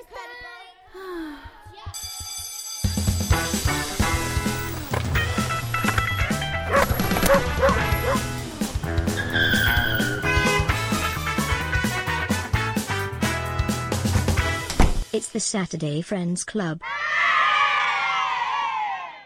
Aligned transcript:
It's 15.12 15.28
the 15.28 15.40
Saturday 15.40 16.00
Friends 16.00 16.44
Club. 16.44 16.80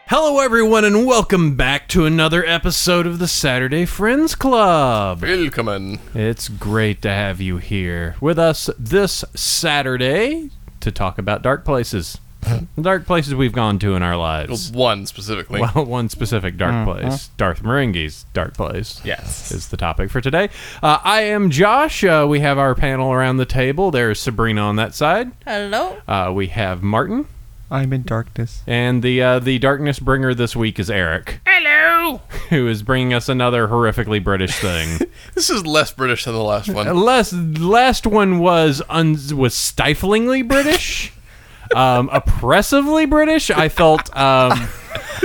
Hello, 0.07 0.39
everyone, 0.39 0.83
and 0.83 1.05
welcome 1.05 1.55
back 1.55 1.87
to 1.89 2.05
another 2.05 2.45
episode 2.45 3.07
of 3.07 3.19
the 3.19 3.27
Saturday 3.29 3.85
Friends 3.85 4.35
Club. 4.35 5.21
Willkommen. 5.21 5.99
It's 6.13 6.49
great 6.49 7.01
to 7.03 7.09
have 7.09 7.39
you 7.39 7.57
here 7.57 8.15
with 8.19 8.37
us 8.37 8.69
this 8.77 9.23
Saturday 9.35 10.49
to 10.85 10.91
talk 10.91 11.17
about 11.17 11.41
dark 11.41 11.65
places. 11.65 12.17
Dark 12.79 13.07
places 13.07 13.33
we've 13.33 13.51
gone 13.51 13.79
to 13.79 13.95
in 13.95 14.03
our 14.03 14.15
lives. 14.15 14.71
One 14.71 15.07
specifically. 15.07 15.61
Well, 15.61 15.83
one 15.83 16.09
specific 16.09 16.57
dark 16.57 16.85
place, 16.85 17.29
Darth 17.37 17.63
Marenghi's 17.63 18.25
dark 18.33 18.53
place. 18.53 19.01
yes. 19.03 19.51
Is 19.51 19.69
the 19.69 19.77
topic 19.77 20.11
for 20.11 20.21
today. 20.21 20.49
Uh, 20.83 20.99
I 21.03 21.21
am 21.21 21.49
Josh. 21.49 22.03
Uh, 22.03 22.27
we 22.29 22.41
have 22.41 22.59
our 22.59 22.75
panel 22.75 23.11
around 23.11 23.37
the 23.37 23.47
table. 23.47 23.89
There's 23.89 24.19
Sabrina 24.19 24.61
on 24.61 24.75
that 24.75 24.93
side. 24.93 25.31
Hello. 25.43 25.97
Uh, 26.07 26.31
we 26.35 26.45
have 26.47 26.83
Martin. 26.83 27.25
I'm 27.71 27.91
in 27.93 28.03
darkness. 28.03 28.61
And 28.67 29.01
the 29.01 29.21
uh, 29.21 29.39
the 29.39 29.57
darkness 29.59 29.99
bringer 29.99 30.33
this 30.33 30.55
week 30.55 30.79
is 30.79 30.89
Eric. 30.89 31.39
Hello. 31.45 32.21
who 32.49 32.67
is 32.67 32.83
bringing 32.83 33.13
us 33.13 33.27
another 33.27 33.67
horrifically 33.67 34.23
British 34.23 34.55
thing. 34.55 34.99
This 35.33 35.49
is 35.49 35.65
less 35.65 35.91
British 35.91 36.23
than 36.25 36.33
the 36.33 36.41
last 36.43 36.69
one. 36.69 36.87
last 37.03 37.33
last 37.33 38.07
one 38.07 38.39
was 38.39 38.81
un- 38.87 39.17
was 39.35 39.53
stiflingly 39.53 40.43
British, 40.43 41.11
um, 41.75 42.09
oppressively 42.13 43.05
British. 43.05 43.49
I 43.51 43.67
felt 43.67 44.15
um, 44.15 44.69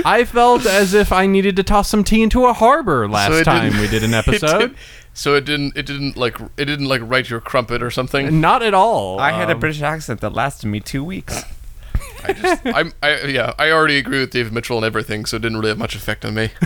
I 0.05 0.25
felt 0.25 0.67
as 0.67 0.95
if 0.95 1.13
I 1.13 1.27
needed 1.27 1.55
to 1.57 1.63
toss 1.63 1.89
some 1.89 2.03
tea 2.03 2.23
into 2.25 2.47
a 2.47 2.53
harbor 2.53 3.07
last 3.09 3.31
So 3.33 3.45
time 3.45 3.79
we 3.81 3.87
did 3.87 4.03
an 4.03 4.15
episode. 4.15 4.59
did- 4.59 4.75
so 5.13 5.35
it 5.35 5.45
didn't. 5.45 5.77
It 5.77 5.87
didn't 5.87 6.17
like. 6.17 6.39
It 6.57 6.65
didn't 6.65 6.87
like 6.87 7.03
write 7.05 7.29
your 7.31 7.41
crumpet 7.41 7.83
or 7.83 7.91
something. 7.91 8.41
Not 8.41 8.63
at 8.63 8.75
all. 8.75 9.19
I 9.21 9.33
had 9.33 9.51
a 9.51 9.55
Um, 9.55 9.61
British 9.61 9.83
accent 9.83 10.21
that 10.23 10.33
lasted 10.33 10.69
me 10.69 10.81
two 10.81 11.05
weeks. 11.05 11.45
I 12.25 12.33
just. 12.33 12.63
I'm. 12.67 12.93
I 13.03 13.23
yeah. 13.23 13.55
I 13.59 13.71
already 13.71 13.99
agree 13.99 14.21
with 14.21 14.31
David 14.31 14.53
Mitchell 14.53 14.77
and 14.77 14.87
everything, 14.87 15.25
so 15.25 15.37
it 15.37 15.43
didn't 15.43 15.59
really 15.59 15.71
have 15.71 15.79
much 15.79 15.95
effect 15.95 16.25
on 16.25 16.35
me. 16.35 16.51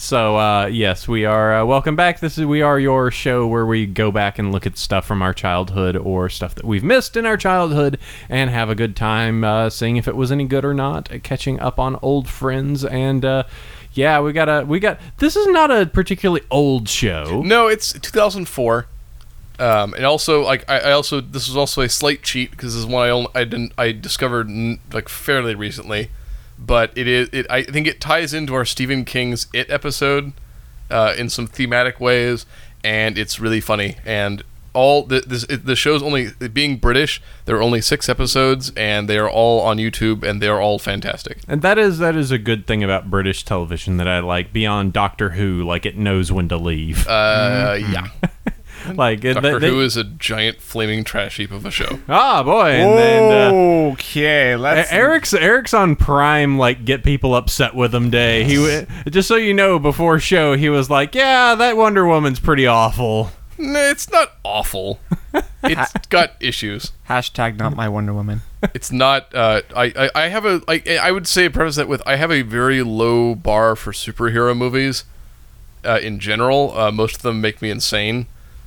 So 0.00 0.36
uh, 0.36 0.66
yes, 0.66 1.08
we 1.08 1.24
are. 1.24 1.56
Uh, 1.60 1.64
welcome 1.64 1.96
back. 1.96 2.20
This 2.20 2.38
is 2.38 2.46
we 2.46 2.62
are 2.62 2.78
your 2.78 3.10
show 3.10 3.48
where 3.48 3.66
we 3.66 3.84
go 3.84 4.12
back 4.12 4.38
and 4.38 4.52
look 4.52 4.64
at 4.64 4.78
stuff 4.78 5.04
from 5.04 5.22
our 5.22 5.34
childhood 5.34 5.96
or 5.96 6.28
stuff 6.28 6.54
that 6.54 6.64
we've 6.64 6.84
missed 6.84 7.16
in 7.16 7.26
our 7.26 7.36
childhood 7.36 7.98
and 8.28 8.48
have 8.48 8.70
a 8.70 8.76
good 8.76 8.94
time 8.94 9.42
uh, 9.42 9.68
seeing 9.68 9.96
if 9.96 10.06
it 10.06 10.14
was 10.14 10.30
any 10.30 10.44
good 10.44 10.64
or 10.64 10.72
not, 10.72 11.10
catching 11.24 11.58
up 11.58 11.80
on 11.80 11.98
old 12.00 12.28
friends 12.28 12.84
and. 12.84 13.24
Uh, 13.24 13.42
yeah, 13.92 14.20
we 14.20 14.32
got 14.32 14.48
a 14.48 14.64
we 14.64 14.78
got. 14.78 15.00
This 15.16 15.34
is 15.34 15.48
not 15.48 15.72
a 15.72 15.86
particularly 15.86 16.42
old 16.52 16.88
show. 16.88 17.42
No, 17.42 17.66
it's 17.66 17.92
2004. 17.92 18.86
Um, 19.58 19.94
and 19.94 20.04
also, 20.04 20.42
like, 20.42 20.64
I, 20.68 20.78
I 20.80 20.92
also 20.92 21.20
this 21.20 21.48
was 21.48 21.56
also 21.56 21.82
a 21.82 21.88
slight 21.88 22.22
cheat 22.22 22.50
because 22.52 22.74
this 22.74 22.80
is 22.80 22.86
one 22.86 23.06
I 23.06 23.10
only, 23.10 23.30
I 23.34 23.44
didn't 23.44 23.72
I 23.76 23.92
discovered 23.92 24.48
n- 24.48 24.78
like 24.92 25.08
fairly 25.08 25.54
recently, 25.54 26.10
but 26.58 26.96
it 26.96 27.08
is 27.08 27.28
it 27.32 27.46
I 27.50 27.62
think 27.62 27.86
it 27.86 28.00
ties 28.00 28.32
into 28.32 28.54
our 28.54 28.64
Stephen 28.64 29.04
King's 29.04 29.48
It 29.52 29.68
episode, 29.70 30.32
uh, 30.90 31.14
in 31.18 31.28
some 31.28 31.46
thematic 31.46 32.00
ways, 32.00 32.46
and 32.84 33.18
it's 33.18 33.40
really 33.40 33.60
funny. 33.60 33.96
And 34.04 34.42
all 34.74 35.02
the 35.02 35.20
this 35.20 35.42
it, 35.44 35.66
the 35.66 35.74
show's 35.74 36.02
only 36.02 36.30
being 36.52 36.76
British. 36.76 37.20
There 37.46 37.56
are 37.56 37.62
only 37.62 37.80
six 37.80 38.08
episodes, 38.08 38.70
and 38.76 39.08
they 39.08 39.18
are 39.18 39.28
all 39.28 39.60
on 39.62 39.78
YouTube, 39.78 40.22
and 40.22 40.40
they 40.40 40.46
are 40.46 40.60
all 40.60 40.78
fantastic. 40.78 41.38
And 41.48 41.62
that 41.62 41.78
is 41.78 41.98
that 41.98 42.14
is 42.14 42.30
a 42.30 42.38
good 42.38 42.66
thing 42.66 42.84
about 42.84 43.10
British 43.10 43.44
television 43.44 43.96
that 43.96 44.06
I 44.06 44.20
like 44.20 44.52
beyond 44.52 44.92
Doctor 44.92 45.30
Who. 45.30 45.64
Like 45.64 45.84
it 45.84 45.96
knows 45.96 46.30
when 46.30 46.48
to 46.50 46.56
leave. 46.56 47.08
Uh, 47.08 47.76
yeah, 47.80 48.08
like 48.96 49.24
it, 49.24 49.34
Doctor 49.34 49.58
they- 49.58 49.68
Who 49.70 49.80
is 49.80 49.96
a 49.96 50.04
giant 50.04 50.60
flaming 50.60 51.04
trash 51.04 51.36
heap 51.36 51.50
of 51.50 51.64
a 51.66 51.70
show. 51.70 51.98
ah 52.08 52.42
boy, 52.42 52.70
and 52.70 52.98
then. 52.98 53.54
Uh, 53.54 53.92
okay, 53.92 54.56
let's. 54.56 54.90
Eric's 54.92 55.34
Eric's 55.34 55.74
on 55.74 55.96
Prime 55.96 56.58
like 56.58 56.84
get 56.84 57.02
people 57.04 57.34
upset 57.34 57.74
with 57.74 57.94
him 57.94 58.10
day. 58.10 58.44
He 58.44 58.86
just 59.10 59.28
so 59.28 59.36
you 59.36 59.54
know 59.54 59.78
before 59.78 60.18
show 60.18 60.54
he 60.56 60.68
was 60.68 60.88
like, 60.90 61.14
"Yeah, 61.14 61.54
that 61.54 61.76
Wonder 61.76 62.06
Woman's 62.06 62.40
pretty 62.40 62.66
awful." 62.66 63.30
No, 63.58 63.80
it's 63.80 64.10
not 64.10 64.32
awful. 64.44 65.00
It's 65.64 65.92
got 66.08 66.34
issues. 66.38 66.92
Hashtag 67.08 67.58
not 67.58 67.74
my 67.74 67.88
Wonder 67.88 68.14
Woman. 68.14 68.42
It's 68.74 68.92
not. 68.92 69.34
Uh, 69.34 69.62
I, 69.74 69.92
I 69.96 70.10
I 70.14 70.28
have 70.28 70.44
a. 70.46 70.62
I 70.68 70.82
I 71.02 71.10
would 71.10 71.26
say 71.26 71.48
preface 71.48 71.74
that 71.76 71.88
with 71.88 72.00
I 72.06 72.14
have 72.14 72.30
a 72.30 72.42
very 72.42 72.82
low 72.84 73.34
bar 73.34 73.74
for 73.74 73.90
superhero 73.92 74.56
movies. 74.56 75.04
Uh, 75.84 75.98
in 76.00 76.20
general, 76.20 76.76
uh, 76.78 76.92
most 76.92 77.16
of 77.16 77.22
them 77.22 77.40
make 77.40 77.60
me 77.60 77.70
insane. 77.70 78.26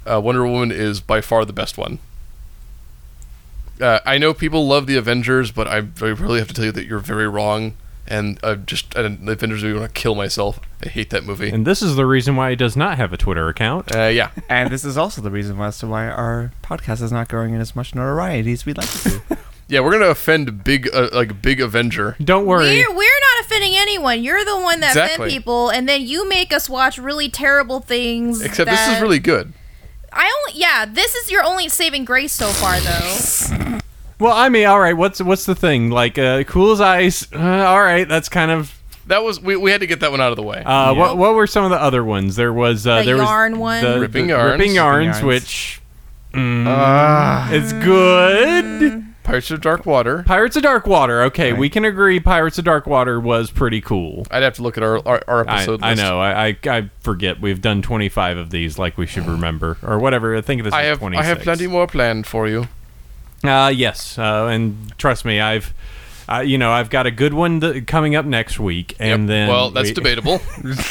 Uh, 0.10 0.20
Wonder 0.20 0.46
Woman 0.48 0.72
is 0.72 1.00
by 1.02 1.22
far 1.22 1.46
the 1.46 1.54
best 1.54 1.78
one. 1.78 2.00
Uh, 3.80 4.00
I 4.06 4.18
know 4.18 4.34
people 4.34 4.68
love 4.68 4.86
the 4.88 4.96
Avengers, 4.96 5.52
but 5.52 5.68
I, 5.68 5.78
I 5.78 6.10
really 6.10 6.40
have 6.40 6.48
to 6.50 6.54
tell 6.54 6.66
you 6.66 6.72
that 6.72 6.86
you're 6.86 7.00
very 7.00 7.28
wrong. 7.28 7.74
And 8.08 8.40
uh, 8.44 8.56
just 8.56 8.96
uh, 8.96 9.04
the 9.04 9.32
Avengers 9.32 9.64
made 9.64 9.74
me 9.74 9.80
want 9.80 9.94
to 9.94 10.00
kill 10.02 10.16
myself. 10.16 10.60
I 10.84 10.90
hate 10.90 11.12
that 11.12 11.24
movie. 11.24 11.50
And 11.50 11.66
this 11.66 11.82
is 11.82 11.96
the 11.96 12.06
reason 12.06 12.36
why 12.36 12.50
he 12.50 12.56
does 12.56 12.76
not 12.76 12.98
have 12.98 13.14
a 13.14 13.18
Twitter 13.18 13.48
account. 13.48 13.96
Uh, 13.96 14.08
yeah, 14.08 14.32
and 14.50 14.70
this 14.70 14.84
is 14.84 14.98
also 14.98 15.22
the 15.22 15.32
reason 15.32 15.60
as 15.62 15.78
to 15.80 15.88
why 15.88 16.08
our 16.08 16.52
podcast 16.64 17.02
is 17.02 17.12
not 17.12 17.30
growing 17.30 17.54
in 17.54 17.62
as 17.62 17.76
much 17.76 17.96
notoriety 17.96 18.52
as 18.52 18.66
we'd 18.66 18.78
like 18.78 18.88
it 18.94 19.22
to. 19.30 19.38
yeah, 19.68 19.80
we're 19.80 19.92
gonna 19.92 20.08
offend 20.08 20.64
big 20.64 20.90
uh, 20.94 21.10
like 21.14 21.42
big 21.42 21.62
Avenger. 21.62 22.18
Don't 22.22 22.46
worry. 22.46 22.66
We're, 22.66 22.94
we're 22.94 23.20
not 23.38 23.46
offending 23.46 23.74
anyone. 23.76 24.24
You're 24.24 24.44
the 24.44 24.60
one 24.60 24.82
that 24.82 24.90
Exactly. 24.90 25.28
offend 25.28 25.32
people, 25.32 25.70
and 25.70 25.88
then 25.88 26.02
you 26.02 26.28
make 26.28 26.52
us 26.52 26.70
watch 26.70 26.98
really 26.98 27.30
terrible 27.30 27.80
things. 27.80 28.42
Except 28.42 28.70
this 28.70 28.88
is 28.90 29.02
really 29.02 29.20
good. 29.20 29.54
I 30.14 30.32
only. 30.48 30.60
Yeah, 30.60 30.86
this 30.86 31.16
is 31.16 31.32
your 31.32 31.44
only 31.44 31.70
saving 31.70 32.06
grace 32.06 32.34
so 32.34 32.48
far, 32.50 32.80
though. 32.80 33.80
Well, 34.20 34.34
I 34.36 34.50
mean, 34.50 34.68
all 34.68 34.80
right. 34.80 34.94
What's 34.96 35.22
what's 35.22 35.46
the 35.46 35.56
thing? 35.56 35.90
Like, 35.90 36.18
uh, 36.18 36.44
cool 36.44 36.72
as 36.74 36.82
ice. 36.82 37.28
Uh, 37.34 37.40
all 37.40 37.82
right, 37.82 38.08
that's 38.08 38.30
kind 38.30 38.52
of. 38.52 38.78
That 39.08 39.24
was 39.24 39.42
we, 39.42 39.56
we 39.56 39.72
had 39.72 39.82
to 39.82 39.88
get 39.88 40.00
that 40.02 40.12
one 40.12 40.22
out 40.22 40.32
of 40.32 40.36
the 40.36 40.44
way. 40.44 40.64
Uh, 40.64 40.94
What 40.94 41.18
what 41.18 41.34
were 41.34 41.48
some 41.48 41.64
of 41.64 41.72
the 41.72 41.82
other 41.82 42.04
ones? 42.04 42.36
There 42.36 42.54
was 42.54 42.86
uh, 42.86 43.00
The 43.00 43.06
there 43.06 43.18
yarn 43.18 43.54
was 43.54 43.60
one. 43.60 43.84
the, 43.84 44.00
Ripping 44.00 44.28
the 44.28 44.34
Yarns. 44.34 44.52
ripping 44.60 44.76
yarns, 44.76 45.06
Yarns. 45.06 45.24
which 45.24 45.82
mm, 46.34 46.66
Ah. 46.68 47.50
it's 47.52 47.74
good. 47.74 49.04
Pirates 49.24 49.52
of 49.52 49.62
Dark 49.62 49.86
Water. 49.86 50.24
Pirates 50.24 50.56
of 50.56 50.64
Dark 50.64 50.88
Water. 50.88 51.22
Okay, 51.24 51.52
Right. 51.52 51.60
we 51.60 51.70
can 51.70 51.86
agree. 51.86 52.20
Pirates 52.20 52.58
of 52.58 52.66
Dark 52.66 52.88
Water 52.88 53.20
was 53.20 53.52
pretty 53.52 53.80
cool. 53.82 54.26
I'd 54.32 54.44
have 54.44 54.56
to 54.56 54.64
look 54.64 54.78
at 54.78 54.84
our 54.84 54.98
our, 55.08 55.22
our 55.28 55.42
episode. 55.50 55.82
I 55.84 55.92
list. 55.92 56.02
know. 56.02 56.20
I, 56.20 56.48
I 56.48 56.58
I 56.66 56.90
forget. 57.02 57.40
We've 57.40 57.62
done 57.62 57.82
25 57.82 58.38
of 58.38 58.50
these, 58.50 58.78
like 58.80 58.98
we 58.98 59.06
should 59.06 59.28
remember, 59.28 59.78
or 59.84 60.00
whatever. 60.00 60.36
I 60.36 60.42
think 60.42 60.64
this 60.64 60.74
I 60.74 60.82
is 60.84 60.88
have 60.90 61.00
26. 61.00 61.24
I 61.24 61.28
have 61.30 61.40
plenty 61.42 61.68
more 61.68 61.88
planned 61.88 62.26
for 62.28 62.48
you. 62.48 62.68
Uh, 63.44 63.72
yes, 63.74 64.18
uh, 64.20 64.48
and 64.52 64.94
trust 65.00 65.26
me, 65.26 65.40
I've, 65.40 65.74
uh, 66.30 66.40
you 66.42 66.60
know, 66.60 66.72
I've 66.72 66.92
got 66.92 67.08
a 67.08 67.12
good 67.12 67.34
one 67.34 67.60
th- 67.60 67.88
coming 67.88 68.16
up 68.16 68.24
next 68.26 68.60
week, 68.60 68.96
and 69.00 69.24
Yep. 69.24 69.28
then 69.28 69.50
well, 69.50 69.72
that's 69.72 69.90
we- 69.90 69.94
debatable. 69.94 70.40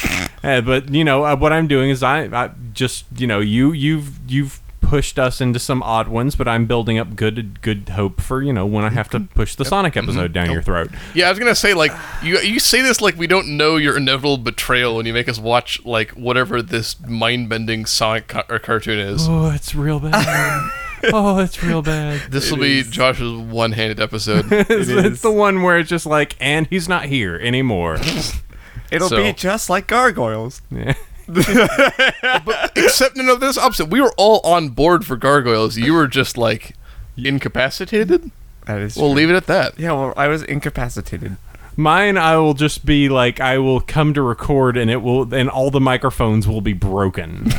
Uh, 0.43 0.63
but 0.63 0.89
you 0.89 1.05
know, 1.05 1.23
uh, 1.27 1.37
what 1.37 1.53
I'm 1.53 1.67
doing 1.69 1.91
is 1.91 2.03
I, 2.03 2.23
I 2.25 2.51
just, 2.73 3.05
you 3.19 3.27
know, 3.27 3.41
you 3.41 3.73
you've 3.73 4.19
you've 4.27 4.59
pushed 4.91 5.21
us 5.21 5.41
into 5.41 5.61
some 5.61 5.85
odd 5.85 6.09
ones, 6.09 6.35
but 6.35 6.49
I'm 6.49 6.67
building 6.67 6.99
up 6.99 7.15
good 7.15 7.63
good 7.63 7.91
hope 7.91 8.21
for 8.21 8.43
you 8.43 8.53
know 8.53 8.67
when 8.67 8.85
I 8.85 8.89
have 8.91 9.09
to 9.11 9.21
mm-hmm. 9.21 9.33
push 9.35 9.55
the 9.55 9.65
Sonic 9.65 9.95
mm-hmm. 9.95 10.11
episode 10.11 10.33
down 10.33 10.51
your 10.51 10.63
throat. 10.63 10.91
yeah, 11.15 11.27
I 11.27 11.31
was 11.31 11.39
gonna 11.39 11.55
say 11.55 11.75
like 11.75 11.93
you 12.25 12.41
you 12.41 12.59
say 12.59 12.83
this 12.83 13.01
like 13.01 13.17
we 13.17 13.29
don't 13.29 13.57
know 13.57 13.77
your 13.77 13.97
inevitable 13.97 14.37
betrayal 14.37 14.97
when 14.97 15.07
you 15.07 15.13
make 15.13 15.29
us 15.29 15.39
watch 15.39 15.85
like 15.85 16.11
whatever 16.11 16.61
this 16.61 16.99
mind 17.07 17.49
bending 17.49 17.87
Sonic 17.87 18.27
ca- 18.27 18.47
or 18.49 18.59
cartoon 18.59 18.99
is. 18.99 19.29
Oh, 19.29 19.53
it's 19.53 19.77
real 19.77 20.01
bad. 20.01 20.71
oh, 21.13 21.39
it's 21.39 21.63
real 21.63 21.83
bad. 21.83 22.21
This 22.33 22.51
will 22.51 22.59
be 22.59 22.83
Josh's 22.83 23.33
one 23.33 23.71
handed 23.71 24.01
episode. 24.01 24.47
It's, 24.51 24.89
it's 24.89 25.21
the 25.23 25.31
one 25.31 25.63
where 25.63 25.79
it's 25.79 25.89
just 25.89 26.05
like, 26.05 26.37
and 26.41 26.67
he's 26.67 26.89
not 26.89 27.05
here 27.05 27.37
anymore. 27.37 27.99
It'll 28.91 29.09
So- 29.09 29.23
be 29.23 29.33
just 29.33 29.71
like 29.71 29.87
gargoyles. 29.87 30.63
Yeah. 30.69 30.95
Except 32.77 33.17
no, 33.17 33.23
no, 33.23 33.37
this 33.37 33.59
opposite. 33.59 33.87
We 33.87 34.01
were 34.01 34.13
all 34.17 34.41
on 34.41 34.71
board 34.71 35.05
for 35.05 35.17
gargoyles. 35.17 35.77
You 35.77 35.95
were 35.95 36.07
just 36.07 36.37
like 36.37 36.75
incapacitated. 37.17 38.31
That 38.67 38.81
is. 38.81 38.97
We'll 38.97 39.09
true. 39.09 39.17
leave 39.17 39.31
it 39.31 39.37
at 39.37 39.47
that. 39.47 39.79
Yeah, 39.79 39.93
well, 39.93 40.15
I 40.17 40.29
was 40.29 40.43
incapacitated. 40.43 41.37
Mine, 41.77 42.19
I 42.19 42.37
will 42.37 42.55
just 42.55 42.85
be 42.85 43.09
like, 43.09 43.41
I 43.41 43.59
will 43.59 43.81
come 43.81 44.13
to 44.15 44.23
record, 44.23 44.77
and 44.77 44.91
it 44.91 44.99
will, 44.99 45.33
and 45.33 45.49
all 45.49 45.71
the 45.71 45.81
microphones 45.81 46.47
will 46.47 46.61
be 46.61 46.73
broken. 46.73 47.47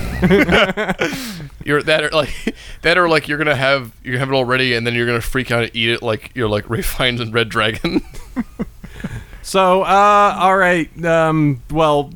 You're 1.64 1.82
that 1.84 2.04
or 2.04 2.10
like 2.10 2.56
that 2.82 2.98
or 2.98 3.08
like 3.08 3.28
you're 3.28 3.38
gonna 3.38 3.56
have 3.56 3.94
you 4.04 4.18
have 4.18 4.30
it 4.30 4.34
already 4.34 4.74
and 4.74 4.86
then 4.86 4.96
you're 4.96 5.06
gonna 5.06 5.22
freak 5.22 5.52
out 5.52 5.64
and 5.64 5.76
eat 5.76 5.90
it 5.90 6.02
like 6.02 6.32
you're 6.34 6.50
like 6.50 6.68
Ralph 6.70 6.86
Fiennes 6.86 7.22
and 7.22 7.34
Red 7.34 7.50
Dragon. 7.50 8.02
So, 9.42 9.82
uh, 9.84 10.38
all 10.40 10.56
right. 10.56 11.06
Um, 11.06 11.62
well, 11.72 12.12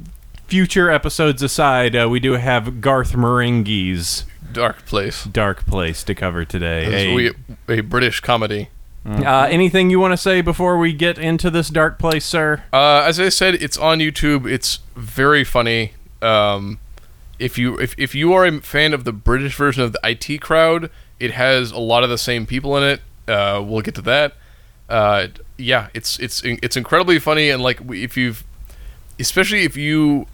future 0.47 0.89
episodes 0.89 1.41
aside, 1.41 1.95
uh, 1.95 2.07
we 2.09 2.19
do 2.19 2.33
have 2.33 2.81
Garth 2.81 3.13
Marenghi's 3.13 4.25
dark 4.51 4.85
place. 4.85 5.23
dark 5.25 5.65
place 5.65 6.03
to 6.03 6.15
cover 6.15 6.45
today. 6.45 7.11
A- 7.11 7.15
we 7.15 7.31
a 7.79 7.81
British 7.81 8.19
comedy. 8.21 8.69
uh, 9.05 9.47
anything 9.49 9.89
you 9.91 9.99
want 9.99 10.13
to 10.13 10.17
say 10.17 10.41
before 10.41 10.77
we 10.77 10.91
get 10.91 11.17
into 11.17 11.49
this 11.51 11.69
dark 11.69 11.99
place, 11.99 12.25
sir? 12.25 12.63
Uh, 12.73 13.03
as 13.05 13.19
I 13.19 13.29
said, 13.29 13.55
it's 13.55 13.77
on 13.77 13.99
YouTube. 13.99 14.49
It's 14.51 14.79
very 14.95 15.43
funny. 15.43 15.93
Um, 16.21 16.79
if 17.37 17.57
you 17.57 17.77
if, 17.77 17.93
if 17.99 18.15
you 18.15 18.33
are 18.33 18.45
a 18.45 18.61
fan 18.61 18.93
of 18.93 19.03
the 19.03 19.11
British 19.11 19.55
version 19.55 19.83
of 19.83 19.93
the 19.93 19.99
IT 20.03 20.39
crowd, 20.41 20.89
it 21.19 21.31
has 21.31 21.71
a 21.71 21.77
lot 21.79 22.03
of 22.03 22.09
the 22.09 22.17
same 22.17 22.45
people 22.45 22.75
in 22.77 22.83
it. 22.83 23.01
Uh, 23.27 23.61
we'll 23.63 23.81
get 23.81 23.93
to 23.95 24.01
that. 24.03 24.33
Uh, 24.89 25.27
yeah, 25.57 25.89
it's 25.93 26.17
it's 26.19 26.41
it's 26.43 26.77
incredibly 26.77 27.19
funny 27.19 27.49
and 27.49 27.61
like 27.61 27.79
if 27.89 28.15
you've, 28.17 28.43
especially 29.19 29.63
if 29.63 29.75
you 29.77 30.25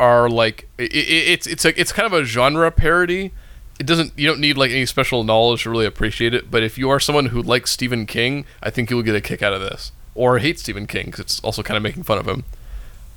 are 0.00 0.28
like 0.28 0.68
it, 0.78 0.92
it, 0.94 1.28
it's 1.28 1.46
it's 1.46 1.64
a, 1.64 1.80
it's 1.80 1.92
kind 1.92 2.06
of 2.06 2.12
a 2.12 2.24
genre 2.24 2.70
parody. 2.70 3.32
It 3.78 3.86
doesn't 3.86 4.12
you 4.16 4.26
don't 4.26 4.40
need 4.40 4.56
like 4.56 4.70
any 4.70 4.86
special 4.86 5.24
knowledge 5.24 5.62
to 5.62 5.70
really 5.70 5.86
appreciate 5.86 6.34
it. 6.34 6.50
But 6.50 6.62
if 6.62 6.78
you 6.78 6.90
are 6.90 7.00
someone 7.00 7.26
who 7.26 7.42
likes 7.42 7.70
Stephen 7.70 8.06
King, 8.06 8.44
I 8.62 8.70
think 8.70 8.90
you'll 8.90 9.02
get 9.02 9.14
a 9.14 9.20
kick 9.20 9.42
out 9.42 9.52
of 9.52 9.60
this. 9.60 9.92
Or 10.14 10.38
hate 10.38 10.58
Stephen 10.58 10.86
King 10.86 11.06
because 11.06 11.20
it's 11.20 11.40
also 11.40 11.62
kind 11.62 11.76
of 11.76 11.82
making 11.82 12.02
fun 12.02 12.18
of 12.18 12.26
him. 12.26 12.44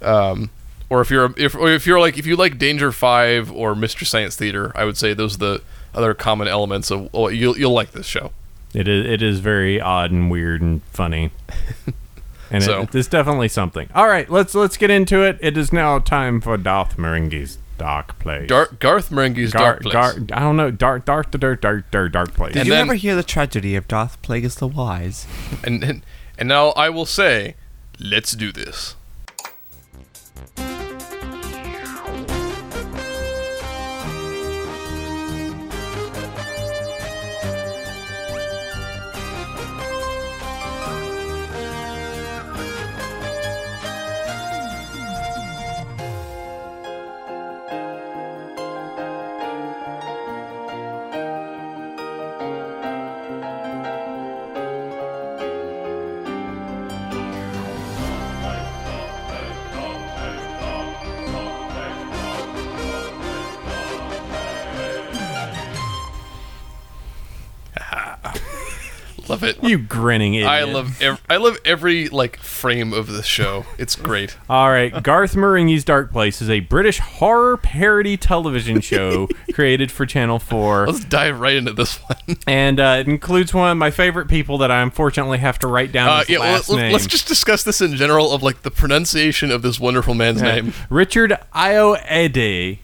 Um, 0.04 0.50
or 0.90 1.02
if 1.02 1.10
you're 1.10 1.34
if 1.38 1.56
or 1.56 1.70
if 1.70 1.88
you're 1.88 2.00
like 2.00 2.18
if 2.18 2.26
you 2.26 2.36
like 2.36 2.58
Danger 2.58 2.92
Five 2.92 3.52
or 3.52 3.76
Mystery 3.76 4.06
Science 4.06 4.36
Theater, 4.36 4.72
I 4.76 4.86
would 4.86 4.98
say 4.98 5.14
those 5.14 5.36
are 5.36 5.40
the 5.40 5.62
other 5.96 6.14
common 6.14 6.48
elements 6.48 6.92
of. 6.92 7.12
Well, 7.14 7.32
you'll 7.32 7.58
you'll 7.58 7.74
like 7.74 7.92
this 7.92 8.06
show. 8.06 8.32
It 8.74 8.88
is 8.88 9.06
it 9.06 9.22
is 9.22 9.40
very 9.40 9.82
odd 9.82 10.12
and 10.12 10.30
weird 10.30 10.62
and 10.62 10.84
funny. 10.92 11.32
And 12.52 12.64
So- 12.64 12.82
it, 12.82 12.94
it's 12.94 13.08
definitely 13.08 13.48
something. 13.48 13.88
All 13.96 14.08
right, 14.08 14.30
let's 14.30 14.54
let's 14.54 14.78
get 14.78 14.90
into 14.92 15.24
it. 15.24 15.40
It 15.42 15.58
is 15.58 15.72
now 15.74 15.98
time 16.00 16.42
for 16.42 16.58
Darth 16.58 16.98
Merengue's 16.98 17.58
dark 17.78 18.20
place. 18.20 18.48
Dark 18.48 18.80
Garth 18.80 19.10
Marenghi's 19.10 19.54
Gar- 19.54 19.80
Dark 19.80 19.82
Place. 19.82 19.94
Gar- 19.94 20.38
I 20.38 20.42
don't 20.42 20.56
know. 20.58 20.70
Dark, 20.70 21.06
dark, 21.06 21.32
dark, 21.32 21.62
dark, 21.62 21.90
dark, 21.90 22.12
dark 22.12 22.34
place. 22.36 22.54
Did 22.54 22.60
And 22.60 22.68
you 22.68 22.74
then- 22.74 22.82
ever 22.88 22.94
hear 22.96 23.16
the 23.16 23.24
tragedy 23.24 23.76
of 23.76 23.88
Darth 23.88 24.22
Plagueis 24.22 24.60
the 24.60 24.68
Wise? 24.68 25.26
and, 25.64 25.84
and 25.84 26.02
and 26.38 26.48
now 26.50 26.70
I 26.72 26.90
will 26.90 27.06
say, 27.08 27.56
let's 28.00 28.34
do 28.34 28.52
this. 28.52 28.96
Love 69.42 69.50
it. 69.64 69.64
you 69.64 69.78
grinning 69.78 70.34
idiot. 70.36 70.50
I 70.50 70.64
love 70.64 71.02
ev- 71.02 71.22
I 71.30 71.38
love 71.38 71.58
every 71.66 72.08
like 72.10 72.38
frame 72.38 72.94
of 72.94 73.08
the 73.08 73.24
show. 73.24 73.66
It's 73.78 73.96
great. 73.96 74.38
All 74.50 74.70
right, 74.70 75.02
Garth 75.04 75.34
Marenghi's 75.36 75.84
Dark 75.84 76.12
Place 76.12 76.42
is 76.42 76.50
a 76.50 76.60
British 76.62 77.00
horror 77.00 77.58
parody 77.58 78.18
television 78.18 78.82
show 78.82 79.28
created 79.54 79.92
for 79.92 80.06
Channel 80.06 80.40
4. 80.40 80.88
Let's 80.88 81.06
dive 81.06 81.40
right 81.40 81.56
into 81.56 81.74
this 81.74 81.98
one. 81.98 82.38
And 82.48 82.80
uh, 82.80 82.98
it 83.00 83.08
includes 83.08 83.54
one 83.54 83.72
of 83.72 83.78
my 83.78 83.92
favorite 83.92 84.28
people 84.28 84.58
that 84.60 84.72
I 84.72 84.82
unfortunately 84.82 85.40
have 85.40 85.60
to 85.60 85.68
write 85.68 85.92
down 85.92 86.10
Uh, 86.10 86.20
his 86.20 86.30
yeah, 86.30 86.40
last 86.40 86.70
name. 86.72 86.94
us 86.96 87.06
just 87.08 87.28
discuss 87.28 87.64
this 87.64 87.82
in 87.82 87.96
general 87.96 88.32
of 88.32 88.44
like 88.44 88.62
the 88.64 88.72
pronunciation 88.72 89.52
of 89.52 89.62
this 89.62 89.80
wonderful 89.80 90.14
man's 90.14 90.42
Yeah. 90.42 90.56
name. 90.56 90.74
Richard 90.90 91.38
Ayoade. 91.54 92.80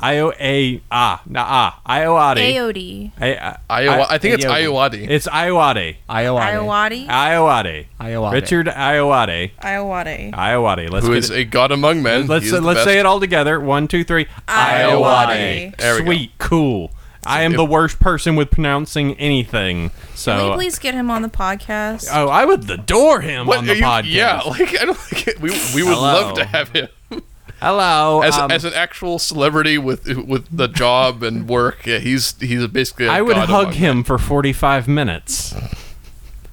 Ioa 0.00 0.80
ah 0.92 1.20
nah 1.26 1.44
ah 1.44 1.80
Ioade. 1.88 2.54
Aody. 2.54 3.10
I, 3.20 3.56
Iowa. 3.68 4.06
I, 4.08 4.18
think 4.18 4.34
it's 4.34 4.44
Ayoade. 4.44 5.08
It's 5.10 5.26
Iowade. 5.26 5.96
Iowa. 6.08 6.40
Iowati. 6.40 7.06
Iowade. 7.08 7.86
Iowade. 8.00 8.32
Richard 8.32 8.66
Iowade. 8.68 9.50
Iowati. 9.60 10.32
Iowade. 10.32 10.90
Let's 10.90 11.04
who 11.06 11.14
get 11.14 11.18
is 11.24 11.30
it. 11.30 11.38
a 11.38 11.44
god 11.44 11.72
among 11.72 12.02
men. 12.02 12.26
Let's 12.28 12.44
He 12.44 12.50
is 12.50 12.52
the 12.54 12.60
let's 12.60 12.78
best. 12.78 12.86
say 12.86 13.00
it 13.00 13.06
all 13.06 13.18
together. 13.18 13.58
One, 13.58 13.88
two, 13.88 14.04
three. 14.04 14.26
Iowade. 14.46 15.76
There 15.76 15.94
we 15.94 16.00
go. 16.00 16.04
Sweet, 16.06 16.30
cool. 16.38 16.90
I 17.26 17.42
am 17.42 17.52
the 17.54 17.64
worst 17.64 17.98
person 18.00 18.36
with 18.36 18.50
pronouncing 18.50 19.14
anything. 19.18 19.90
Can 19.90 20.16
So 20.16 20.50
we 20.50 20.54
please 20.54 20.78
get 20.78 20.94
him 20.94 21.10
on 21.10 21.20
the 21.22 21.28
podcast? 21.28 22.08
Oh, 22.10 22.28
I 22.28 22.44
would 22.44 22.70
adore 22.70 23.20
him 23.20 23.46
What 23.46 23.58
on 23.58 23.66
the 23.66 23.72
are 23.72 23.74
you- 23.74 23.82
podcast. 23.82 24.12
Yeah, 24.12 24.40
like 24.46 24.80
I 24.80 24.84
don't 24.84 24.96
think 24.96 25.26
it, 25.28 25.40
we 25.40 25.50
we 25.74 25.82
would 25.82 25.94
Hello. 25.94 26.00
love 26.28 26.34
to 26.36 26.44
have 26.44 26.70
him 26.70 26.88
Hello. 27.60 28.22
as, 28.22 28.36
um, 28.36 28.50
as 28.50 28.64
an 28.64 28.72
actual 28.74 29.18
celebrity 29.18 29.78
with 29.78 30.06
with 30.06 30.46
the 30.56 30.68
job 30.68 31.22
and 31.22 31.48
work. 31.48 31.86
Yeah, 31.86 31.98
he's 31.98 32.38
he's 32.40 32.66
basically. 32.68 33.08
I 33.08 33.18
I 33.18 33.22
would 33.22 33.36
hug 33.36 33.74
him 33.74 34.04
for 34.04 34.18
45 34.18 34.86
minutes. 34.88 35.54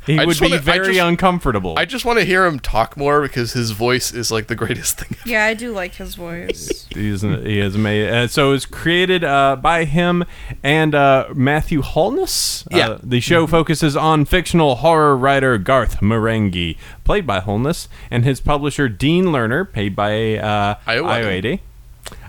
He 0.05 0.19
I 0.19 0.25
would 0.25 0.37
be 0.39 0.45
wanna- 0.45 0.55
I 0.55 0.59
very 0.59 0.93
just- 0.95 0.99
uncomfortable. 1.05 1.75
I 1.77 1.85
just 1.85 2.05
want 2.05 2.19
to 2.19 2.25
hear 2.25 2.45
him 2.45 2.59
talk 2.59 2.95
more 2.95 3.21
because 3.21 3.53
his 3.53 3.71
voice 3.71 4.13
is 4.13 4.31
like 4.31 4.47
the 4.47 4.55
greatest 4.55 4.99
thing. 4.99 5.17
yeah, 5.25 5.45
I 5.45 5.53
do 5.53 5.71
like 5.71 5.95
his 5.95 6.15
voice. 6.15 6.85
He's 6.93 7.21
he 7.21 7.59
is 7.59 7.75
amazing. 7.75 8.13
Uh, 8.13 8.27
so 8.27 8.49
it 8.49 8.51
was 8.51 8.65
created 8.65 9.23
uh, 9.23 9.55
by 9.55 9.85
him 9.85 10.23
and 10.63 10.93
uh, 10.93 11.25
Matthew 11.33 11.81
Holness. 11.81 12.65
Yeah. 12.71 12.89
Uh, 12.89 12.99
the 13.03 13.19
show 13.19 13.47
focuses 13.47 13.95
on 13.95 14.25
fictional 14.25 14.75
horror 14.75 15.17
writer 15.17 15.57
Garth 15.57 15.99
Marenghi, 16.01 16.77
played 17.03 17.25
by 17.25 17.39
Holness, 17.39 17.87
and 18.11 18.23
his 18.25 18.39
publisher 18.41 18.87
Dean 18.89 19.25
Lerner, 19.25 19.69
paid 19.71 19.95
by 19.95 20.37
uh, 20.37 20.75
Ayoade. 20.87 21.59
Ayoade. 21.59 21.59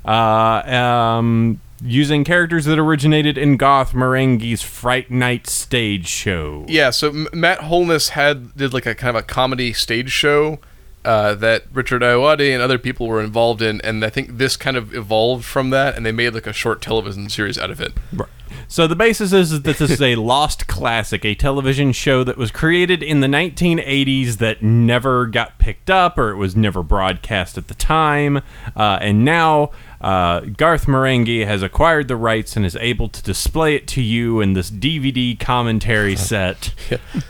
Uh, 0.04 0.72
um, 0.74 1.60
using 1.80 2.24
characters 2.24 2.64
that 2.64 2.78
originated 2.78 3.36
in 3.36 3.56
Garth 3.56 3.92
Marenghi's 3.92 4.62
Fright 4.62 5.10
Knight 5.10 5.46
stage 5.46 6.08
show. 6.08 6.64
Yeah, 6.68 6.90
so 6.90 7.08
M- 7.08 7.28
Matt 7.32 7.60
Holness 7.62 8.10
had 8.10 8.56
did 8.56 8.72
like 8.72 8.86
a 8.86 8.94
kind 8.94 9.16
of 9.16 9.22
a 9.22 9.26
comedy 9.26 9.72
stage 9.72 10.10
show 10.10 10.58
uh, 11.04 11.34
that 11.36 11.64
Richard 11.72 12.02
Ayoade 12.02 12.52
and 12.52 12.60
other 12.60 12.78
people 12.78 13.06
were 13.06 13.20
involved 13.20 13.62
in, 13.62 13.80
and 13.82 14.04
I 14.04 14.10
think 14.10 14.38
this 14.38 14.56
kind 14.56 14.76
of 14.76 14.94
evolved 14.94 15.44
from 15.44 15.70
that, 15.70 15.96
and 15.96 16.04
they 16.04 16.12
made 16.12 16.34
like 16.34 16.48
a 16.48 16.52
short 16.52 16.82
television 16.82 17.28
series 17.28 17.56
out 17.56 17.70
of 17.70 17.80
it. 17.80 17.92
Right. 18.12 18.28
So 18.68 18.88
the 18.88 18.96
basis 18.96 19.32
is 19.32 19.50
that 19.50 19.62
this 19.62 19.80
is 19.80 20.02
a 20.02 20.14
lost 20.16 20.66
classic, 20.66 21.24
a 21.24 21.36
television 21.36 21.92
show 21.92 22.24
that 22.24 22.36
was 22.36 22.50
created 22.50 23.02
in 23.02 23.20
the 23.20 23.28
1980s 23.28 24.38
that 24.38 24.62
never 24.62 25.26
got 25.26 25.58
picked 25.58 25.90
up 25.90 26.18
or 26.18 26.30
it 26.30 26.36
was 26.36 26.56
never 26.56 26.82
broadcast 26.82 27.56
at 27.56 27.68
the 27.68 27.74
time, 27.74 28.38
uh, 28.74 28.98
and 29.00 29.24
now 29.24 29.70
uh, 30.00 30.40
Garth 30.40 30.86
Marenghi 30.86 31.46
has 31.46 31.62
acquired 31.62 32.08
the 32.08 32.16
rights 32.16 32.56
and 32.56 32.66
is 32.66 32.76
able 32.76 33.08
to 33.08 33.22
display 33.22 33.74
it 33.74 33.86
to 33.88 34.02
you 34.02 34.40
in 34.40 34.52
this 34.52 34.70
DVD 34.70 35.38
commentary 35.38 36.16
set. 36.16 36.74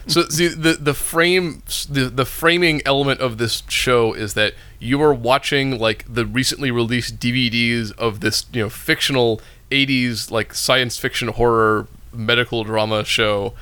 So 0.07 0.23
see, 0.29 0.49
the 0.49 0.75
the 0.75 0.95
frame 0.95 1.63
the 1.89 2.09
the 2.09 2.25
framing 2.25 2.83
element 2.85 3.21
of 3.21 3.39
this 3.39 3.63
show 3.69 4.13
is 4.13 4.35
that 4.35 4.55
you 4.79 5.01
are 5.03 5.15
watching 5.15 5.79
like 5.79 6.05
the 6.09 6.27
recently 6.27 6.71
released 6.71 7.19
DVDs 7.19 7.97
of 7.99 8.21
this 8.21 8.47
you 8.53 8.63
know 8.63 8.69
fictional 8.69 9.41
80s 9.71 10.31
like 10.31 10.55
science 10.55 10.99
fiction 10.99 11.29
horror 11.29 11.89
medical 12.13 12.65
drama 12.65 13.05
show 13.05 13.53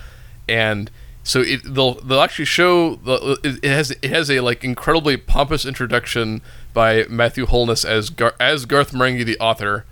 and 0.49 0.91
so 1.23 1.41
it 1.41 1.63
they'll 1.65 1.95
they'll 1.95 2.21
actually 2.21 2.45
show 2.45 2.97
the 2.97 3.39
it 3.43 3.65
it 3.65 3.71
has 3.71 3.91
it 3.91 4.05
has 4.05 4.31
a 4.31 4.41
like 4.41 4.63
incredibly 4.63 5.17
pompous 5.17 5.65
introduction 5.65 6.43
by 6.75 7.07
Matthew 7.09 7.47
Holness 7.47 7.85
as 7.85 8.11
Gar- 8.11 8.35
as 8.39 8.67
Garth 8.67 8.93
Marenghi 8.93 9.25
the 9.25 9.39
author 9.39 9.87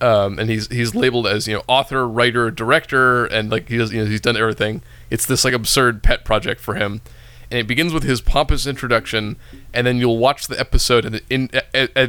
um, 0.00 0.38
and 0.38 0.50
he's 0.50 0.68
he's 0.68 0.94
labeled 0.94 1.26
as 1.26 1.48
you 1.48 1.54
know 1.54 1.62
author, 1.66 2.06
writer, 2.06 2.50
director, 2.50 3.24
and 3.26 3.50
like 3.50 3.68
he 3.68 3.78
does 3.78 3.92
you 3.92 4.02
know 4.02 4.10
he's 4.10 4.20
done 4.20 4.36
everything. 4.36 4.82
It's 5.10 5.26
this 5.26 5.44
like 5.44 5.54
absurd 5.54 6.02
pet 6.02 6.24
project 6.24 6.60
for 6.60 6.74
him, 6.74 7.00
and 7.50 7.58
it 7.58 7.66
begins 7.66 7.92
with 7.92 8.02
his 8.02 8.20
pompous 8.20 8.66
introduction, 8.66 9.36
and 9.72 9.86
then 9.86 9.96
you'll 9.96 10.18
watch 10.18 10.48
the 10.48 10.58
episode, 10.60 11.04
and 11.04 11.22
in 11.30 11.48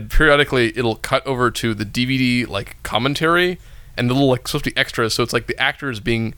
periodically 0.10 0.78
it'll 0.78 0.96
cut 0.96 1.26
over 1.26 1.50
to 1.52 1.74
the 1.74 1.86
DVD 1.86 2.48
like 2.48 2.82
commentary 2.84 3.58
and 3.96 4.10
the 4.10 4.14
little 4.14 4.30
like 4.30 4.48
be 4.64 4.76
extras. 4.76 5.14
So 5.14 5.24
it's 5.24 5.34
like 5.34 5.48
the 5.48 5.60
actors 5.60 6.00
being 6.00 6.34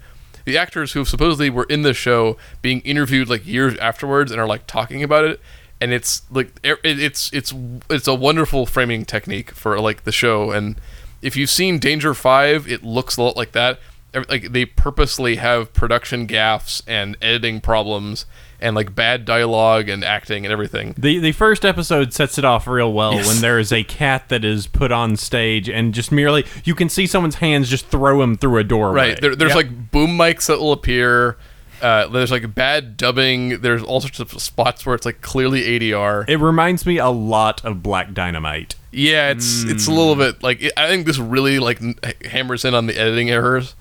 the 0.45 0.57
actors 0.57 0.93
who 0.93 1.03
supposedly 1.03 1.50
were 1.50 1.65
in 1.65 1.81
the 1.81 1.93
show 1.93 2.38
being 2.62 2.81
interviewed 2.81 3.27
like 3.27 3.45
years 3.45 3.75
afterwards 3.77 4.31
and 4.31 4.39
are 4.39 4.48
like 4.48 4.67
talking 4.67 5.03
about 5.03 5.25
it 5.25 5.39
and 5.81 5.91
it's 5.93 6.24
like 6.31 6.51
it, 6.63 6.77
it's 6.83 7.31
it's 7.33 7.53
it's 7.89 8.07
a 8.07 8.13
wonderful 8.15 8.65
framing 8.65 9.05
technique 9.05 9.51
for 9.51 9.79
like 9.79 10.03
the 10.03 10.12
show 10.12 10.51
and 10.51 10.79
if 11.21 11.36
you've 11.36 11.50
seen 11.50 11.79
danger 11.79 12.13
5 12.13 12.67
it 12.69 12.83
looks 12.83 13.17
a 13.17 13.21
lot 13.24 13.36
like 13.38 13.51
that 13.53 13.79
like 14.27 14.51
they 14.51 14.65
purposely 14.65 15.36
have 15.36 15.71
production 15.74 16.27
gaffes 16.27 16.81
and 16.88 17.15
editing 17.21 17.62
problems 17.62 18.25
and 18.59 18.75
like 18.75 18.93
bad 18.95 19.24
dialogue 19.24 19.88
and 19.88 20.03
acting 20.03 20.45
and 20.45 20.51
everything. 20.51 20.95
The 20.98 21.19
the 21.19 21.31
first 21.31 21.63
episode 21.63 22.12
sets 22.12 22.38
it 22.39 22.43
off 22.43 22.65
real 22.67 22.91
well 22.91 23.13
Yes. 23.13 23.27
when 23.27 23.39
there 23.41 23.59
is 23.59 23.71
a 23.71 23.83
cat 23.83 24.27
that 24.29 24.43
is 24.43 24.65
put 24.65 24.91
on 24.91 25.15
stage 25.15 25.69
and 25.69 25.93
just 25.93 26.12
merely 26.12 26.43
you 26.65 26.74
can 26.74 26.89
see 26.89 27.05
someone's 27.05 27.36
hands 27.36 27.69
just 27.69 27.86
throw 27.88 28.21
him 28.24 28.36
through 28.36 28.57
a 28.57 28.63
doorway. 28.63 29.09
Right. 29.12 29.21
There, 29.21 29.36
there's 29.36 29.53
like 29.55 29.91
boom 29.91 30.17
mics 30.17 30.48
that 30.48 30.57
will 30.59 30.71
appear. 30.74 31.38
Uh, 31.81 32.07
there's 32.07 32.31
like 32.31 32.53
bad 32.53 32.98
dubbing. 32.98 33.62
There's 33.62 33.81
all 33.83 34.01
sorts 34.01 34.19
of 34.19 34.31
spots 34.41 34.86
where 34.86 34.95
it's 34.95 35.05
like 35.05 35.21
clearly 35.21 35.62
ADR. 35.79 36.27
It 36.27 36.38
reminds 36.38 36.86
me 36.86 36.98
a 36.98 37.09
lot 37.09 37.63
of 37.63 37.81
Black 37.83 38.13
Dynamite. 38.13 38.75
yeah, 38.91 39.29
it's 39.31 39.63
it's 39.63 39.88
a 39.88 39.91
little 39.91 40.15
bit 40.15 40.41
like 40.43 40.62
it, 40.62 40.74
I 40.75 40.88
think 40.88 41.05
this 41.05 41.17
really 41.19 41.59
like 41.59 41.79
hammers 42.25 42.65
in 42.65 42.74
on 42.74 42.88
the 42.88 42.98
editing 42.98 43.29
errors. 43.29 43.75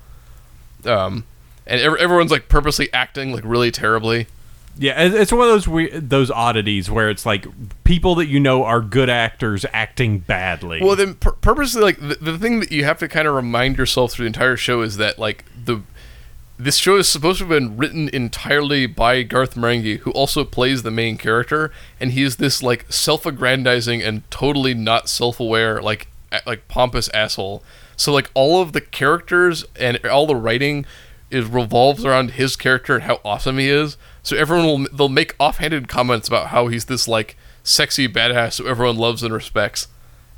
Um, 0.85 1.25
and 1.67 1.81
ev- 1.81 1.95
everyone's 1.97 2.31
like 2.31 2.47
purposely 2.49 2.91
acting 2.93 3.31
like 3.33 3.43
really 3.43 3.71
terribly. 3.71 4.27
Yeah, 4.77 4.93
it's 5.01 5.31
one 5.33 5.41
of 5.41 5.47
those 5.47 5.67
we- 5.67 5.89
those 5.89 6.31
oddities 6.31 6.89
where 6.89 7.09
it's 7.09 7.25
like 7.25 7.45
people 7.83 8.15
that 8.15 8.27
you 8.27 8.39
know 8.39 8.63
are 8.63 8.79
good 8.79 9.09
actors 9.09 9.65
acting 9.73 10.19
badly. 10.19 10.79
Well, 10.81 10.95
then 10.95 11.15
pur- 11.15 11.33
purposely 11.33 11.81
like 11.81 11.99
the, 11.99 12.15
the 12.21 12.37
thing 12.37 12.61
that 12.61 12.71
you 12.71 12.85
have 12.85 12.97
to 12.99 13.09
kind 13.09 13.27
of 13.27 13.35
remind 13.35 13.77
yourself 13.77 14.13
through 14.13 14.23
the 14.23 14.27
entire 14.27 14.55
show 14.55 14.81
is 14.81 14.95
that 14.95 15.19
like 15.19 15.43
the 15.65 15.81
this 16.59 16.75
show 16.75 16.97
is 16.97 17.07
supposed 17.07 17.39
to 17.39 17.45
have 17.45 17.49
been 17.49 17.77
written 17.77 18.09
entirely 18.09 18.85
by 18.85 19.23
Garth 19.23 19.55
Marenghi, 19.55 19.99
who 19.99 20.11
also 20.11 20.43
plays 20.43 20.83
the 20.83 20.91
main 20.91 21.17
character, 21.17 21.71
and 22.01 22.11
he's 22.11 22.35
this 22.35 22.61
like 22.61 22.85
self-aggrandizing 22.91 24.03
and 24.03 24.29
totally 24.29 24.73
not 24.73 25.07
self-aware, 25.07 25.81
like 25.81 26.09
like 26.45 26.67
pompous 26.67 27.07
asshole. 27.09 27.63
So 27.95 28.11
like 28.11 28.29
all 28.33 28.61
of 28.61 28.73
the 28.73 28.81
characters 28.81 29.63
and 29.79 30.05
all 30.05 30.27
the 30.27 30.35
writing 30.35 30.85
is 31.31 31.45
revolves 31.45 32.03
around 32.03 32.31
his 32.31 32.57
character 32.57 32.95
and 32.95 33.03
how 33.03 33.21
awesome 33.23 33.57
he 33.57 33.69
is. 33.69 33.95
So 34.21 34.35
everyone 34.35 34.65
will 34.65 34.87
they'll 34.93 35.07
make 35.07 35.35
offhanded 35.39 35.87
comments 35.87 36.27
about 36.27 36.47
how 36.47 36.67
he's 36.67 36.85
this 36.85 37.07
like 37.07 37.37
sexy 37.63 38.09
badass 38.09 38.59
who 38.59 38.67
everyone 38.67 38.97
loves 38.97 39.23
and 39.23 39.33
respects, 39.33 39.87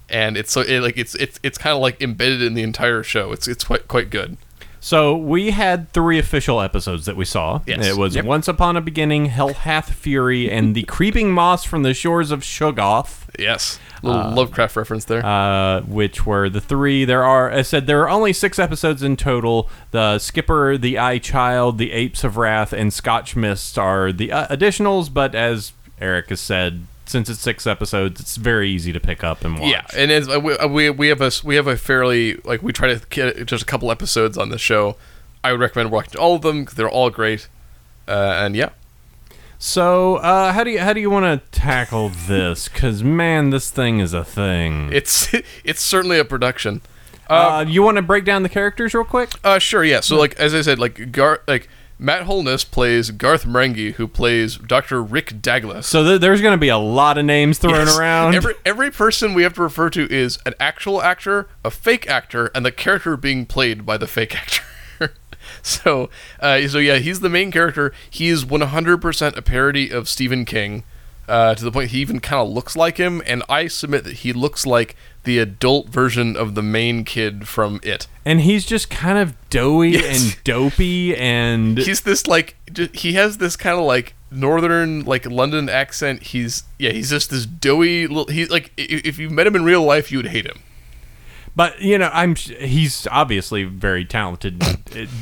and 0.08 0.38
it's 0.38 0.52
so 0.52 0.62
it, 0.62 0.82
like 0.82 0.98
it's 1.00 1.16
it's 1.16 1.40
it's 1.42 1.58
kind 1.58 1.76
of 1.76 1.82
like 1.82 2.00
embedded 2.00 2.44
in 2.44 2.54
the 2.54 2.62
entire 2.62 3.02
show. 3.02 3.32
It's 3.32 3.48
it's 3.48 3.64
quite 3.64 3.88
quite 3.88 4.12
good. 4.12 4.38
So 4.84 5.16
we 5.16 5.52
had 5.52 5.92
three 5.94 6.18
official 6.18 6.60
episodes 6.60 7.06
that 7.06 7.16
we 7.16 7.24
saw. 7.24 7.62
Yes. 7.68 7.86
It 7.86 7.98
was 7.98 8.16
Yep. 8.16 8.26
Once 8.26 8.48
Upon 8.48 8.76
a 8.76 8.82
Beginning, 8.82 9.28
Hell 9.28 9.54
Hath 9.54 9.94
Fury, 9.94 10.50
and 10.52 10.76
The 10.76 10.84
Creeping 10.84 11.32
Moss 11.32 11.64
from 11.64 11.84
the 11.84 11.94
Shores 11.94 12.32
of 12.32 12.42
Shoggoth, 12.42 13.26
Yes, 13.38 13.80
little 14.02 14.32
Lovecraft 14.32 14.76
reference 14.76 15.06
there. 15.06 15.24
uh, 15.24 15.82
which 15.82 16.26
were 16.26 16.50
the 16.50 16.60
three. 16.60 17.06
There 17.06 17.24
are, 17.24 17.52
I 17.52 17.62
said, 17.62 17.86
there 17.86 18.02
are 18.02 18.10
only 18.10 18.34
six 18.34 18.58
episodes 18.58 19.04
in 19.04 19.18
total. 19.18 19.70
The 19.92 20.18
Skipper, 20.18 20.78
The 20.80 20.98
Eye 20.98 21.20
Child, 21.20 21.78
The 21.78 21.92
Apes 21.92 22.24
of 22.24 22.36
Wrath, 22.38 22.74
and 22.74 22.92
Scotch 22.92 23.36
Mist 23.36 23.78
are 23.78 24.12
the 24.12 24.32
uh, 24.32 24.48
additionals, 24.48 25.14
but 25.14 25.36
as 25.36 25.74
Eric 26.00 26.30
has 26.30 26.42
said, 26.42 26.88
since 27.12 27.30
it's 27.30 27.40
six 27.42 27.68
episodes, 27.68 28.20
it's 28.20 28.38
very 28.38 28.70
easy 28.70 28.92
to 28.94 29.00
pick 29.00 29.24
up 29.24 29.44
and 29.46 29.60
watch. 29.60 29.70
Yeah, 29.72 29.86
and 29.96 30.12
uh, 30.30 30.40
we, 30.40 30.58
uh, 30.58 30.68
we 30.68 30.90
we 30.90 31.08
have 31.10 31.22
a 31.22 31.32
we 31.44 31.56
have 31.58 31.68
a 31.68 31.78
fairly 31.78 32.36
like 32.44 32.64
we 32.64 32.72
try 32.74 32.94
to 32.94 33.06
get 33.10 33.46
just 33.46 33.62
a 33.64 33.66
couple 33.66 33.92
episodes 33.92 34.38
on 34.38 34.50
the 34.50 34.58
show. 34.58 34.96
I 35.44 35.52
would 35.52 35.62
recommend 35.62 35.92
watching 35.92 36.20
all 36.20 36.36
of 36.36 36.42
them 36.42 36.66
'cause 36.66 36.76
they're 36.76 36.90
all 36.90 37.10
great. 37.10 37.48
Uh, 38.08 38.12
and 38.44 38.56
yeah, 38.56 38.70
So, 39.60 40.16
uh, 40.18 40.52
how 40.54 40.64
do 40.64 40.72
you 40.72 40.80
how 40.80 40.94
do 40.94 41.00
you 41.00 41.10
want 41.10 41.26
to 41.54 41.60
tackle 41.60 42.10
this? 42.10 42.68
Because 42.68 43.04
man, 43.04 43.52
this 43.52 43.70
thing 43.70 44.00
is 44.00 44.14
a 44.14 44.24
thing. 44.24 44.90
it's 44.92 45.32
it's 45.64 45.82
certainly 45.82 46.18
a 46.20 46.26
production. 46.26 46.82
Uh, 47.30 47.64
you 47.68 47.82
want 47.82 47.96
to 47.96 48.02
break 48.02 48.26
down 48.26 48.44
the 48.44 48.50
characters 48.50 48.94
real 48.94 49.06
quick? 49.06 49.30
Uh, 49.44 49.58
sure, 49.58 49.84
yeah. 49.86 50.00
So 50.02 50.18
like 50.18 50.34
as 50.40 50.54
I 50.54 50.62
said, 50.62 50.80
like 50.80 51.12
Gar 51.12 51.42
like 51.48 51.70
Matt 52.04 52.24
Holness 52.24 52.64
plays 52.64 53.12
Garth 53.12 53.46
Marenghi, 53.46 53.94
who 53.94 54.08
plays 54.08 54.58
Dr. 54.58 55.04
Rick 55.04 55.40
Douglas. 55.40 55.86
So 55.86 56.04
th- 56.04 56.20
there's 56.20 56.42
going 56.42 56.54
to 56.54 56.60
be 56.60 56.68
a 56.70 56.78
lot 56.80 57.20
of 57.20 57.26
names 57.26 57.60
thrown 57.60 57.76
Yes. 57.76 57.96
around. 57.98 58.34
Every 58.34 58.56
every 58.66 58.90
person 58.90 59.36
we 59.36 59.44
have 59.44 59.54
to 59.54 59.62
refer 59.62 59.92
to 59.92 60.12
is 60.12 60.40
an 60.46 60.56
actual 60.60 61.04
actor, 61.04 61.48
a 61.64 61.70
fake 61.70 62.10
actor, 62.10 62.48
and 62.56 62.66
the 62.66 62.72
character 62.72 63.16
being 63.16 63.46
played 63.46 63.86
by 63.86 63.98
the 63.98 64.08
fake 64.08 64.36
actor. 65.00 65.14
so, 65.62 66.10
uh, 66.40 66.68
so 66.68 66.80
yeah, 66.80 66.98
he's 66.98 67.20
the 67.20 67.30
main 67.30 67.52
character. 67.52 67.94
He 68.10 68.30
is 68.30 68.46
100% 68.46 69.38
a 69.38 69.42
parody 69.44 69.92
of 69.92 70.10
Stephen 70.10 70.44
King, 70.44 70.84
uh, 71.28 71.56
to 71.56 71.64
the 71.64 71.72
point 71.72 71.92
he 71.92 72.00
even 72.00 72.20
kind 72.20 72.42
of 72.42 72.50
looks 72.54 72.76
like 72.76 72.98
him. 72.98 73.22
And 73.26 73.44
I 73.50 73.68
submit 73.68 74.04
that 74.06 74.18
he 74.18 74.34
looks 74.34 74.66
like 74.66 74.96
the 75.24 75.38
adult 75.40 75.88
version 75.90 76.36
of 76.36 76.56
the 76.56 76.62
main 76.64 77.04
kid 77.06 77.48
from 77.48 77.80
It. 77.84 78.08
and 78.26 78.42
he's 78.42 78.66
just 78.66 78.90
kind 78.90 79.18
of 79.20 79.36
doughy 79.50 79.92
Yes. 79.92 80.22
and 80.34 80.44
dopey 80.44 81.16
and 81.16 81.78
He's 81.78 82.02
this 82.02 82.26
like 82.28 82.56
he 82.94 83.14
has 83.14 83.38
this 83.38 83.56
kind 83.56 83.78
of 83.78 83.86
like 83.86 84.16
northern 84.32 85.04
like 85.06 85.26
London 85.26 85.70
accent. 85.70 86.24
He's 86.24 86.64
yeah, 86.80 86.92
he's 86.92 87.10
just 87.12 87.30
this 87.30 87.46
doughy. 87.46 88.08
Little, 88.08 88.26
he's 88.34 88.50
like 88.50 88.72
if 88.78 89.20
you 89.20 89.30
met 89.30 89.46
him 89.48 89.56
in 89.56 89.64
real 89.64 89.84
life, 89.84 90.12
you 90.12 90.18
would 90.18 90.28
hate 90.28 90.46
him. 90.46 90.60
But 91.56 91.82
you 91.82 91.98
know 91.98 92.10
I'm 92.14 92.36
he's 92.36 93.08
obviously 93.08 93.64
very 93.64 94.06
talented 94.06 94.64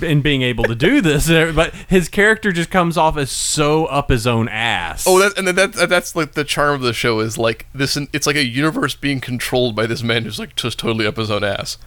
in 0.03 0.21
being 0.21 0.41
able 0.41 0.63
to 0.65 0.75
do 0.75 1.01
this 1.01 1.29
uh, 1.29 1.51
but 1.55 1.73
his 1.87 2.09
character 2.09 2.51
just 2.51 2.69
comes 2.69 2.97
off 2.97 3.17
as 3.17 3.31
so 3.31 3.85
up 3.85 4.09
his 4.09 4.27
own 4.27 4.47
ass. 4.47 5.05
Oh, 5.07 5.19
that, 5.19 5.37
and 5.37 5.47
that, 5.47 5.73
that's 5.89 6.15
like 6.15 6.33
the 6.33 6.43
charm 6.43 6.75
of 6.75 6.81
the 6.81 6.93
show 6.93 7.19
is 7.19 7.37
like 7.37 7.67
this. 7.73 7.97
It's 8.13 8.27
like 8.27 8.35
a 8.35 8.45
universe 8.45 8.95
being 8.95 9.19
controlled 9.19 9.75
by 9.75 9.85
this 9.85 10.03
man 10.03 10.23
who's 10.23 10.39
like 10.39 10.55
just 10.55 10.79
totally 10.79 11.05
up 11.05 11.17
his 11.17 11.31
own 11.31 11.43
ass, 11.43 11.77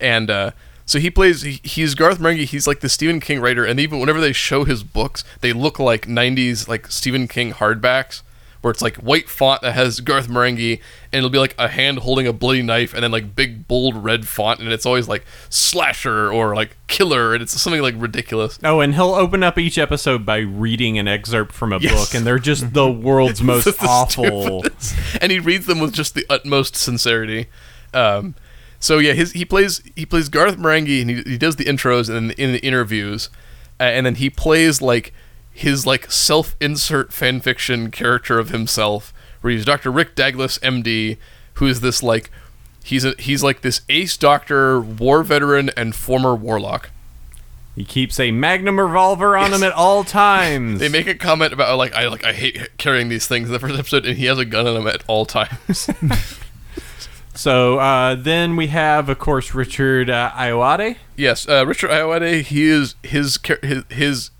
and 0.00 0.30
uh, 0.30 0.50
so 0.86 0.98
he 0.98 1.10
plays. 1.10 1.42
He's 1.42 1.94
Garth 1.94 2.18
Marenghi. 2.18 2.44
He's 2.44 2.66
like 2.66 2.80
the 2.80 2.88
Stephen 2.88 3.20
King 3.20 3.40
writer, 3.40 3.64
and 3.64 3.78
even 3.78 4.00
whenever 4.00 4.20
they 4.20 4.32
show 4.32 4.64
his 4.64 4.82
books, 4.82 5.24
they 5.40 5.52
look 5.52 5.78
like 5.78 6.06
'90s 6.06 6.68
like 6.68 6.88
Stephen 6.88 7.28
King 7.28 7.52
hardbacks, 7.52 8.22
where 8.60 8.70
it's 8.70 8.82
like 8.82 8.96
white 8.96 9.28
font 9.28 9.62
that 9.62 9.72
has 9.74 10.00
Garth 10.00 10.28
Marenghi, 10.28 10.80
and 11.12 11.18
it'll 11.18 11.30
be 11.30 11.38
like 11.38 11.54
a 11.58 11.68
hand 11.68 12.00
holding 12.00 12.26
a 12.26 12.32
bloody 12.32 12.62
knife, 12.62 12.92
and 12.94 13.02
then 13.02 13.10
like 13.10 13.34
big 13.34 13.66
bold 13.66 13.96
red 14.04 14.26
font, 14.28 14.60
and 14.60 14.70
it's 14.70 14.84
always 14.84 15.08
like 15.08 15.24
slasher 15.48 16.30
or 16.32 16.54
like 16.54 16.76
killer, 16.86 17.32
and 17.32 17.42
it's 17.42 17.58
something 17.60 17.80
like 17.82 17.94
ridiculous. 17.96 18.58
Oh, 18.64 18.80
and 18.80 18.94
he'll 18.94 19.14
open 19.14 19.42
up 19.42 19.58
each 19.58 19.78
episode 19.78 20.26
by 20.26 20.38
reading 20.38 20.98
an 20.98 21.08
excerpt 21.08 21.52
from 21.52 21.72
a 21.72 21.78
Yes. 21.78 21.94
book, 21.94 22.14
and 22.18 22.26
they're 22.26 22.38
just 22.38 22.74
the 22.74 22.90
world's 22.90 23.42
most 23.42 23.64
the 23.64 23.76
awful. 23.86 24.62
stupidest. 24.62 24.96
and 25.22 25.32
he 25.32 25.38
reads 25.38 25.66
them 25.66 25.78
with 25.80 25.92
just 25.92 26.14
the 26.14 26.26
utmost 26.28 26.76
sincerity. 26.76 27.46
Um, 27.94 28.34
so 28.78 28.98
yeah, 28.98 29.12
his 29.12 29.32
he 29.32 29.44
plays 29.44 29.82
he 29.96 30.06
plays 30.06 30.28
Garth 30.28 30.56
Marenghi, 30.56 31.00
and 31.02 31.10
he, 31.10 31.22
he 31.22 31.38
does 31.38 31.56
the 31.56 31.64
intros 31.64 32.08
and 32.08 32.30
then 32.30 32.36
in 32.38 32.52
the 32.52 32.60
interviews, 32.64 33.30
uh, 33.78 33.84
and 33.84 34.06
then 34.06 34.14
he 34.16 34.30
plays 34.30 34.80
like 34.82 35.12
his 35.60 35.86
like 35.86 36.10
self-insert 36.10 37.10
fanfiction 37.10 37.92
character 37.92 38.38
of 38.38 38.48
himself, 38.48 39.12
where 39.42 39.52
he's 39.52 39.66
Dr. 39.66 39.90
Rick 39.90 40.14
Douglas, 40.14 40.58
MD, 40.60 41.18
who 41.54 41.66
is 41.66 41.82
this 41.82 42.02
like 42.02 42.30
he's 42.82 43.04
a 43.04 43.14
he's 43.18 43.42
like 43.42 43.60
this 43.60 43.82
ace 43.90 44.16
doctor, 44.16 44.80
war 44.80 45.22
veteran, 45.22 45.70
and 45.76 45.94
former 45.94 46.34
warlock. 46.34 46.88
He 47.76 47.84
keeps 47.84 48.18
a 48.18 48.30
magnum 48.30 48.80
revolver 48.80 49.36
on 49.36 49.52
him 49.52 49.62
at 49.62 49.72
all 49.72 50.02
times. 50.02 50.80
They 50.80 50.88
make 50.88 51.06
a 51.06 51.14
comment 51.14 51.52
about 51.52 51.76
like 51.76 51.94
I 51.94 52.08
like 52.08 52.24
I 52.24 52.32
hate 52.32 52.78
carrying 52.78 53.10
these 53.10 53.26
things 53.26 53.48
in 53.48 53.52
the 53.52 53.58
first 53.58 53.78
episode, 53.78 54.06
and 54.06 54.16
he 54.16 54.24
has 54.24 54.38
a 54.38 54.46
gun 54.46 54.66
on 54.66 54.76
him 54.76 54.86
at 54.86 55.04
all 55.06 55.26
times. 55.26 55.90
So 57.32 57.78
uh, 57.78 58.16
then 58.16 58.56
we 58.56 58.66
have, 58.66 59.08
of 59.08 59.18
course, 59.18 59.54
Richard 59.54 60.10
uh, 60.10 60.30
Ayoade. 60.34 60.96
Yes, 61.16 61.48
uh, 61.48 61.64
Richard 61.66 61.88
Ayoade. 61.88 62.42
He 62.42 62.68
is 62.68 62.96
his 63.02 63.38
his 63.62 63.84
his 63.88 64.30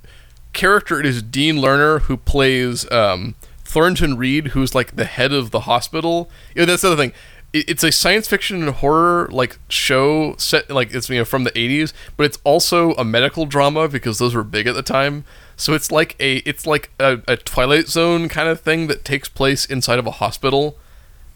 character 0.52 1.00
is 1.00 1.22
Dean 1.22 1.56
Lerner, 1.56 2.02
who 2.02 2.16
plays 2.16 2.90
um, 2.90 3.34
Thornton 3.64 4.16
Reed, 4.16 4.48
who's 4.48 4.74
like 4.74 4.96
the 4.96 5.04
head 5.04 5.32
of 5.32 5.50
the 5.50 5.60
hospital. 5.60 6.30
You 6.54 6.62
know, 6.62 6.66
that's 6.66 6.82
the 6.82 6.88
other 6.92 6.96
thing. 6.96 7.12
It, 7.52 7.68
it's 7.68 7.84
a 7.84 7.92
science 7.92 8.28
fiction 8.28 8.62
and 8.62 8.74
horror 8.74 9.28
like 9.30 9.58
show 9.68 10.34
set 10.36 10.70
like 10.70 10.92
it's 10.92 11.08
you 11.08 11.18
know 11.18 11.24
from 11.24 11.44
the 11.44 11.52
'80s, 11.52 11.92
but 12.16 12.24
it's 12.26 12.38
also 12.44 12.94
a 12.94 13.04
medical 13.04 13.46
drama 13.46 13.88
because 13.88 14.18
those 14.18 14.34
were 14.34 14.44
big 14.44 14.66
at 14.66 14.74
the 14.74 14.82
time. 14.82 15.24
So 15.56 15.74
it's 15.74 15.92
like 15.92 16.16
a 16.18 16.36
it's 16.38 16.66
like 16.66 16.90
a, 16.98 17.20
a 17.28 17.36
Twilight 17.36 17.88
Zone 17.88 18.28
kind 18.28 18.48
of 18.48 18.60
thing 18.60 18.86
that 18.86 19.04
takes 19.04 19.28
place 19.28 19.66
inside 19.66 19.98
of 19.98 20.06
a 20.06 20.12
hospital, 20.12 20.76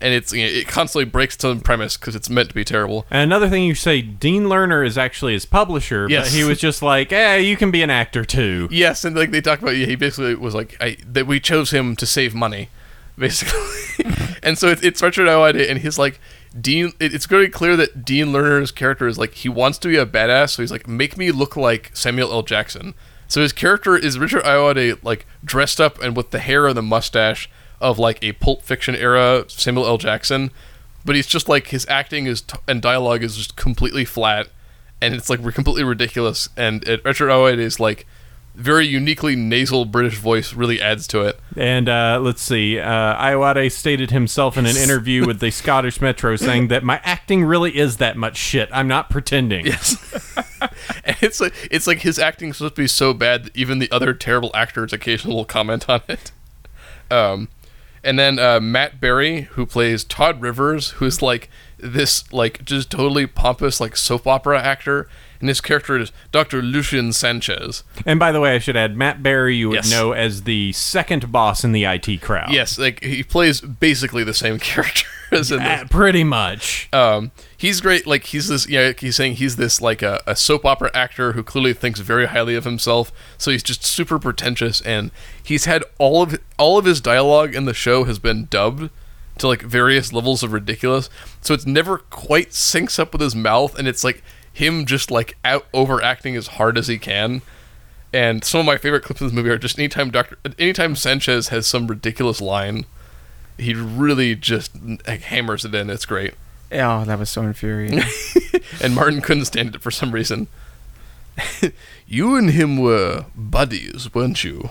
and 0.04 0.14
it's 0.14 0.32
you 0.32 0.44
know, 0.44 0.50
it 0.52 0.68
constantly 0.68 1.04
breaks 1.04 1.34
its 1.34 1.44
own 1.44 1.60
premise 1.60 1.96
because 1.96 2.14
it's 2.14 2.28
meant 2.30 2.50
to 2.50 2.54
be 2.54 2.64
terrible. 2.64 3.06
And 3.10 3.22
another 3.22 3.48
thing 3.48 3.64
you 3.64 3.74
say, 3.74 4.02
Dean 4.02 4.44
Lerner 4.44 4.86
is 4.86 4.96
actually 4.98 5.32
his 5.32 5.46
publisher, 5.46 6.06
Yes. 6.08 6.26
but 6.30 6.36
he 6.36 6.44
was 6.44 6.58
just 6.60 6.82
like, 6.82 7.12
eh, 7.12 7.36
you 7.36 7.56
can 7.56 7.70
be 7.70 7.82
an 7.82 7.90
actor 7.90 8.24
too. 8.24 8.68
Yes, 8.70 9.04
and 9.04 9.16
like 9.16 9.30
they 9.32 9.40
talk 9.40 9.60
about, 9.62 9.76
yeah, 9.76 9.86
he 9.86 9.96
basically 9.96 10.34
was 10.34 10.54
like 10.54 10.76
I, 10.80 10.98
that 11.06 11.26
we 11.26 11.40
chose 11.40 11.70
him 11.72 11.96
to 11.96 12.06
save 12.06 12.34
money, 12.34 12.68
basically. 13.18 14.04
and 14.42 14.58
so 14.58 14.68
it's, 14.68 14.82
it's 14.82 15.02
Richard 15.02 15.26
Ayoade, 15.26 15.68
and 15.70 15.78
he's 15.80 15.98
like 15.98 16.20
Dean. 16.60 16.92
It, 17.00 17.14
it's 17.14 17.26
very 17.26 17.48
clear 17.48 17.76
that 17.76 18.04
Dean 18.04 18.26
Lerner's 18.28 18.70
character 18.70 19.06
is 19.06 19.18
like 19.18 19.34
he 19.34 19.48
wants 19.48 19.78
to 19.78 19.88
be 19.88 19.96
a 19.96 20.06
badass, 20.06 20.50
so 20.50 20.62
he's 20.62 20.70
like 20.72 20.86
make 20.86 21.16
me 21.16 21.30
look 21.32 21.56
like 21.56 21.90
Samuel 21.94 22.30
L. 22.32 22.42
Jackson. 22.42 22.94
So 23.26 23.40
his 23.40 23.52
character 23.54 23.96
is 23.96 24.18
Richard 24.18 24.42
Ayoade, 24.44 25.02
like 25.02 25.26
dressed 25.44 25.80
up 25.80 26.00
and 26.02 26.14
with 26.16 26.30
the 26.30 26.38
hair 26.40 26.66
and 26.66 26.76
the 26.76 26.82
mustache 26.82 27.48
of 27.80 27.98
like 27.98 28.22
a 28.22 28.32
Pulp 28.32 28.62
Fiction 28.62 28.94
era 28.94 29.44
Samuel 29.48 29.86
L. 29.86 29.98
Jackson, 29.98 30.50
but 31.04 31.16
he's 31.16 31.26
just 31.26 31.48
like 31.48 31.68
his 31.68 31.86
acting 31.88 32.26
is 32.26 32.42
t- 32.42 32.58
and 32.66 32.80
dialogue 32.80 33.22
is 33.22 33.36
just 33.36 33.56
completely 33.56 34.04
flat 34.04 34.48
and 35.04 35.14
it's 35.14 35.28
like 35.28 35.40
we're 35.40 35.52
completely 35.52 35.84
ridiculous. 35.84 36.48
And 36.56 36.86
it, 36.88 37.04
Richard 37.04 37.28
Ayoade's 37.28 37.78
like 37.78 38.06
very 38.54 38.86
uniquely 38.86 39.34
nasal 39.34 39.84
British 39.84 40.16
voice 40.18 40.54
really 40.54 40.80
adds 40.80 41.06
to 41.08 41.22
it. 41.22 41.38
And 41.56 41.88
uh, 41.88 42.20
let's 42.22 42.40
see. 42.40 42.78
Uh, 42.78 43.16
Ayoade 43.16 43.70
stated 43.72 44.12
himself 44.12 44.56
in 44.56 44.64
an 44.64 44.76
interview 44.76 45.26
with 45.26 45.40
the 45.40 45.50
Scottish 45.50 46.00
Metro 46.00 46.36
saying 46.36 46.68
that 46.68 46.84
my 46.84 47.00
acting 47.04 47.44
really 47.44 47.76
is 47.76 47.98
that 47.98 48.16
much 48.16 48.36
shit. 48.36 48.68
I'm 48.72 48.88
not 48.88 49.10
pretending. 49.10 49.66
Yes. 49.66 50.36
and 51.04 51.16
it's 51.20 51.40
like 51.40 51.52
it's 51.70 51.86
like 51.86 52.00
his 52.00 52.18
acting 52.18 52.50
is 52.50 52.56
supposed 52.56 52.76
to 52.76 52.82
be 52.82 52.88
so 52.88 53.12
bad 53.12 53.44
that 53.44 53.56
even 53.56 53.78
the 53.78 53.90
other 53.90 54.14
terrible 54.14 54.50
actors 54.54 54.92
occasionally 54.92 55.36
will 55.36 55.44
comment 55.44 55.88
on 55.88 56.00
it. 56.08 56.32
Um, 57.10 57.48
and 58.04 58.18
then 58.18 58.38
uh, 58.38 58.60
Matt 58.60 59.00
Berry, 59.00 59.42
who 59.52 59.66
plays 59.66 60.04
Todd 60.04 60.40
Rivers, 60.40 60.90
who's 60.90 61.22
like 61.22 61.48
this 61.78 62.30
like 62.32 62.64
just 62.64 62.90
totally 62.90 63.26
pompous 63.26 63.80
like 63.80 63.96
soap 63.96 64.26
opera 64.26 64.60
actor, 64.60 65.08
and 65.40 65.48
his 65.48 65.60
character 65.60 65.98
is 65.98 66.12
Dr. 66.32 66.62
Lucian 66.62 67.12
Sanchez. 67.12 67.84
And 68.06 68.18
by 68.18 68.32
the 68.32 68.40
way, 68.40 68.54
I 68.54 68.58
should 68.58 68.76
add 68.76 68.96
Matt 68.96 69.22
Berry, 69.22 69.56
you 69.56 69.68
would 69.70 69.76
Yes. 69.76 69.90
know 69.90 70.12
as 70.12 70.42
the 70.42 70.72
second 70.72 71.30
boss 71.32 71.64
in 71.64 71.72
the 71.72 71.84
IT 71.84 72.20
crowd. 72.22 72.52
Yes, 72.52 72.78
like 72.78 73.02
he 73.02 73.22
plays 73.22 73.60
basically 73.60 74.24
the 74.24 74.34
same 74.34 74.58
character 74.60 75.06
as 75.30 75.50
in 75.50 75.58
this. 75.62 75.82
Uh, 75.82 75.84
pretty 75.90 76.22
much. 76.24 76.88
um, 76.92 77.32
he's 77.56 77.80
great. 77.80 78.06
Like 78.06 78.24
he's 78.24 78.48
this, 78.48 78.68
yeah. 78.68 78.92
he's 78.98 79.16
saying 79.16 79.34
he's 79.36 79.56
this 79.56 79.80
like 79.80 80.02
a, 80.02 80.22
a 80.26 80.36
soap 80.36 80.64
opera 80.64 80.90
actor 80.94 81.32
who 81.32 81.42
clearly 81.42 81.72
thinks 81.74 82.00
very 82.00 82.26
highly 82.26 82.54
of 82.54 82.64
himself. 82.64 83.10
So 83.38 83.50
he's 83.50 83.62
just 83.62 83.84
super 83.84 84.18
pretentious, 84.18 84.80
and 84.82 85.10
he's 85.42 85.64
had 85.64 85.82
all 85.98 86.22
of 86.22 86.38
all 86.58 86.78
of 86.78 86.84
his 86.84 87.00
dialogue 87.00 87.54
in 87.54 87.64
the 87.64 87.74
show 87.74 88.04
has 88.04 88.18
been 88.18 88.46
dubbed 88.46 88.90
to 89.38 89.48
like 89.48 89.62
various 89.62 90.12
levels 90.12 90.44
of 90.44 90.52
ridiculous. 90.52 91.10
So 91.40 91.54
it's 91.54 91.66
never 91.66 91.98
quite 91.98 92.50
syncs 92.50 93.00
up 93.00 93.12
with 93.12 93.20
his 93.20 93.34
mouth, 93.34 93.76
and 93.76 93.88
it's 93.88 94.04
like 94.04 94.22
him 94.54 94.86
just 94.86 95.10
like 95.10 95.36
out 95.44 95.66
overacting 95.74 96.34
as 96.36 96.46
hard 96.46 96.78
as 96.78 96.88
he 96.88 96.98
can. 96.98 97.42
And 98.12 98.42
some 98.42 98.60
of 98.60 98.66
my 98.66 98.78
favorite 98.78 99.02
clips 99.02 99.20
of 99.20 99.26
this 99.26 99.34
movie 99.34 99.50
are 99.50 99.58
just 99.58 99.78
anytime 99.78 100.10
Doctor, 100.10 100.38
anytime 100.58 100.96
Sanchez 100.96 101.48
has 101.48 101.66
some 101.66 101.86
ridiculous 101.86 102.40
line, 102.40 102.86
he 103.58 103.74
really 103.74 104.34
just 104.34 104.70
like, 105.06 105.22
hammers 105.22 105.66
it 105.66 105.74
in. 105.74 105.90
It's 105.90 106.06
great 106.06 106.34
Oh, 106.74 107.04
that 107.04 107.18
was 107.18 107.30
so 107.30 107.42
infuriating. 107.42 108.02
and 108.82 108.94
Martin 108.94 109.20
couldn't 109.20 109.44
stand 109.46 109.74
it 109.74 109.82
for 109.82 109.90
some 109.90 110.12
reason. 110.12 110.48
you 112.06 112.36
and 112.36 112.50
him 112.50 112.78
were 112.78 113.26
buddies, 113.34 114.12
weren't 114.14 114.44
you? 114.44 114.70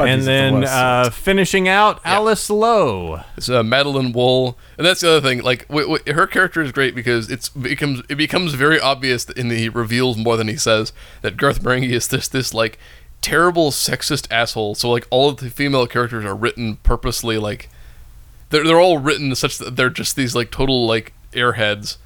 Buddies 0.00 0.26
and 0.26 0.56
at 0.56 0.60
the 0.60 0.60
then 0.60 0.64
uh, 0.64 1.10
finishing 1.10 1.68
out, 1.68 2.00
Alice 2.04 2.50
Lowe. 2.50 3.22
It's 3.36 3.48
uh, 3.48 3.62
Madeline 3.62 4.12
Wool, 4.12 4.58
and 4.76 4.86
that's 4.86 5.00
the 5.00 5.10
other 5.10 5.28
thing. 5.28 5.42
Like, 5.42 5.68
w- 5.68 5.96
w- 5.96 6.14
her 6.14 6.26
character 6.26 6.60
is 6.62 6.72
great 6.72 6.94
because 6.94 7.30
it's 7.30 7.48
becomes 7.48 8.02
it 8.08 8.16
becomes 8.16 8.54
very 8.54 8.80
obvious 8.80 9.24
in 9.30 9.48
the, 9.48 9.68
reveals 9.68 10.16
more 10.16 10.36
than 10.36 10.48
he 10.48 10.56
says 10.56 10.92
that 11.22 11.36
Garth 11.36 11.62
Marenghi 11.62 11.90
is 11.90 12.08
this 12.08 12.28
this 12.28 12.52
like 12.52 12.78
terrible 13.20 13.70
sexist 13.70 14.26
asshole. 14.30 14.74
So 14.74 14.90
like 14.90 15.06
all 15.10 15.28
of 15.28 15.36
the 15.38 15.50
female 15.50 15.86
characters 15.86 16.24
are 16.24 16.34
written 16.34 16.76
purposely 16.76 17.38
like 17.38 17.68
they're 18.50 18.64
they're 18.64 18.80
all 18.80 18.98
written 18.98 19.34
such 19.34 19.58
that 19.58 19.76
they're 19.76 19.90
just 19.90 20.16
these 20.16 20.34
like 20.34 20.50
total 20.50 20.86
like 20.86 21.12
airheads 21.32 21.96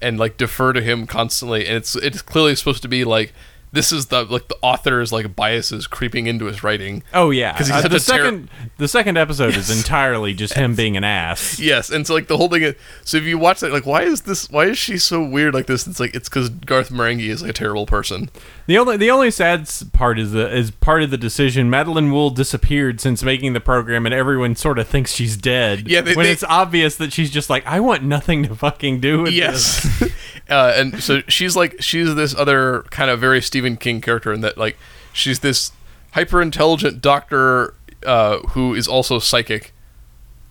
and 0.00 0.18
like 0.18 0.36
defer 0.36 0.72
to 0.72 0.80
him 0.80 1.06
constantly 1.06 1.66
and 1.66 1.76
it's 1.76 1.96
it's 1.96 2.22
clearly 2.22 2.54
supposed 2.54 2.82
to 2.82 2.88
be 2.88 3.04
like 3.04 3.32
this 3.72 3.92
is 3.92 4.06
the 4.06 4.24
like 4.24 4.48
the 4.48 4.56
author's 4.62 5.12
like 5.12 5.36
biases 5.36 5.86
creeping 5.86 6.26
into 6.26 6.46
his 6.46 6.62
writing 6.62 7.02
Oh 7.12 7.30
yeah, 7.30 7.56
'Cause 7.56 7.68
he's 7.68 7.76
Uh, 7.76 7.80
the 7.82 7.86
a 7.88 7.90
ter- 7.90 7.98
second 7.98 8.50
the 8.78 8.88
second 8.88 9.16
episode 9.18 9.56
is 9.56 9.70
entirely 9.70 10.34
just 10.34 10.54
him 10.54 10.74
being 10.74 10.96
an 10.96 11.04
ass. 11.04 11.58
yes 11.60 11.90
and 11.90 12.06
so 12.06 12.14
like 12.14 12.28
the 12.28 12.36
whole 12.36 12.48
thing 12.48 12.62
is, 12.62 12.74
so 13.04 13.16
if 13.16 13.24
you 13.24 13.38
watch 13.38 13.60
that 13.60 13.72
like 13.72 13.86
why 13.86 14.02
is 14.02 14.22
this 14.22 14.50
why 14.50 14.64
is 14.66 14.78
she 14.78 14.96
so 14.98 15.22
weird 15.22 15.54
like 15.54 15.66
this 15.66 15.86
it's 15.86 16.00
like 16.00 16.14
it's 16.14 16.28
because 16.28 16.48
garth 16.48 16.90
marenghi 16.90 17.28
is 17.28 17.42
like 17.42 17.50
a 17.50 17.54
terrible 17.54 17.86
person 17.86 18.30
The 18.66 18.78
only 18.78 18.96
the 18.96 19.10
only 19.10 19.30
sad 19.30 19.68
part 19.92 20.18
is 20.18 20.32
the 20.32 20.54
is 20.54 20.70
part 20.70 21.02
of 21.02 21.10
the 21.10 21.16
decision. 21.18 21.70
Madeline 21.70 22.12
Wool 22.12 22.30
disappeared 22.30 23.00
since 23.00 23.22
making 23.22 23.54
the 23.54 23.60
program, 23.60 24.04
and 24.06 24.14
everyone 24.14 24.56
sort 24.56 24.78
of 24.78 24.86
thinks 24.86 25.14
she's 25.14 25.36
dead. 25.38 25.88
Yeah, 25.88 26.02
they- 26.02 26.14
when 26.14 26.24
they- 26.26 26.32
it's 26.32 26.44
obvious 26.44 26.96
that 26.96 27.12
she's 27.12 27.30
just 27.30 27.48
like, 27.48 27.66
I 27.66 27.80
want 27.80 28.02
nothing 28.02 28.42
to 28.44 28.54
fucking 28.54 29.00
do 29.00 29.22
with 29.22 29.34
this. 29.34 29.86
uh, 30.48 30.72
and 30.76 31.02
so 31.02 31.20
she's 31.28 31.56
like 31.56 31.80
she's 31.80 32.14
this 32.14 32.34
other 32.34 32.82
kind 32.90 33.10
of 33.10 33.20
very 33.20 33.40
stephen 33.40 33.76
king 33.76 34.00
character 34.00 34.32
in 34.32 34.40
that 34.40 34.56
like 34.56 34.76
she's 35.12 35.40
this 35.40 35.72
hyper 36.12 36.40
intelligent 36.40 37.00
doctor 37.00 37.74
uh, 38.06 38.38
who 38.50 38.74
is 38.74 38.88
also 38.88 39.18
psychic 39.18 39.72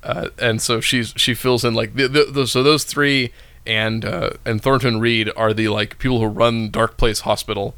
uh, 0.03 0.29
and 0.39 0.61
so 0.61 0.79
she's 0.79 1.13
she 1.17 1.33
fills 1.33 1.65
in 1.65 1.73
like 1.73 1.95
the, 1.95 2.07
the, 2.07 2.25
the, 2.25 2.47
so 2.47 2.63
those 2.63 2.83
three 2.83 3.31
and 3.67 4.05
uh, 4.05 4.31
and 4.45 4.61
Thornton 4.61 4.99
Reed 4.99 5.29
are 5.35 5.53
the 5.53 5.67
like 5.67 5.99
people 5.99 6.19
who 6.19 6.27
run 6.27 6.71
Dark 6.71 6.97
Place 6.97 7.21
Hospital. 7.21 7.75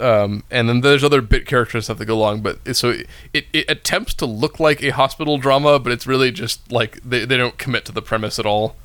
Um, 0.00 0.44
and 0.50 0.66
then 0.66 0.80
there's 0.80 1.04
other 1.04 1.20
bit 1.20 1.46
characters 1.46 1.88
that 1.88 2.02
go 2.06 2.14
along, 2.14 2.40
but 2.40 2.58
it, 2.64 2.72
so 2.72 2.94
it, 3.34 3.44
it 3.52 3.66
attempts 3.68 4.14
to 4.14 4.24
look 4.24 4.58
like 4.58 4.82
a 4.82 4.88
hospital 4.90 5.36
drama, 5.36 5.78
but 5.78 5.92
it's 5.92 6.06
really 6.06 6.30
just 6.30 6.72
like 6.72 6.98
they, 7.02 7.26
they 7.26 7.36
don't 7.36 7.58
commit 7.58 7.84
to 7.84 7.92
the 7.92 8.00
premise 8.00 8.38
at 8.38 8.46
all. 8.46 8.76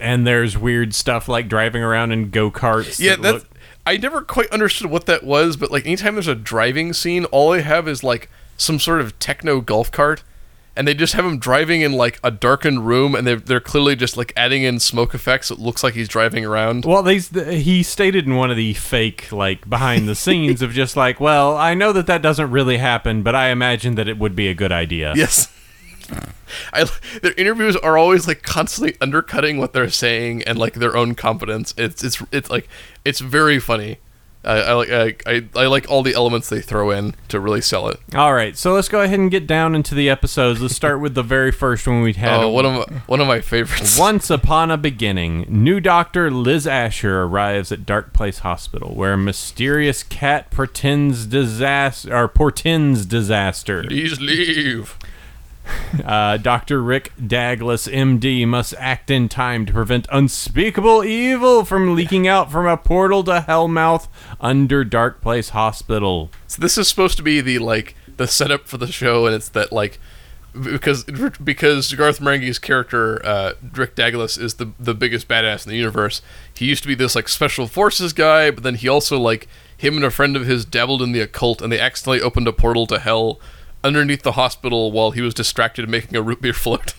And 0.00 0.26
there's 0.26 0.56
weird 0.56 0.94
stuff 0.94 1.28
like 1.28 1.48
driving 1.48 1.82
around 1.82 2.12
in 2.12 2.30
go 2.30 2.50
karts. 2.50 2.98
Yeah, 3.00 3.16
that 3.16 3.22
that's. 3.22 3.34
look- 3.44 3.48
I 3.86 3.96
never 3.96 4.20
quite 4.20 4.50
understood 4.50 4.90
what 4.90 5.06
that 5.06 5.24
was, 5.24 5.56
but 5.56 5.70
like 5.70 5.86
anytime 5.86 6.14
there's 6.14 6.28
a 6.28 6.34
driving 6.34 6.92
scene, 6.92 7.24
all 7.26 7.52
I 7.54 7.60
have 7.60 7.88
is 7.88 8.04
like 8.04 8.28
some 8.58 8.78
sort 8.78 9.00
of 9.00 9.18
techno 9.18 9.62
golf 9.62 9.90
cart, 9.90 10.22
and 10.76 10.86
they 10.86 10.92
just 10.92 11.14
have 11.14 11.24
him 11.24 11.38
driving 11.38 11.80
in 11.80 11.92
like 11.94 12.20
a 12.22 12.30
darkened 12.30 12.86
room, 12.86 13.14
and 13.14 13.26
they're 13.26 13.36
they're 13.36 13.60
clearly 13.60 13.96
just 13.96 14.18
like 14.18 14.30
adding 14.36 14.62
in 14.62 14.78
smoke 14.78 15.14
effects. 15.14 15.50
It 15.50 15.58
looks 15.58 15.82
like 15.82 15.94
he's 15.94 16.06
driving 16.08 16.44
around. 16.44 16.84
Well, 16.84 17.02
these 17.02 17.30
he 17.30 17.82
stated 17.82 18.26
in 18.26 18.34
one 18.36 18.50
of 18.50 18.58
the 18.58 18.74
fake 18.74 19.32
like 19.32 19.66
behind 19.70 20.06
the 20.06 20.14
scenes 20.14 20.60
of 20.60 20.72
just 20.72 20.94
like, 20.94 21.18
well, 21.18 21.56
I 21.56 21.72
know 21.72 21.94
that 21.94 22.06
that 22.08 22.20
doesn't 22.20 22.50
really 22.50 22.76
happen, 22.76 23.22
but 23.22 23.34
I 23.34 23.48
imagine 23.48 23.94
that 23.94 24.06
it 24.06 24.18
would 24.18 24.36
be 24.36 24.48
a 24.48 24.54
good 24.54 24.70
idea. 24.72 25.14
Yes. 25.16 25.50
I, 26.72 26.86
their 27.22 27.34
interviews 27.34 27.76
are 27.76 27.98
always 27.98 28.26
like 28.26 28.42
constantly 28.42 28.96
undercutting 29.00 29.58
what 29.58 29.72
they're 29.72 29.90
saying 29.90 30.42
and 30.44 30.58
like 30.58 30.74
their 30.74 30.96
own 30.96 31.14
confidence. 31.14 31.74
It's 31.76 32.02
it's 32.02 32.22
it's 32.32 32.50
like 32.50 32.68
it's 33.04 33.20
very 33.20 33.58
funny. 33.58 33.98
I, 34.44 34.60
I 34.60 34.72
like 34.72 34.90
I, 34.90 35.14
I, 35.26 35.44
I 35.56 35.66
like 35.66 35.90
all 35.90 36.02
the 36.02 36.14
elements 36.14 36.48
they 36.48 36.60
throw 36.60 36.90
in 36.90 37.14
to 37.28 37.40
really 37.40 37.60
sell 37.60 37.88
it. 37.88 37.98
All 38.14 38.32
right, 38.32 38.56
so 38.56 38.72
let's 38.72 38.88
go 38.88 39.02
ahead 39.02 39.18
and 39.18 39.30
get 39.30 39.46
down 39.46 39.74
into 39.74 39.94
the 39.94 40.08
episodes. 40.08 40.62
Let's 40.62 40.76
start 40.76 41.00
with 41.00 41.14
the 41.14 41.24
very 41.24 41.50
first 41.50 41.86
one 41.86 42.02
we 42.02 42.12
had. 42.12 42.40
Oh, 42.40 42.48
one 42.48 42.64
of 42.64 42.72
my, 42.72 42.98
one 43.06 43.20
of 43.20 43.26
my 43.26 43.40
favorites. 43.40 43.98
Once 43.98 44.30
upon 44.30 44.70
a 44.70 44.76
beginning, 44.76 45.44
new 45.48 45.80
doctor 45.80 46.30
Liz 46.30 46.66
Asher 46.66 47.22
arrives 47.22 47.72
at 47.72 47.84
Dark 47.84 48.12
Place 48.12 48.38
Hospital, 48.38 48.94
where 48.94 49.14
a 49.14 49.18
mysterious 49.18 50.04
cat 50.04 50.50
pretends 50.50 51.26
disaster 51.26 52.16
or 52.16 52.28
portends 52.28 53.04
disaster. 53.06 53.82
Please 53.82 54.20
leave. 54.20 54.96
Uh, 56.04 56.36
Dr. 56.36 56.82
Rick 56.82 57.12
Douglas, 57.26 57.88
MD, 57.88 58.46
must 58.46 58.74
act 58.78 59.10
in 59.10 59.28
time 59.28 59.64
to 59.66 59.72
prevent 59.72 60.06
unspeakable 60.12 61.02
evil 61.02 61.64
from 61.64 61.94
leaking 61.94 62.28
out 62.28 62.52
from 62.52 62.66
a 62.66 62.76
portal 62.76 63.24
to 63.24 63.44
Hellmouth 63.46 64.06
under 64.38 64.84
Dark 64.84 65.22
Place 65.22 65.50
Hospital. 65.50 66.30
So 66.46 66.60
this 66.60 66.76
is 66.76 66.88
supposed 66.88 67.16
to 67.16 67.22
be 67.22 67.40
the 67.40 67.58
like 67.58 67.94
the 68.18 68.26
setup 68.26 68.68
for 68.68 68.76
the 68.76 68.86
show, 68.86 69.26
and 69.26 69.34
it's 69.34 69.48
that 69.50 69.72
like 69.72 69.98
because 70.52 71.04
because 71.04 71.92
Garth 71.94 72.20
Marenghi's 72.20 72.58
character 72.58 73.24
uh, 73.24 73.54
Rick 73.74 73.94
Douglas 73.94 74.36
is 74.36 74.54
the 74.54 74.72
the 74.78 74.94
biggest 74.94 75.28
badass 75.28 75.66
in 75.66 75.70
the 75.70 75.76
universe. 75.76 76.20
He 76.54 76.66
used 76.66 76.82
to 76.82 76.88
be 76.88 76.94
this 76.94 77.14
like 77.14 77.28
special 77.28 77.66
forces 77.66 78.12
guy, 78.12 78.50
but 78.50 78.62
then 78.62 78.74
he 78.74 78.88
also 78.88 79.18
like 79.18 79.48
him 79.76 79.96
and 79.96 80.04
a 80.04 80.10
friend 80.10 80.36
of 80.36 80.46
his 80.46 80.64
dabbled 80.64 81.02
in 81.02 81.12
the 81.12 81.20
occult, 81.20 81.62
and 81.62 81.72
they 81.72 81.80
accidentally 81.80 82.20
opened 82.20 82.48
a 82.48 82.52
portal 82.52 82.86
to 82.88 82.98
hell 82.98 83.40
underneath 83.84 84.22
the 84.22 84.32
hospital 84.32 84.92
while 84.92 85.12
he 85.12 85.20
was 85.20 85.34
distracted 85.34 85.88
making 85.88 86.16
a 86.16 86.22
root 86.22 86.40
beer 86.40 86.52
float. 86.52 86.94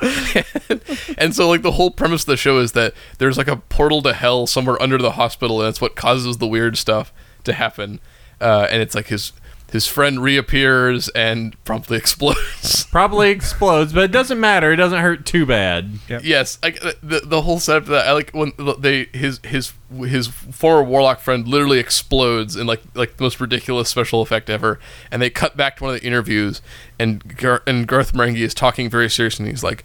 and 1.18 1.34
so 1.34 1.48
like 1.48 1.62
the 1.62 1.72
whole 1.72 1.90
premise 1.90 2.22
of 2.22 2.26
the 2.26 2.36
show 2.36 2.58
is 2.58 2.72
that 2.72 2.94
there's 3.18 3.36
like 3.36 3.48
a 3.48 3.56
portal 3.56 4.00
to 4.02 4.12
hell 4.12 4.46
somewhere 4.46 4.80
under 4.80 4.98
the 4.98 5.12
hospital 5.12 5.60
and 5.60 5.66
that's 5.66 5.80
what 5.80 5.96
causes 5.96 6.38
the 6.38 6.46
weird 6.46 6.78
stuff 6.78 7.12
to 7.42 7.52
happen 7.52 7.98
uh, 8.40 8.68
and 8.70 8.80
it's 8.80 8.94
like 8.94 9.08
his 9.08 9.32
his 9.70 9.86
friend 9.86 10.22
reappears 10.22 11.08
and 11.10 11.62
promptly 11.64 11.96
explodes 12.02 12.84
Probably 12.84 13.30
explodes, 13.30 13.92
but 13.92 14.04
it 14.04 14.10
doesn't 14.10 14.40
matter. 14.40 14.72
It 14.72 14.76
doesn't 14.76 15.00
hurt 15.00 15.26
too 15.26 15.44
bad. 15.44 15.98
yes 16.08 16.58
I, 16.62 16.70
the, 17.02 17.20
the 17.24 17.42
whole 17.42 17.58
setup 17.60 17.82
of 17.84 17.88
that 17.90 18.06
i 18.06 18.12
like 18.12 18.30
when 18.32 18.52
they 18.78 19.04
his 19.12 19.40
his 19.44 19.72
his 20.06 20.26
former 20.28 20.82
warlock 20.82 21.20
friend 21.20 21.46
literally 21.46 21.78
explodes 21.78 22.56
in 22.56 22.66
like 22.66 22.82
like 22.94 23.16
the 23.18 23.22
most 23.24 23.40
ridiculous 23.40 23.88
special 23.88 24.22
effect 24.22 24.48
ever 24.50 24.78
and 25.10 25.20
they 25.20 25.30
cut 25.30 25.56
back 25.56 25.76
to 25.76 25.84
one 25.84 25.94
of 25.94 26.00
the 26.00 26.06
interviews 26.06 26.60
and 26.98 27.36
Gar- 27.36 27.62
and 27.66 27.86
garth 27.86 28.12
marenghi 28.12 28.40
is 28.40 28.54
talking 28.54 28.88
very 28.90 29.08
seriously 29.10 29.44
and 29.44 29.52
he's 29.52 29.62
like 29.64 29.84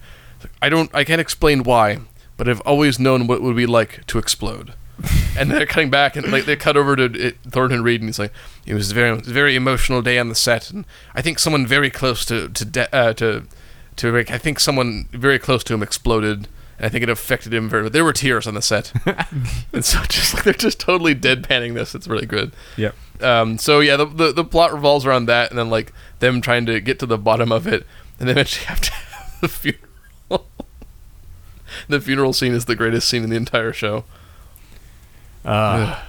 i 0.62 0.70
don't 0.70 0.94
i 0.94 1.04
can't 1.04 1.22
explain 1.22 1.64
why 1.64 2.00
but 2.38 2.48
i've 2.50 2.62
always 2.62 3.00
known 3.00 3.28
what 3.28 3.36
it 3.36 3.42
would 3.44 3.56
be 3.56 3.66
like 3.66 4.06
to 4.08 4.18
explode 4.18 4.74
and 5.38 5.50
they're 5.52 5.66
cutting 5.66 5.90
back 5.90 6.16
and 6.16 6.32
like 6.32 6.46
they 6.46 6.56
cut 6.56 6.78
over 6.78 6.96
to 6.96 7.06
it, 7.28 7.38
Thornton 7.48 7.84
Reed 7.84 8.02
and 8.02 8.10
he's 8.10 8.20
like, 8.20 8.34
it 8.66 8.74
was 8.74 8.92
a 8.92 8.94
very, 8.94 9.10
it 9.10 9.20
was 9.20 9.28
a 9.28 9.34
very 9.34 9.56
emotional 9.56 10.02
day 10.02 10.18
on 10.20 10.30
the 10.30 10.36
set, 10.36 10.70
and 10.72 10.86
I 11.16 11.22
think 11.22 11.40
someone 11.40 11.66
very 11.66 11.90
close 11.90 12.26
to 12.26 12.50
to 12.50 12.66
de- 12.66 12.96
uh, 12.96 13.14
to 13.14 13.44
to 13.98 14.12
Rick, 14.12 14.32
I 14.32 14.38
think 14.38 14.60
someone 14.60 15.08
very 15.12 15.40
close 15.40 15.64
to 15.66 15.74
him 15.74 15.84
exploded, 15.84 16.48
and 16.78 16.86
I 16.86 16.90
think 16.90 17.04
it 17.04 17.10
affected 17.10 17.54
him 17.54 17.70
very. 17.70 17.90
There 17.90 18.04
were 18.04 18.14
tears 18.14 18.48
on 18.48 18.54
the 18.54 18.62
set, 18.62 18.92
and 19.74 19.86
so 19.86 20.02
just 20.04 20.34
like 20.34 20.44
they're 20.44 20.54
just 20.54 20.80
totally 20.80 21.16
deadpanning 21.16 21.74
this. 21.74 21.96
It's 21.96 22.08
really 22.08 22.26
good. 22.26 22.54
Yep. 22.78 22.96
Um, 23.22 23.58
so 23.58 23.80
yeah, 23.80 23.96
the, 23.96 24.06
the 24.06 24.32
the 24.32 24.44
plot 24.44 24.74
revolves 24.74 25.06
around 25.06 25.26
that, 25.28 25.50
and 25.50 25.60
then 25.60 25.70
like 25.70 25.94
them 26.20 26.42
trying 26.42 26.66
to 26.66 26.80
get 26.80 27.00
to 27.00 27.06
the 27.06 27.18
bottom 27.18 27.52
of 27.52 27.68
it, 27.68 27.86
and 28.20 28.28
they 28.28 28.32
eventually 28.32 28.66
have 28.68 28.82
to 28.82 28.92
have 28.92 29.42
the 29.42 29.48
funeral. 29.48 30.48
the 31.88 32.02
funeral 32.02 32.34
scene 32.34 32.54
is 32.54 32.66
the 32.66 32.76
greatest 32.76 33.08
scene 33.08 33.24
in 33.24 33.30
the 33.30 33.36
entire 33.36 33.74
show. 33.74 34.06
Uh, 35.46 36.00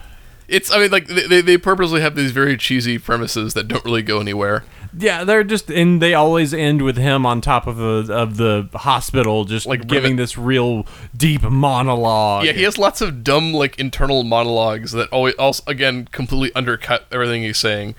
It's 0.47 0.71
I 0.71 0.79
mean 0.79 0.91
like 0.91 1.07
they, 1.07 1.41
they- 1.41 1.57
purposely 1.59 2.01
have 2.03 2.15
these 2.17 2.31
very 2.33 2.57
cheesy 2.59 2.99
premises 2.99 3.55
that 3.55 3.67
don't 3.67 3.85
really 3.85 4.03
go 4.03 4.21
anywhere. 4.21 4.63
yeah, 4.97 5.25
they're 5.25 5.43
just 5.43 5.71
and 5.71 6.03
they 6.03 6.13
always 6.13 6.53
end 6.53 6.83
with 6.83 6.97
him 6.99 7.25
on 7.25 7.41
top 7.41 7.67
of 7.67 7.77
the 7.79 8.13
of 8.13 8.37
the 8.37 8.69
hospital, 8.75 9.45
just 9.47 9.67
Like 9.67 9.81
like 9.81 9.89
giving 9.89 10.13
rivet- 10.13 10.23
this 10.23 10.37
real 10.39 10.87
deep 11.17 11.43
monologue. 11.43 12.45
Yeah, 12.45 12.53
he 12.53 12.63
has 12.65 12.77
lots 12.77 13.01
of 13.01 13.25
dumb 13.25 13.55
like 13.55 13.79
internal 13.79 14.23
monologues 14.23 14.93
that 14.93 15.09
always 15.09 15.35
also 15.37 15.63
again 15.67 16.09
completely 16.13 16.53
undercut 16.55 17.07
everything 17.11 17.43
he's 17.43 17.59
saying. 17.59 17.95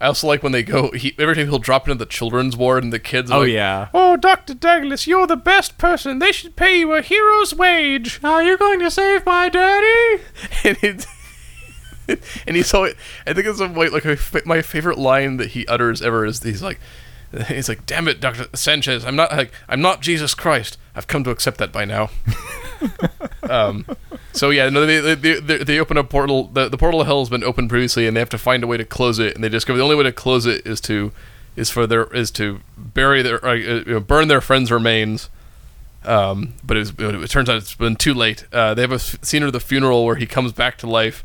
I 0.00 0.06
also 0.06 0.26
like 0.26 0.42
when 0.42 0.52
they 0.52 0.62
go. 0.62 0.90
He 0.92 1.14
every 1.18 1.34
time 1.34 1.48
he'll 1.48 1.58
drop 1.58 1.86
into 1.86 1.98
the 1.98 2.06
children's 2.10 2.56
ward 2.56 2.82
and 2.82 2.92
the 2.92 2.98
kids. 2.98 3.30
Oh 3.30 3.40
like, 3.40 3.50
yeah. 3.50 3.88
Oh, 3.92 4.16
Doctor 4.16 4.54
Douglas, 4.54 5.06
you're 5.06 5.26
the 5.26 5.36
best 5.36 5.76
person. 5.76 6.18
They 6.18 6.32
should 6.32 6.56
pay 6.56 6.78
you 6.78 6.92
a 6.92 7.02
hero's 7.02 7.54
wage. 7.54 8.18
Are 8.24 8.42
you 8.42 8.56
going 8.56 8.80
to 8.80 8.90
save 8.90 9.26
my 9.26 9.48
daddy? 9.48 10.22
and 10.64 10.78
it, 10.82 11.06
and 12.46 12.56
he's 12.56 12.72
always, 12.74 12.94
I 13.26 13.32
think 13.32 13.46
it's 13.46 13.60
a, 13.60 13.66
like 13.66 14.04
like 14.04 14.46
my 14.46 14.62
favorite 14.62 14.98
line 14.98 15.36
that 15.36 15.50
he 15.50 15.66
utters 15.66 16.02
ever 16.02 16.24
is 16.24 16.42
he's 16.42 16.62
like 16.62 16.80
he's 17.48 17.68
like 17.68 17.86
damn 17.86 18.08
it 18.08 18.20
Dr. 18.20 18.48
Sanchez 18.54 19.04
I'm 19.04 19.16
not 19.16 19.32
like 19.32 19.52
I'm 19.68 19.80
not 19.80 20.00
Jesus 20.00 20.34
Christ 20.34 20.78
I've 20.94 21.06
come 21.06 21.24
to 21.24 21.30
accept 21.30 21.58
that 21.58 21.72
by 21.72 21.84
now 21.84 22.10
um 23.50 23.84
so 24.32 24.50
yeah 24.50 24.68
no 24.68 24.84
they 24.86 25.14
they, 25.14 25.40
they, 25.40 25.58
they 25.58 25.78
open 25.78 25.96
a 25.96 26.04
portal 26.04 26.44
the, 26.44 26.68
the 26.68 26.78
portal 26.78 27.00
of 27.00 27.06
hell 27.06 27.20
has 27.20 27.28
been 27.28 27.44
opened 27.44 27.68
previously 27.68 28.06
and 28.06 28.16
they 28.16 28.20
have 28.20 28.30
to 28.30 28.38
find 28.38 28.62
a 28.62 28.66
way 28.66 28.76
to 28.76 28.84
close 28.84 29.18
it 29.18 29.34
and 29.34 29.42
they 29.42 29.48
discover 29.48 29.76
the 29.76 29.82
only 29.82 29.96
way 29.96 30.04
to 30.04 30.12
close 30.12 30.46
it 30.46 30.66
is 30.66 30.80
to 30.80 31.12
is 31.56 31.68
for 31.70 31.86
their 31.86 32.04
is 32.14 32.30
to 32.30 32.60
bury 32.76 33.22
their 33.22 33.44
uh, 33.44 33.52
you 33.54 33.84
know, 33.86 34.00
burn 34.00 34.28
their 34.28 34.40
friends 34.40 34.70
remains 34.70 35.28
um, 36.04 36.54
but 36.64 36.76
it, 36.76 36.80
was, 36.80 37.22
it 37.24 37.30
turns 37.30 37.48
out 37.48 37.56
it's 37.56 37.74
been 37.74 37.96
too 37.96 38.14
late. 38.14 38.46
Uh, 38.52 38.74
they 38.74 38.82
have 38.82 38.92
a 38.92 38.94
f- 38.94 39.22
scene 39.22 39.42
of 39.42 39.52
the 39.52 39.60
funeral 39.60 40.04
where 40.04 40.16
he 40.16 40.26
comes 40.26 40.52
back 40.52 40.78
to 40.78 40.86
life, 40.86 41.22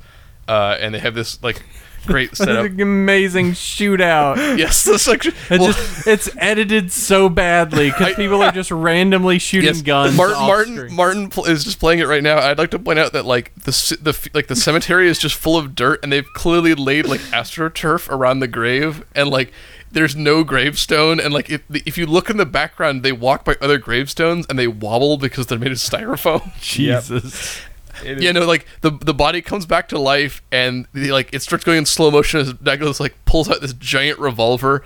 uh, 0.47 0.75
and 0.79 0.93
they 0.93 0.99
have 0.99 1.15
this 1.15 1.41
like 1.41 1.63
great 2.05 2.35
setup. 2.37 2.65
an 2.65 2.81
amazing 2.81 3.51
shootout. 3.51 4.35
yes, 4.57 4.83
this 4.83 5.07
like 5.07 5.25
It 5.25 5.35
well, 5.49 5.71
just 5.71 6.07
it's 6.07 6.29
edited 6.37 6.91
so 6.91 7.29
badly 7.29 7.89
because 7.89 8.15
people 8.15 8.41
are 8.41 8.51
just 8.51 8.71
randomly 8.71 9.39
shooting 9.39 9.67
yes, 9.67 9.81
guns. 9.81 10.15
Martin 10.15 10.37
Martin. 10.45 10.93
Martin 10.93 11.29
pl- 11.29 11.45
is 11.45 11.63
just 11.63 11.79
playing 11.79 11.99
it 11.99 12.07
right 12.07 12.23
now. 12.23 12.37
I'd 12.39 12.57
like 12.57 12.71
to 12.71 12.79
point 12.79 12.99
out 12.99 13.13
that 13.13 13.25
like 13.25 13.53
the 13.55 13.71
the 14.01 14.29
like 14.33 14.47
the 14.47 14.55
cemetery 14.55 15.07
is 15.07 15.19
just 15.19 15.35
full 15.35 15.57
of 15.57 15.75
dirt, 15.75 15.99
and 16.03 16.11
they've 16.11 16.27
clearly 16.33 16.75
laid 16.75 17.05
like 17.07 17.21
astroturf 17.31 18.09
around 18.09 18.39
the 18.39 18.47
grave, 18.47 19.03
and 19.15 19.29
like. 19.29 19.51
There's 19.91 20.13
no 20.13 20.43
gravestone, 20.43 21.21
and 21.21 21.33
like 21.33 21.49
if 21.49 21.61
if 21.69 21.97
you 21.97 22.05
look 22.05 22.29
in 22.29 22.35
the 22.35 22.45
background, 22.45 23.01
they 23.01 23.13
walk 23.13 23.45
by 23.45 23.55
other 23.61 23.77
gravestones 23.77 24.45
and 24.49 24.59
they 24.59 24.67
wobble 24.67 25.15
because 25.15 25.47
they're 25.47 25.57
made 25.57 25.71
of 25.71 25.77
styrofoam. 25.77 26.51
Jesus. 26.59 27.61
You 28.03 28.33
know, 28.33 28.45
like 28.45 28.65
the 28.81 28.91
the 28.91 29.13
body 29.13 29.41
comes 29.41 29.65
back 29.65 29.87
to 29.89 29.99
life, 29.99 30.41
and 30.51 30.87
the, 30.93 31.11
like 31.11 31.33
it 31.33 31.41
starts 31.41 31.63
going 31.63 31.79
in 31.79 31.85
slow 31.85 32.11
motion 32.11 32.39
as 32.39 32.53
Douglas 32.53 32.99
like 32.99 33.15
pulls 33.25 33.49
out 33.49 33.61
this 33.61 33.73
giant 33.73 34.19
revolver, 34.19 34.83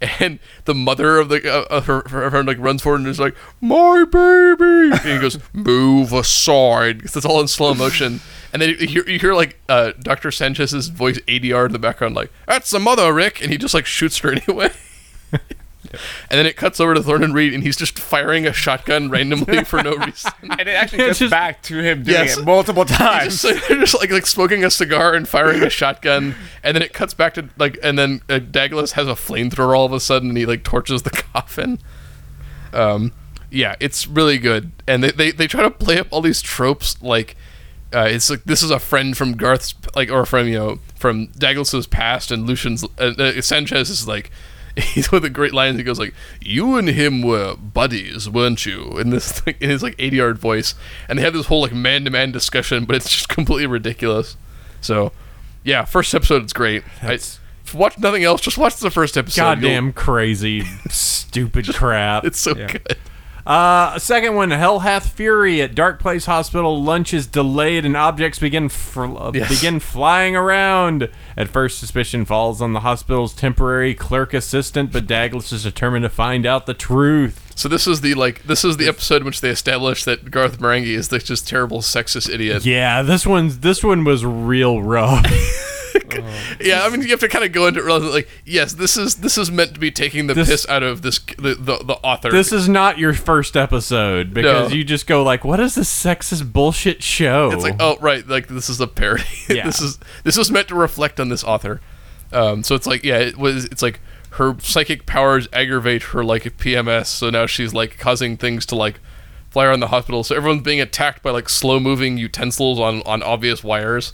and 0.00 0.38
the 0.64 0.74
mother 0.74 1.18
of 1.18 1.28
the 1.28 1.52
uh, 1.52 1.64
of 1.70 1.86
her, 1.86 2.02
her 2.08 2.30
friend 2.30 2.46
like 2.46 2.58
runs 2.58 2.82
forward 2.82 3.00
and 3.00 3.08
is 3.08 3.20
like, 3.20 3.34
"My 3.60 4.04
baby," 4.10 4.90
and 4.92 5.00
he 5.00 5.18
goes, 5.18 5.38
"Move 5.52 6.12
aside," 6.12 6.98
because 6.98 7.16
it's 7.16 7.26
all 7.26 7.40
in 7.40 7.48
slow 7.48 7.74
motion. 7.74 8.20
And 8.52 8.62
then 8.62 8.70
you 8.70 8.86
hear, 8.86 9.08
you 9.08 9.18
hear 9.18 9.34
like 9.34 9.58
uh, 9.68 9.92
Doctor 10.00 10.30
Sanchez's 10.30 10.88
voice 10.88 11.18
ADR 11.28 11.66
in 11.66 11.72
the 11.72 11.78
background, 11.78 12.14
like, 12.14 12.32
"That's 12.46 12.70
the 12.70 12.78
mother, 12.78 13.12
Rick," 13.12 13.42
and 13.42 13.50
he 13.50 13.58
just 13.58 13.74
like 13.74 13.86
shoots 13.86 14.18
her 14.18 14.32
anyway. 14.46 14.72
And 16.30 16.38
then 16.38 16.46
it 16.46 16.56
cuts 16.56 16.80
over 16.80 16.94
to 16.94 17.02
Thornton 17.02 17.32
Reed, 17.32 17.54
and 17.54 17.62
he's 17.62 17.76
just 17.76 17.98
firing 17.98 18.46
a 18.46 18.52
shotgun 18.52 19.10
randomly 19.10 19.64
for 19.64 19.82
no 19.82 19.94
reason. 20.06 20.32
And 20.42 20.60
it 20.60 20.68
actually 20.68 20.98
It's 21.04 21.06
gets 21.08 21.18
just- 21.20 21.30
back 21.30 21.62
to 21.64 21.78
him 21.80 22.02
doing 22.02 22.16
Yes. 22.26 22.38
it 22.38 22.44
multiple 22.44 22.84
He's 22.84 22.96
times. 22.96 23.42
just, 23.42 23.68
they're 23.68 23.78
just 23.78 23.94
like 23.98 24.10
like 24.10 24.26
smoking 24.26 24.64
a 24.64 24.70
cigar 24.70 25.14
and 25.14 25.26
firing 25.28 25.62
a 25.62 25.70
shotgun, 25.70 26.34
and 26.62 26.74
then 26.74 26.82
it 26.82 26.92
cuts 26.92 27.14
back 27.14 27.34
to 27.34 27.48
like, 27.58 27.78
and 27.82 27.98
then 27.98 28.20
uh, 28.28 28.38
Douglas 28.38 28.92
has 28.92 29.06
a 29.08 29.12
flamethrower 29.12 29.76
all 29.76 29.86
of 29.86 29.92
a 29.92 30.00
sudden, 30.00 30.28
and 30.30 30.38
he 30.38 30.46
like 30.46 30.64
torches 30.64 31.02
the 31.02 31.10
coffin. 31.32 31.78
Um, 32.72 33.12
yeah, 33.50 33.76
it's 33.80 34.06
really 34.06 34.38
good, 34.38 34.72
and 34.86 35.02
they, 35.02 35.10
they 35.10 35.30
they 35.30 35.46
try 35.46 35.62
to 35.62 35.70
play 35.70 35.98
up 35.98 36.08
all 36.10 36.20
these 36.20 36.42
tropes 36.42 37.00
like. 37.02 37.36
Uh, 37.90 38.00
it's 38.06 38.28
like 38.28 38.44
this 38.44 38.62
is 38.62 38.70
a 38.70 38.78
friend 38.78 39.16
from 39.16 39.32
Garth's 39.32 39.74
like 39.96 40.10
or 40.10 40.26
from 40.26 40.46
you 40.46 40.58
know 40.58 40.78
from 40.94 41.28
Douglas's 41.28 41.86
past 41.86 42.30
and 42.30 42.46
Lucian's 42.46 42.84
uh, 42.84 43.14
uh, 43.18 43.40
Sanchez 43.40 43.88
is 43.88 44.06
like 44.06 44.30
he's 44.94 45.10
with 45.12 45.22
the 45.22 45.30
great 45.30 45.52
lines. 45.52 45.76
He 45.78 45.82
goes 45.84 45.98
like 45.98 46.14
you 46.40 46.76
and 46.76 46.88
him 46.88 47.22
were 47.22 47.56
buddies 47.56 48.28
weren't 48.28 48.64
you? 48.66 48.98
In 48.98 49.10
this 49.10 49.44
like, 49.46 49.58
in 49.60 49.70
his 49.70 49.82
like 49.82 49.96
ADR 49.98 50.36
voice. 50.36 50.74
And 51.08 51.18
they 51.18 51.22
have 51.22 51.32
this 51.34 51.46
whole 51.46 51.62
like 51.62 51.72
man 51.72 52.04
to 52.04 52.10
man 52.10 52.32
discussion 52.32 52.84
but 52.84 52.96
it's 52.96 53.10
just 53.10 53.28
completely 53.28 53.66
ridiculous. 53.66 54.36
So 54.80 55.12
yeah 55.64 55.84
first 55.84 56.14
episode 56.14 56.44
is 56.44 56.52
great. 56.52 56.82
That's- 57.02 57.40
you 57.72 57.78
watch 57.78 57.98
nothing 57.98 58.24
else 58.24 58.40
just 58.40 58.56
watch 58.56 58.76
the 58.76 58.90
first 58.90 59.18
episode. 59.18 59.42
You'll- 59.42 59.54
Goddamn 59.56 59.92
crazy, 59.92 60.62
stupid 60.88 61.66
crap. 61.74 62.24
it's 62.24 62.38
so 62.40 62.56
Yeah. 62.56 62.66
good 62.68 62.96
Uh, 63.48 63.98
second 63.98 64.34
one, 64.34 64.50
Hell 64.50 64.80
Hath 64.80 65.08
Fury 65.14 65.62
at 65.62 65.74
Dark 65.74 65.98
Place 66.00 66.26
Hospital. 66.26 66.82
Lunch 66.82 67.14
is 67.14 67.26
delayed 67.26 67.86
and 67.86 67.96
objects 67.96 68.38
begin 68.38 68.68
fr- 68.68 69.04
uh, 69.16 69.30
Yes. 69.32 69.48
begin 69.48 69.80
flying 69.80 70.36
around. 70.36 71.08
At 71.34 71.48
first, 71.48 71.78
suspicion 71.78 72.26
falls 72.26 72.60
on 72.60 72.74
the 72.74 72.80
hospital's 72.80 73.32
temporary 73.32 73.94
clerk 73.94 74.34
assistant, 74.34 74.92
but 74.92 75.06
Douglas 75.06 75.50
is 75.50 75.62
determined 75.62 76.02
to 76.02 76.10
find 76.10 76.44
out 76.44 76.66
the 76.66 76.74
truth. 76.74 77.50
so 77.54 77.70
this 77.70 77.86
is 77.86 78.02
the 78.02 78.12
like 78.12 78.42
this 78.42 78.66
is 78.66 78.76
the 78.76 78.86
episode 78.86 79.22
in 79.22 79.24
which 79.24 79.40
they 79.40 79.48
establish 79.48 80.04
that 80.04 80.30
Garth 80.30 80.58
Marenghi 80.60 80.88
is 80.94 81.08
the 81.08 81.18
just 81.18 81.48
terrible 81.48 81.80
sexist 81.80 82.28
idiot 82.32 82.66
Yeah, 82.66 83.00
this 83.00 83.26
one's 83.26 83.60
this 83.60 83.82
one 83.82 84.04
was 84.04 84.26
real 84.26 84.82
rough. 84.82 85.24
Yeah, 86.60 86.84
I 86.84 86.88
mean 86.90 87.02
you 87.02 87.08
have 87.08 87.20
to 87.20 87.28
kind 87.28 87.44
of 87.44 87.52
go 87.52 87.66
into 87.66 87.80
it 87.80 87.84
realize 87.84 88.02
like 88.12 88.28
yes, 88.44 88.72
this 88.74 88.96
is 88.96 89.16
this 89.16 89.38
is 89.38 89.50
meant 89.50 89.74
to 89.74 89.80
be 89.80 89.90
taking 89.90 90.26
the 90.26 90.34
This- 90.34 90.48
piss 90.48 90.68
out 90.68 90.82
of 90.82 91.02
this 91.02 91.18
the 91.18 91.54
the, 91.54 91.78
the 91.84 91.94
author. 92.02 92.30
this 92.30 92.52
is 92.52 92.68
not 92.68 92.98
your 92.98 93.14
first 93.14 93.56
episode 93.56 94.34
because 94.34 94.70
No. 94.70 94.76
you 94.76 94.84
just 94.84 95.06
go 95.06 95.22
like, 95.22 95.44
"What 95.44 95.60
is 95.60 95.74
this 95.74 95.88
sexist 95.90 96.52
bullshit 96.52 97.02
show?" 97.02 97.50
it's 97.52 97.62
like 97.62 97.76
oh 97.80 97.96
right, 98.00 98.26
like 98.26 98.48
this 98.48 98.68
is 98.68 98.80
a 98.80 98.86
parody. 98.86 99.24
Yeah. 99.48 99.64
this 99.66 99.80
is 99.80 99.98
this 100.24 100.36
is 100.36 100.50
meant 100.50 100.68
to 100.68 100.74
reflect 100.74 101.18
on 101.20 101.28
this 101.28 101.42
author. 101.44 101.80
Um, 102.32 102.62
so 102.62 102.74
it's 102.74 102.86
like 102.86 103.04
yeah, 103.04 103.18
it 103.18 103.36
was 103.38 103.64
it's 103.66 103.82
like 103.82 104.00
her 104.32 104.56
psychic 104.60 105.06
powers 105.06 105.48
aggravate 105.52 106.02
her 106.04 106.22
like 106.24 106.42
PMS, 106.58 107.06
so 107.06 107.30
now 107.30 107.46
she's 107.46 107.72
like 107.72 107.98
causing 107.98 108.36
things 108.36 108.66
to 108.66 108.74
like 108.76 109.00
fly 109.50 109.64
around 109.64 109.80
the 109.80 109.88
hospital. 109.88 110.22
So 110.22 110.36
everyone's 110.36 110.62
being 110.62 110.80
attacked 110.80 111.22
by 111.22 111.30
like 111.30 111.48
slow 111.48 111.80
moving 111.80 112.18
utensils 112.18 112.78
on 112.78 113.00
on 113.02 113.22
obvious 113.22 113.64
wires. 113.64 114.12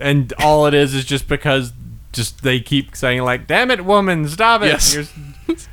And 0.00 0.32
all 0.38 0.66
it 0.66 0.74
is 0.74 0.94
is 0.94 1.04
just 1.04 1.28
because 1.28 1.72
just 2.12 2.42
they 2.42 2.60
keep 2.60 2.94
saying 2.96 3.22
like, 3.22 3.46
"Damn 3.46 3.70
it, 3.70 3.84
woman, 3.84 4.28
stop 4.28 4.62
it!" 4.62 4.66
Yes. 4.66 5.12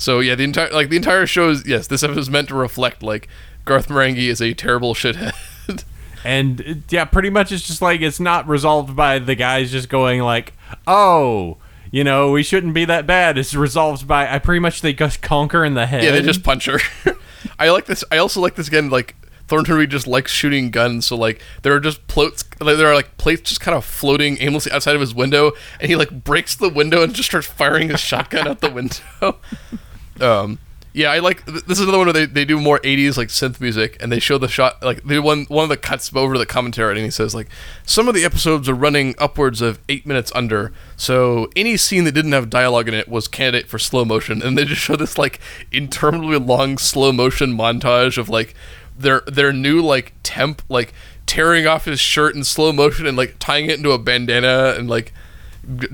So 0.00 0.20
yeah, 0.20 0.36
the 0.36 0.44
entire 0.44 0.70
like 0.70 0.90
the 0.90 0.96
entire 0.96 1.26
show 1.26 1.50
is 1.50 1.66
yes, 1.66 1.88
this 1.88 2.04
episode 2.04 2.20
is 2.20 2.30
meant 2.30 2.48
to 2.48 2.54
reflect 2.54 3.02
like 3.02 3.28
Garth 3.64 3.88
Marenghi 3.88 4.28
is 4.28 4.40
a 4.40 4.54
terrible 4.54 4.94
shithead. 4.94 5.32
And 6.24 6.60
it- 6.60 6.78
yeah, 6.92 7.04
pretty 7.04 7.30
much 7.30 7.52
it's 7.52 7.66
just 7.66 7.80
like 7.80 8.00
it's 8.00 8.18
not 8.20 8.46
resolved 8.48 8.94
by 8.96 9.18
the 9.20 9.34
guys 9.36 9.70
just 9.70 9.88
going 9.88 10.20
like, 10.20 10.52
"Oh, 10.86 11.58
you 11.92 12.02
know, 12.02 12.32
we 12.32 12.42
shouldn't 12.42 12.74
be 12.74 12.84
that 12.86 13.06
bad." 13.06 13.38
It's 13.38 13.54
resolved 13.54 14.06
by 14.06 14.28
I 14.32 14.38
pretty 14.40 14.58
much 14.58 14.80
they 14.82 14.92
just 14.92 15.22
conquer 15.22 15.64
in 15.64 15.74
the 15.74 15.86
head. 15.86 16.02
Yeah, 16.02 16.10
they 16.10 16.22
just 16.22 16.42
punch 16.42 16.66
her. 16.66 16.80
I 17.58 17.70
like 17.70 17.86
this. 17.86 18.02
I 18.10 18.18
also 18.18 18.40
like 18.40 18.56
this 18.56 18.66
again. 18.66 18.90
Like 18.90 19.14
Thornton 19.48 19.74
Reed 19.76 19.90
just 19.90 20.06
likes 20.06 20.30
shooting 20.30 20.70
guns, 20.70 21.06
so 21.06 21.16
like 21.16 21.40
there 21.62 21.74
are 21.74 21.80
just 21.80 22.06
plates. 22.06 22.44
Like, 22.60 22.76
there 22.76 22.88
are 22.88 22.94
like 22.94 23.16
plates 23.16 23.42
just 23.42 23.60
kind 23.60 23.76
of 23.76 23.84
floating 23.84 24.36
aimlessly 24.40 24.70
outside 24.72 24.94
of 24.94 25.00
his 25.00 25.14
window, 25.14 25.52
and 25.80 25.88
he 25.90 25.96
like 25.96 26.22
breaks 26.24 26.54
the 26.54 26.68
window 26.68 27.02
and 27.02 27.14
just 27.14 27.28
starts 27.30 27.46
firing 27.46 27.88
his 27.88 28.00
shotgun 28.00 28.46
out 28.46 28.60
the 28.60 28.70
window. 28.70 29.36
Um, 30.20 30.58
yeah, 30.94 31.12
I 31.12 31.20
like. 31.20 31.44
th- 31.46 31.64
This 31.66 31.78
is 31.78 31.84
another 31.84 31.98
one 31.98 32.06
where 32.08 32.12
they, 32.12 32.26
they 32.26 32.44
do 32.44 32.58
more 32.58 32.80
'80s 32.80 33.16
like 33.16 33.28
synth 33.28 33.60
music, 33.60 33.96
and 34.00 34.10
they 34.10 34.18
show 34.18 34.36
the 34.36 34.48
shot 34.48 34.82
like 34.82 35.04
they 35.04 35.20
one 35.20 35.44
one 35.44 35.62
of 35.62 35.68
the 35.68 35.76
cuts 35.76 36.10
over 36.14 36.36
the 36.36 36.46
commentary, 36.46 36.96
and 36.96 37.04
he 37.04 37.10
says 37.10 37.34
like 37.36 37.48
some 37.86 38.08
of 38.08 38.14
the 38.14 38.24
episodes 38.24 38.68
are 38.68 38.74
running 38.74 39.14
upwards 39.18 39.60
of 39.60 39.78
eight 39.88 40.06
minutes 40.06 40.32
under, 40.34 40.72
so 40.96 41.48
any 41.54 41.76
scene 41.76 42.02
that 42.04 42.12
didn't 42.12 42.32
have 42.32 42.50
dialogue 42.50 42.88
in 42.88 42.94
it 42.94 43.06
was 43.08 43.28
candidate 43.28 43.68
for 43.68 43.78
slow 43.78 44.04
motion, 44.04 44.42
and 44.42 44.58
they 44.58 44.64
just 44.64 44.80
show 44.80 44.96
this 44.96 45.16
like 45.16 45.38
interminably 45.70 46.38
long 46.38 46.78
slow 46.78 47.12
motion 47.12 47.56
montage 47.56 48.18
of 48.18 48.28
like 48.28 48.54
their 48.98 49.22
their 49.26 49.52
new 49.52 49.80
like 49.80 50.12
temp 50.22 50.62
like 50.68 50.92
tearing 51.26 51.66
off 51.66 51.84
his 51.84 52.00
shirt 52.00 52.34
in 52.34 52.44
slow 52.44 52.72
motion 52.72 53.06
and 53.06 53.16
like 53.16 53.36
tying 53.38 53.66
it 53.66 53.76
into 53.76 53.92
a 53.92 53.98
bandana 53.98 54.74
and 54.76 54.88
like 54.88 55.12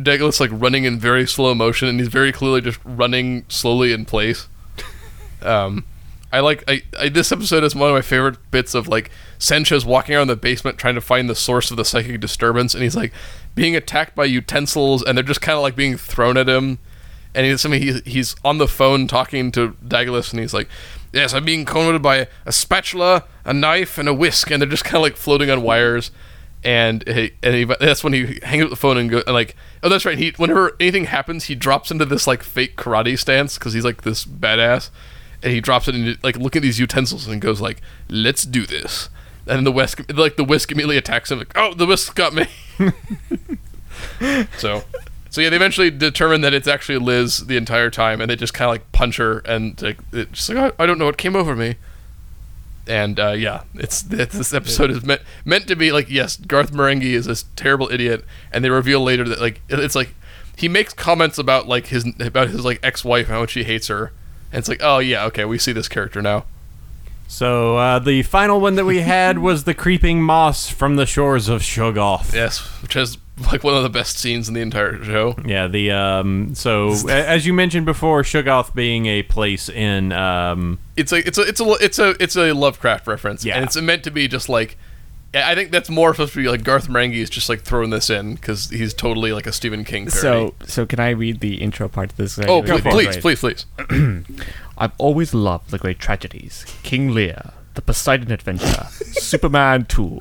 Douglas 0.03 0.39
like 0.41 0.51
running 0.53 0.85
in 0.85 0.99
very 0.99 1.27
slow 1.27 1.55
motion, 1.55 1.89
and 1.89 1.99
he's 1.99 2.09
very 2.09 2.33
clearly 2.33 2.61
just 2.61 2.79
running 2.85 3.45
slowly 3.49 3.93
in 3.93 4.05
place. 4.05 4.49
Um, 5.43 5.85
I 6.33 6.41
like 6.41 6.65
I, 6.67 6.83
I 6.99 7.11
this 7.11 7.31
episode 7.31 7.63
is 7.63 7.77
one 7.77 7.91
of 7.91 7.95
my 7.95 8.01
favorite 8.01 8.39
bits 8.51 8.75
of 8.75 8.89
like 8.89 9.11
Sanchez 9.39 9.85
walking 9.85 10.17
around 10.17 10.27
the 10.27 10.37
basement 10.37 10.79
trying 10.79 10.97
to 10.97 11.01
find 11.01 11.29
the 11.31 11.35
source 11.35 11.71
of 11.71 11.77
the 11.77 11.85
psychic 11.85 12.21
disturbance, 12.21 12.75
and 12.75 12.83
he's 12.83 12.97
like 12.97 13.13
being 13.55 13.77
attacked 13.77 14.17
by 14.17 14.25
utensils, 14.25 15.05
and 15.05 15.17
they're 15.17 15.23
just 15.23 15.41
kind 15.41 15.57
of 15.57 15.63
like 15.63 15.77
being 15.77 15.97
thrown 15.97 16.37
at 16.37 16.49
him. 16.49 16.79
And 17.37 17.47
he's 17.47 17.61
something 17.61 17.83
he, 17.83 18.01
he's 18.05 18.35
on 18.45 18.59
the 18.59 18.67
phone 18.67 19.07
talking 19.07 19.53
to 19.53 19.77
Douglas, 19.87 20.33
and 20.33 20.41
he's 20.41 20.55
like, 20.55 20.69
"Yes, 21.15 21.33
I'm 21.33 21.45
being 21.45 21.65
cornered 21.65 22.03
by 22.03 22.29
a 22.45 22.53
spatula, 22.53 23.25
a 23.45 23.53
knife, 23.53 23.99
and 23.99 24.09
a 24.09 24.15
whisk," 24.15 24.51
and 24.51 24.61
they're 24.61 24.69
just 24.69 24.85
kind 24.85 24.97
of 24.97 25.03
like 25.03 25.17
floating 25.17 25.51
on 25.51 25.63
wires. 25.63 26.11
And 26.63 27.07
he, 27.07 27.33
and 27.43 27.55
he, 27.55 27.65
that's 27.65 28.03
when 28.03 28.15
he 28.15 28.41
hangs 28.43 28.65
up 28.65 28.71
the 28.71 28.77
phone 28.77 28.97
and 28.97 29.11
go 29.11 29.23
and 29.27 29.35
like, 29.35 29.55
oh, 29.83 29.91
that's 29.91 30.07
right. 30.07 30.17
He 30.17 30.31
whenever 30.39 30.75
anything 30.81 31.05
happens, 31.05 31.45
he 31.45 31.55
drops 31.55 31.91
into 31.91 32.07
this 32.07 32.27
like 32.27 32.43
fake 32.43 32.77
karate 32.77 33.19
stance 33.19 33.59
because 33.59 33.75
he's 33.75 33.85
like 33.85 34.03
this 34.03 34.25
badass, 34.25 34.89
and 35.43 35.53
he 35.53 35.61
drops 35.61 35.89
it 35.89 35.95
and 35.95 36.19
like 36.23 36.37
look 36.39 36.57
at 36.57 36.63
these 36.63 36.81
utensils 36.81 37.27
and 37.29 37.41
goes 37.41 37.61
like, 37.61 37.83
"Let's 38.09 38.45
do 38.45 38.65
this." 38.67 39.11
And 39.47 39.67
the 39.67 39.73
whisk, 39.73 40.11
like 40.15 40.37
the 40.37 40.45
whisk, 40.45 40.73
immediately 40.73 40.97
attacks 40.97 41.31
him. 41.31 41.39
Like, 41.39 41.53
oh, 41.55 41.75
the 41.75 41.85
whisk 41.85 42.15
got 42.15 42.33
me. 42.33 42.47
so, 44.57 44.85
so 45.35 45.41
yeah, 45.41 45.51
they 45.51 45.57
eventually 45.57 45.91
determine 45.91 46.43
that 46.43 46.55
it's 46.55 46.69
actually 46.69 46.99
Liz 46.99 47.39
the 47.49 47.57
entire 47.57 47.91
time, 47.91 48.21
and 48.21 48.31
they 48.31 48.37
just 48.37 48.55
kind 48.55 48.69
of 48.69 48.75
like 48.75 48.93
punch 48.93 49.17
her, 49.17 49.41
and 49.41 49.83
like, 49.83 49.99
it's 50.13 50.49
like 50.49 50.57
oh, 50.57 50.73
I 50.81 50.87
don't 50.87 50.97
know 50.97 51.07
what 51.07 51.17
came 51.17 51.35
over 51.35 51.57
me. 51.57 51.75
And 52.87 53.19
uh, 53.19 53.33
yeah, 53.33 53.65
it's, 53.75 54.05
it's 54.13 54.39
this 54.39 54.55
episode 54.55 54.93
is 54.93 55.03
meant 55.05 55.23
meant 55.45 55.67
to 55.67 55.75
be 55.75 55.91
like 55.91 56.09
yes, 56.09 56.37
Garth 56.37 56.71
Marenghi 56.71 57.15
is 57.15 57.27
this 57.27 57.47
terrible 57.57 57.91
idiot, 57.91 58.25
and 58.53 58.65
they 58.65 58.71
reveal 58.71 59.01
later 59.01 59.25
that 59.25 59.41
like 59.41 59.61
it's 59.69 59.97
like 59.97 60.15
he 60.57 60.69
makes 60.69 60.95
comments 60.95 61.37
about 61.37 61.67
like 61.67 61.89
his 61.89 62.07
about 62.21 62.51
his 62.51 62.65
like 62.65 62.79
ex 62.85 63.05
wife 63.05 63.27
and 63.27 63.35
how 63.35 63.41
much 63.41 63.55
he 63.55 63.65
hates 63.65 63.89
her, 63.89 64.13
and 64.53 64.61
it's 64.61 64.69
like 64.69 64.85
oh 64.85 65.01
yeah, 65.01 65.25
okay, 65.25 65.45
we 65.45 65.59
see 65.59 65.73
this 65.73 65.89
character 65.89 66.23
now. 66.23 66.45
So 67.27 67.77
uh, 67.77 67.99
the 67.99 68.23
final 68.23 68.61
one 68.61 68.77
that 68.77 68.85
we 68.85 69.01
had 69.01 69.41
was 69.41 69.65
the 69.65 69.75
creeping 69.75 70.23
moss 70.23 70.69
from 70.69 70.95
the 70.95 71.07
shores 71.07 71.49
of 71.49 71.63
Shoggoth. 71.63 72.33
Yes, 72.33 72.61
which 72.83 72.95
has 72.95 73.19
like 73.53 73.65
one 73.65 73.75
of 73.75 73.83
the 73.83 73.91
best 73.91 74.19
scenes 74.19 74.49
in 74.49 74.55
the 74.55 74.61
entire 74.61 75.03
show. 75.03 75.35
Yeah, 75.45 75.67
the 75.67 75.91
um. 75.91 76.55
So 76.55 76.93
as 77.09 77.47
you 77.47 77.53
mentioned 77.53 77.85
before, 77.87 78.23
Shoggoth 78.23 78.75
being 78.75 79.07
a 79.07 79.23
place 79.25 79.69
in 79.69 80.13
um. 80.13 80.79
it's 80.97 81.13
a 81.13 81.17
it's 81.27 81.39
a 81.39 81.43
it's 81.43 81.61
a 81.61 81.65
it's 81.81 81.99
a 81.99 82.23
it's 82.23 82.37
a 82.37 82.53
Lovecraft 82.53 83.07
reference, 83.07 83.45
Yeah. 83.45 83.57
and 83.57 83.65
it's 83.65 83.77
meant 83.77 84.05
to 84.05 84.11
be 84.11 84.29
just 84.29 84.49
like. 84.49 84.77
I 85.37 85.57
think 85.57 85.73
that's 85.73 85.91
more 85.91 86.15
supposed 86.15 86.33
to 86.35 86.43
be 86.45 86.49
like 86.49 86.63
Garth 86.63 86.87
Marenghi 86.87 87.17
is 87.17 87.29
just 87.29 87.49
like 87.49 87.63
throwing 87.63 87.91
this 87.91 88.09
in 88.09 88.37
because 88.37 88.71
he's 88.71 88.95
totally 88.95 89.33
like 89.33 89.49
a 89.49 89.53
Stephen 89.53 89.83
King 89.83 90.07
parody. 90.07 90.55
So, 90.61 90.67
so 90.69 90.87
can 90.87 91.01
I 91.01 91.11
read 91.11 91.41
the 91.41 91.61
intro 91.61 91.89
part 91.89 92.13
of 92.13 92.17
this? 92.17 92.39
oh, 92.39 92.63
Really 92.63 92.81
please, 92.83 93.17
please, 93.17 93.41
please, 93.41 93.67
please. 93.89 94.25
I've 94.79 94.93
always 94.97 95.35
loved 95.35 95.73
the 95.73 95.79
great 95.79 95.99
tragedies 95.99 96.65
King 96.85 97.11
Lear, 97.11 97.53
The 97.75 97.83
Poseidon 97.83 98.31
Adventure, 98.31 98.87
Superman 99.15 99.87
2. 99.87 100.21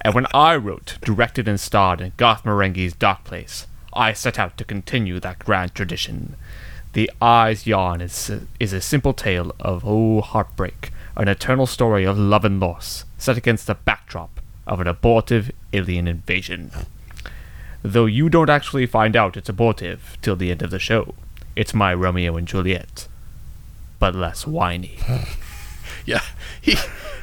And 0.00 0.14
when 0.14 0.26
I 0.32 0.56
wrote, 0.56 0.96
directed, 1.02 1.46
and 1.46 1.60
starred 1.60 2.00
in 2.00 2.12
Garth 2.16 2.44
Marenghi's 2.44 2.94
Dark 2.94 3.24
Place, 3.24 3.66
I 3.92 4.14
set 4.14 4.38
out 4.38 4.56
to 4.56 4.64
continue 4.64 5.20
that 5.20 5.38
grand 5.38 5.74
tradition. 5.74 6.34
The 6.94 7.10
Eyes 7.20 7.66
Yarn 7.66 8.00
is, 8.00 8.30
is 8.58 8.72
a 8.72 8.80
simple 8.80 9.12
tale 9.12 9.54
of 9.60 9.84
oh 9.84 10.22
heartbreak, 10.22 10.92
an 11.14 11.28
eternal 11.28 11.66
story 11.66 12.04
of 12.04 12.16
love 12.16 12.44
and 12.44 12.58
loss, 12.58 13.04
set 13.18 13.36
against 13.36 13.66
the 13.66 13.74
backdrop 13.74 14.40
of 14.66 14.80
an 14.80 14.86
abortive 14.86 15.52
alien 15.74 16.08
invasion. 16.08 16.70
Though 17.82 18.06
you 18.06 18.30
don't 18.30 18.48
actually 18.48 18.86
find 18.86 19.14
out 19.14 19.36
it's 19.36 19.50
abortive 19.50 20.16
till 20.22 20.36
the 20.36 20.50
end 20.50 20.62
of 20.62 20.70
the 20.70 20.78
show. 20.78 21.14
It's 21.54 21.74
my 21.74 21.92
Romeo 21.92 22.36
and 22.38 22.48
Juliet, 22.48 23.08
but 23.98 24.14
less 24.14 24.46
whiny. 24.46 24.96
Yeah, 26.06 26.20
he. 26.60 26.76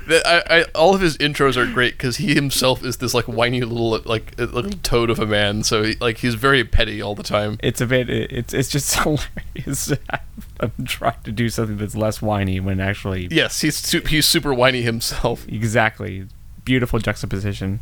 The, 0.07 0.27
I, 0.27 0.61
I, 0.61 0.63
all 0.73 0.95
of 0.95 1.01
his 1.01 1.15
intros 1.19 1.55
are 1.55 1.71
great 1.71 1.93
because 1.93 2.17
he 2.17 2.33
himself 2.33 2.83
is 2.83 2.97
this 2.97 3.13
like 3.13 3.25
whiny 3.25 3.61
little 3.61 4.01
like 4.05 4.33
uh, 4.39 4.45
little 4.45 4.71
toad 4.81 5.11
of 5.11 5.19
a 5.19 5.27
man. 5.27 5.61
So 5.63 5.83
he, 5.83 5.93
like 6.01 6.17
he's 6.17 6.33
very 6.33 6.63
petty 6.63 6.99
all 7.03 7.13
the 7.13 7.21
time. 7.21 7.57
It's 7.61 7.79
a 7.81 7.85
bit. 7.85 8.09
It's 8.09 8.51
it's 8.53 8.69
just 8.69 8.95
hilarious. 9.03 9.93
I'm 10.59 10.71
trying 10.85 11.21
to 11.23 11.31
do 11.31 11.49
something 11.49 11.77
that's 11.77 11.95
less 11.95 12.19
whiny 12.21 12.59
when 12.59 12.79
actually 12.79 13.27
Yes, 13.29 13.61
he's 13.61 13.77
su- 13.77 14.01
he's 14.01 14.25
super 14.25 14.53
whiny 14.53 14.81
himself. 14.81 15.47
exactly 15.47 16.25
beautiful 16.65 16.97
juxtaposition. 16.97 17.79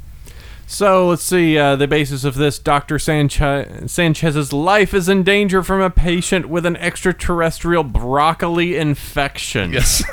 So 0.67 1.07
let's 1.07 1.23
see. 1.23 1.57
Uh, 1.57 1.77
the 1.77 1.87
basis 1.87 2.25
of 2.25 2.35
this: 2.35 2.59
Doctor 2.59 2.99
Sanchez 2.99 3.91
Sanchez's 3.91 4.51
life 4.51 4.93
is 4.93 5.07
in 5.07 5.23
danger 5.23 5.63
from 5.63 5.79
a 5.81 5.89
patient 5.89 6.47
with 6.49 6.65
an 6.65 6.75
extraterrestrial 6.75 7.83
broccoli 7.85 8.75
infection. 8.75 9.71
Yes. 9.71 10.03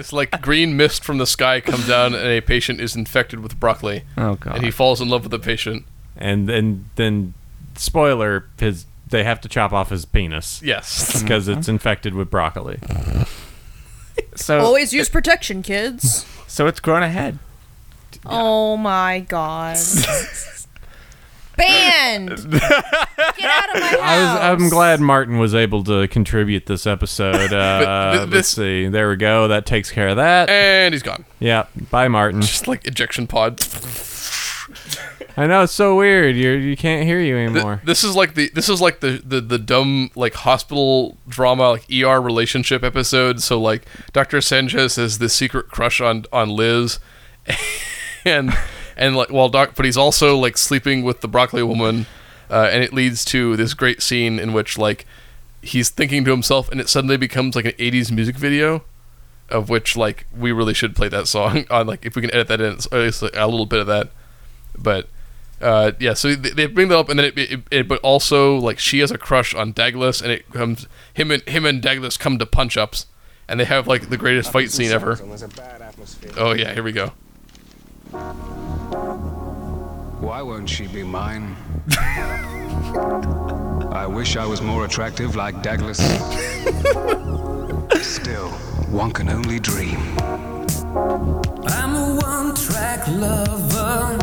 It's 0.00 0.12
like 0.12 0.40
green 0.42 0.76
mist 0.76 1.04
from 1.04 1.18
the 1.18 1.26
sky 1.26 1.60
comes 1.60 1.86
down, 1.86 2.14
and 2.14 2.26
a 2.26 2.40
patient 2.40 2.80
is 2.80 2.96
infected 2.96 3.40
with 3.40 3.60
broccoli, 3.60 4.02
Oh 4.16 4.34
god. 4.34 4.56
and 4.56 4.64
he 4.64 4.70
falls 4.70 5.00
in 5.00 5.08
love 5.08 5.22
with 5.22 5.30
the 5.30 5.38
patient. 5.38 5.84
and 6.16 6.48
then 6.48 6.90
then 6.96 7.34
spoiler: 7.76 8.46
his 8.58 8.86
they 9.08 9.24
have 9.24 9.40
to 9.42 9.48
chop 9.48 9.72
off 9.72 9.90
his 9.90 10.04
penis 10.04 10.60
Yes. 10.64 10.86
Mm-hmm. 11.12 11.24
because 11.26 11.48
it's 11.48 11.68
infected 11.68 12.14
with 12.14 12.30
broccoli. 12.30 12.78
so 14.36 14.60
Always 14.60 14.92
use 14.92 15.08
protection, 15.08 15.62
kids. 15.62 16.24
so 16.46 16.66
it's 16.66 16.80
grown 16.80 17.02
ahead. 17.02 17.38
Oh 18.26 18.76
my 18.76 19.20
god. 19.20 19.76
Banned. 21.56 22.28
Get 22.50 22.62
out 22.62 23.74
of 23.74 23.80
my 23.80 23.86
house. 23.88 23.98
I 24.00 24.18
was, 24.54 24.62
I'm 24.62 24.68
glad 24.70 25.00
Martin 25.00 25.38
was 25.38 25.54
able 25.54 25.84
to 25.84 26.08
contribute 26.08 26.66
this 26.66 26.86
episode. 26.86 27.52
Uh, 27.60 28.12
th- 28.12 28.20
let's 28.22 28.30
this- 28.32 28.48
see. 28.48 28.88
There 28.88 29.08
we 29.10 29.16
go. 29.16 29.48
That 29.48 29.66
takes 29.66 29.90
care 29.90 30.08
of 30.08 30.16
that. 30.16 30.48
And 30.48 30.94
he's 30.94 31.02
gone. 31.02 31.24
Yeah. 31.38 31.66
Bye, 31.90 32.08
Martin. 32.08 32.40
Just 32.40 32.66
like 32.68 32.86
ejection 32.86 33.26
pod. 33.26 33.60
I 35.36 35.46
know 35.46 35.62
it's 35.62 35.72
so 35.72 35.96
weird. 35.96 36.36
You 36.36 36.50
you 36.52 36.76
can't 36.76 37.06
hear 37.06 37.20
you 37.20 37.36
Th- 37.36 37.50
anymore. 37.50 37.80
this 37.84 38.04
is 38.04 38.14
like 38.16 38.34
the 38.34 38.50
this 38.54 38.68
is 38.68 38.80
like 38.80 39.00
the, 39.00 39.22
the 39.24 39.40
the 39.40 39.58
dumb 39.58 40.10
like 40.14 40.34
hospital 40.34 41.16
drama 41.28 41.70
like 41.70 41.84
ER 41.92 42.20
relationship 42.20 42.82
episode. 42.84 43.40
So 43.40 43.60
like 43.60 43.86
Dr. 44.12 44.40
Sanchez 44.40 44.96
has 44.96 45.18
this 45.18 45.34
secret 45.34 45.68
crush 45.68 46.00
on 46.00 46.24
on 46.32 46.50
Liz, 46.50 46.98
and 48.24 48.52
and 48.96 49.16
like 49.16 49.30
well 49.30 49.48
doc, 49.48 49.72
but 49.74 49.84
he's 49.84 49.96
also 49.96 50.36
like 50.36 50.56
sleeping 50.56 51.02
with 51.02 51.20
the 51.20 51.28
broccoli 51.28 51.62
woman, 51.62 52.06
uh, 52.50 52.68
and 52.72 52.82
it 52.82 52.92
leads 52.92 53.24
to 53.26 53.56
this 53.56 53.74
great 53.74 54.02
scene 54.02 54.38
in 54.38 54.52
which 54.52 54.78
like 54.78 55.06
he's 55.62 55.90
thinking 55.90 56.24
to 56.24 56.30
himself, 56.30 56.70
and 56.70 56.80
it 56.80 56.88
suddenly 56.88 57.16
becomes 57.16 57.56
like 57.56 57.64
an 57.64 57.72
'80s 57.72 58.10
music 58.10 58.36
video. 58.36 58.84
Of 59.48 59.68
which, 59.68 59.96
like, 59.96 60.26
we 60.32 60.52
really 60.52 60.74
should 60.74 60.94
play 60.94 61.08
that 61.08 61.26
song 61.26 61.64
on, 61.70 61.88
like, 61.88 62.06
if 62.06 62.14
we 62.14 62.22
can 62.22 62.32
edit 62.32 62.46
that 62.46 62.60
in, 62.60 62.74
at 62.74 62.92
least 62.92 63.20
like, 63.20 63.34
a 63.34 63.48
little 63.48 63.66
bit 63.66 63.80
of 63.80 63.88
that. 63.88 64.10
But 64.78 65.08
uh, 65.60 65.92
yeah, 65.98 66.14
so 66.14 66.34
they, 66.34 66.50
they 66.50 66.66
bring 66.66 66.88
that 66.88 66.98
up, 66.98 67.08
and 67.08 67.18
then 67.18 67.26
it, 67.26 67.38
it, 67.38 67.60
it, 67.70 67.88
but 67.88 68.00
also 68.00 68.56
like 68.56 68.78
she 68.78 69.00
has 69.00 69.10
a 69.10 69.18
crush 69.18 69.54
on 69.54 69.72
Douglas, 69.72 70.22
and 70.22 70.32
it 70.32 70.50
comes 70.50 70.86
him 71.12 71.30
and 71.30 71.42
him 71.42 71.66
and 71.66 71.82
Douglas 71.82 72.16
come 72.16 72.38
to 72.38 72.46
punch 72.46 72.76
ups, 72.76 73.06
and 73.46 73.60
they 73.60 73.66
have 73.66 73.86
like 73.86 74.08
the 74.08 74.16
greatest 74.16 74.50
fight 74.50 74.70
scene 74.70 74.90
ever. 74.90 75.18
Oh 76.36 76.52
yeah, 76.52 76.72
here 76.72 76.82
we 76.82 76.92
go. 76.92 77.12
Why 78.90 80.42
won't 80.42 80.68
she 80.68 80.88
be 80.88 81.04
mine? 81.04 81.56
I 83.92 84.06
wish 84.08 84.36
I 84.36 84.44
was 84.46 84.60
more 84.60 84.84
attractive 84.84 85.36
like 85.36 85.62
Douglas. 85.62 85.98
Still, 88.02 88.48
one 88.90 89.12
can 89.12 89.28
only 89.28 89.60
dream. 89.60 89.96
I'm 90.18 91.94
a 91.94 92.18
one 92.20 92.54
track 92.56 93.06
lover. 93.08 94.18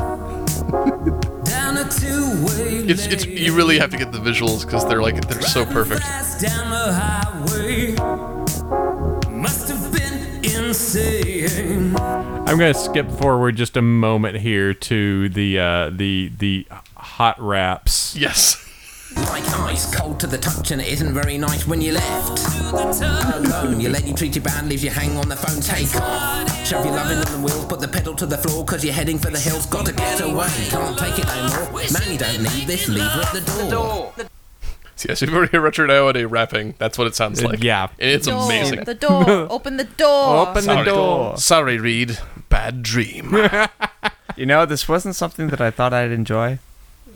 Down 1.46 1.78
a 1.78 1.90
two 1.90 2.46
way. 2.46 2.84
It's 2.90 3.06
it's 3.06 3.26
you 3.26 3.56
really 3.56 3.80
have 3.80 3.92
to 3.92 3.98
get 3.98 4.12
the 4.12 4.20
visuals 4.20 4.66
because 4.66 4.86
they're 4.88 5.02
like 5.02 5.28
they're 5.30 5.42
so 5.42 5.66
perfect. 5.66 6.04
Been. 10.94 11.96
I'm 11.98 12.58
gonna 12.58 12.74
skip 12.74 13.10
forward 13.12 13.56
just 13.56 13.78
a 13.78 13.82
moment 13.82 14.38
here 14.38 14.74
to 14.74 15.30
the 15.30 15.60
uh, 15.60 15.90
the 15.90 16.32
the 16.38 16.68
hot 16.96 17.40
raps. 17.40 18.16
Yes, 18.16 18.64
Like 19.16 19.48
ice, 19.60 19.94
cold 19.96 20.20
to 20.20 20.28
the 20.28 20.38
touch, 20.38 20.72
and 20.72 20.82
it 20.82 20.88
isn't 20.88 21.14
very 21.14 21.38
nice 21.38 21.66
when 21.68 21.82
you 21.82 21.94
left. 21.94 22.40
Alone, 22.74 23.80
your 23.80 23.92
lady 23.92 24.14
treats 24.14 24.36
you 24.36 24.42
bad, 24.42 24.68
leaves 24.68 24.84
you 24.84 24.90
hang 24.90 25.18
on 25.18 25.28
the 25.30 25.36
phone, 25.36 25.62
take 25.62 25.94
off. 25.96 26.68
Shove 26.68 26.86
your 26.86 26.96
loving 26.96 27.18
on 27.18 27.32
the 27.32 27.40
wheels, 27.40 27.66
put 27.66 27.80
the 27.80 27.88
pedal 27.88 28.14
to 28.16 28.26
the 28.26 28.38
floor, 28.38 28.66
cause 28.66 28.84
you're 28.84 28.94
heading 28.94 29.18
for 29.18 29.32
the 29.32 29.40
hills, 29.40 29.66
got 29.66 29.86
to 29.86 29.94
get 29.94 30.22
away. 30.22 30.48
Can't 30.70 30.98
take 30.98 31.20
it 31.20 31.26
no 31.26 31.72
more. 31.72 31.82
Man, 31.92 32.12
you 32.12 32.18
don't 32.18 32.44
need 32.44 32.68
this, 32.68 32.88
leave 32.88 33.04
her 33.04 33.22
at 33.22 33.34
the 33.34 33.68
door. 33.70 34.14
Yes. 35.08 35.22
You've 35.22 35.34
already 35.34 35.52
heard 35.52 35.64
Richard 35.64 35.90
Ayoade 35.90 36.26
rapping. 36.30 36.76
That's 36.78 36.98
what 36.98 37.08
it 37.08 37.16
sounds 37.16 37.44
like. 37.44 37.64
yeah. 37.64 37.90
and 38.00 38.10
it's 38.12 38.28
Door. 38.28 38.46
amazing. 38.46 38.84
The 38.86 38.94
door. 38.94 39.30
Open 39.52 39.78
the 39.78 39.84
door. 39.86 40.48
Open 40.48 40.66
the 40.66 40.84
door. 40.84 41.38
Sorry, 41.38 41.78
Reed. 41.78 42.18
Bad 42.50 42.84
dream. 42.84 43.36
You 44.36 44.46
know, 44.46 44.68
this 44.68 44.88
wasn't 44.88 45.16
something 45.16 45.48
that 45.48 45.62
I 45.62 45.72
thought 45.72 45.94
I'd 45.94 46.12
enjoy. 46.12 46.60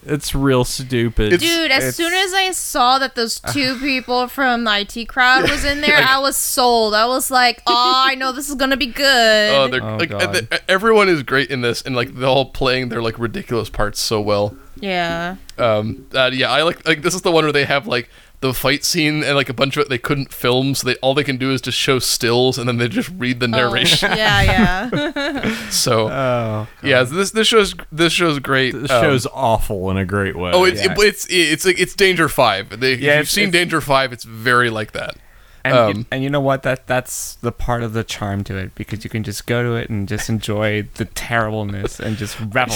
It's 0.04 0.34
real 0.34 0.64
stupid. 0.64 1.40
Dude, 1.40 1.70
as 1.70 1.78
It's- 1.84 1.96
soon 1.96 2.12
as 2.14 2.34
I 2.34 2.50
saw 2.52 2.98
that 2.98 3.14
those 3.14 3.40
two 3.54 3.78
people 3.78 4.28
from 4.28 4.64
the 4.64 4.80
IT 4.90 5.06
crowd 5.08 5.44
was 5.48 5.64
in 5.64 5.82
there, 5.82 5.98
I 6.04 6.18
was 6.18 6.36
sold. 6.36 6.96
I 6.96 7.06
was 7.06 7.30
like, 7.30 7.62
"Oh, 7.68 8.04
I 8.08 8.16
know 8.16 8.32
this 8.32 8.50
is 8.50 8.56
gonna 8.56 8.76
be 8.78 8.88
good." 8.88 9.54
Oh, 9.54 9.68
they're 9.68 9.84
Oh, 9.84 9.98
like 9.98 10.10
God. 10.10 10.24
uh, 10.24 10.32
th- 10.42 10.64
everyone 10.68 11.10
is 11.10 11.22
great 11.22 11.52
in 11.52 11.62
this, 11.62 11.84
and 11.84 11.96
like 11.96 12.16
they're 12.16 12.28
all 12.28 12.46
playing 12.46 12.90
their 12.90 13.04
like 13.04 13.20
ridiculous 13.20 13.70
parts 13.70 14.00
so 14.00 14.20
well. 14.20 14.56
Yeah. 14.82 15.36
Um, 15.58 16.08
uh, 16.14 16.30
yeah, 16.34 16.52
I 16.52 16.64
like 16.64 16.86
like 16.88 17.02
this 17.04 17.14
is 17.16 17.22
the 17.22 17.32
one 17.32 17.44
where 17.46 17.54
they 17.54 17.66
have 17.66 17.88
like 17.88 18.10
the 18.42 18.54
fight 18.56 18.84
scene 18.84 19.24
and 19.24 19.36
like 19.36 19.50
a 19.50 19.54
bunch 19.54 19.78
of 19.78 19.84
it 19.84 19.90
they 19.90 20.00
couldn't 20.00 20.34
film, 20.34 20.74
so 20.74 20.88
they 20.88 20.96
all 20.96 21.14
they 21.14 21.24
can 21.24 21.38
do 21.38 21.52
is 21.52 21.62
just 21.62 21.78
show 21.78 22.00
stills 22.00 22.58
and 22.58 22.68
then 22.68 22.78
they 22.78 22.88
just 22.88 23.10
read 23.18 23.40
the 23.40 23.46
Oh, 23.46 23.50
narration. 23.50 24.12
yeah, 24.18 24.90
yeah. 24.96 25.56
So 25.70 26.10
Oh, 26.10 26.68
yeah, 26.84 27.04
this 27.04 27.32
this 27.32 27.48
show's 27.48 27.76
this 27.92 28.12
show's 28.12 28.40
great. 28.40 28.74
This 28.74 28.90
Um, 28.90 29.04
show's 29.04 29.28
awful 29.28 29.92
in 29.92 29.98
a 29.98 30.06
great 30.06 30.36
way. 30.36 30.52
Oh, 30.54 30.64
it's 30.66 30.84
Yeah. 30.84 30.94
it, 30.94 30.98
it's 31.00 31.28
it's 31.30 31.66
like 31.66 31.80
it's 31.80 31.94
Danger 31.96 32.28
Five. 32.28 32.80
They, 32.80 32.94
if 32.94 33.00
you've 33.02 33.10
it's- 33.10 33.30
seen 33.30 33.50
it's- 33.50 33.62
Danger 33.62 33.80
Five, 33.82 34.12
it's 34.12 34.24
very 34.24 34.70
like 34.72 34.94
that. 34.94 35.16
And, 35.64 35.76
Um, 35.78 35.98
you, 35.98 36.06
and 36.12 36.24
you 36.24 36.30
know 36.32 36.40
what? 36.42 36.64
That 36.64 36.88
that's 36.88 37.36
the 37.36 37.52
part 37.52 37.84
of 37.84 37.94
the 37.94 38.04
charm 38.04 38.44
to 38.46 38.58
it 38.58 38.74
because 38.74 39.04
you 39.04 39.10
can 39.12 39.24
just 39.24 39.46
go 39.46 39.62
to 39.62 39.76
it 39.76 39.90
and 39.92 40.08
just 40.08 40.28
enjoy 40.28 40.88
the 40.96 41.06
terribleness 41.06 42.00
and 42.00 42.18
just 42.18 42.40
revel, 42.52 42.76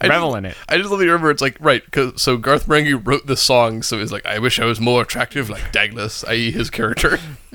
I 0.00 0.08
revel 0.08 0.30
just- 0.30 0.38
in 0.38 0.44
it. 0.46 0.56
I 0.68 0.76
just 0.78 0.90
love 0.90 0.98
the 0.98 1.06
remember 1.06 1.30
it's 1.30 1.40
like 1.42 1.56
right 1.60 1.84
because 1.84 2.20
so 2.20 2.36
Garth 2.36 2.66
Marenghi 2.66 3.00
wrote 3.06 3.26
the 3.26 3.36
song, 3.36 3.82
so 3.84 3.98
he's 4.00 4.10
like, 4.10 4.26
I 4.26 4.38
wish 4.40 4.58
I 4.58 4.64
was 4.64 4.80
more 4.80 5.02
attractive 5.02 5.48
like 5.48 5.72
Dagless, 5.72 6.26
i.e. 6.28 6.50
his 6.50 6.70
character. 6.70 7.18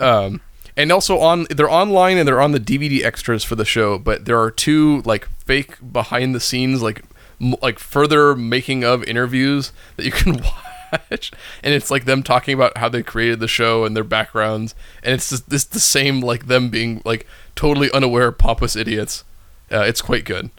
um, 0.00 0.40
and 0.76 0.90
also 0.90 1.18
on 1.20 1.46
they're 1.50 1.70
online 1.70 2.18
and 2.18 2.26
they're 2.26 2.40
on 2.40 2.52
the 2.52 2.60
DVD 2.60 3.04
extras 3.04 3.44
for 3.44 3.54
the 3.54 3.64
show, 3.64 3.98
but 3.98 4.24
there 4.24 4.40
are 4.40 4.50
two 4.50 5.02
like 5.02 5.28
fake 5.44 5.76
behind 5.92 6.34
the 6.34 6.40
scenes 6.40 6.82
like 6.82 7.02
m- 7.40 7.54
like 7.62 7.78
further 7.78 8.34
making 8.34 8.82
of 8.84 9.04
interviews 9.04 9.72
that 9.96 10.04
you 10.04 10.10
can 10.12 10.32
watch, 10.42 10.54
and 11.10 11.74
it's 11.74 11.90
like 11.90 12.04
them 12.04 12.22
talking 12.22 12.54
about 12.54 12.76
how 12.78 12.88
they 12.88 13.02
created 13.02 13.40
the 13.40 13.48
show 13.48 13.84
and 13.84 13.96
their 13.96 14.04
backgrounds, 14.04 14.74
and 15.02 15.14
it's 15.14 15.30
just 15.30 15.48
this 15.50 15.64
the 15.64 15.80
same 15.80 16.20
like 16.20 16.46
them 16.46 16.68
being 16.70 17.00
like 17.04 17.26
totally 17.54 17.90
unaware 17.92 18.30
pompous 18.32 18.76
idiots. 18.76 19.24
Uh, 19.72 19.80
it's 19.80 20.02
quite 20.02 20.24
good. 20.24 20.50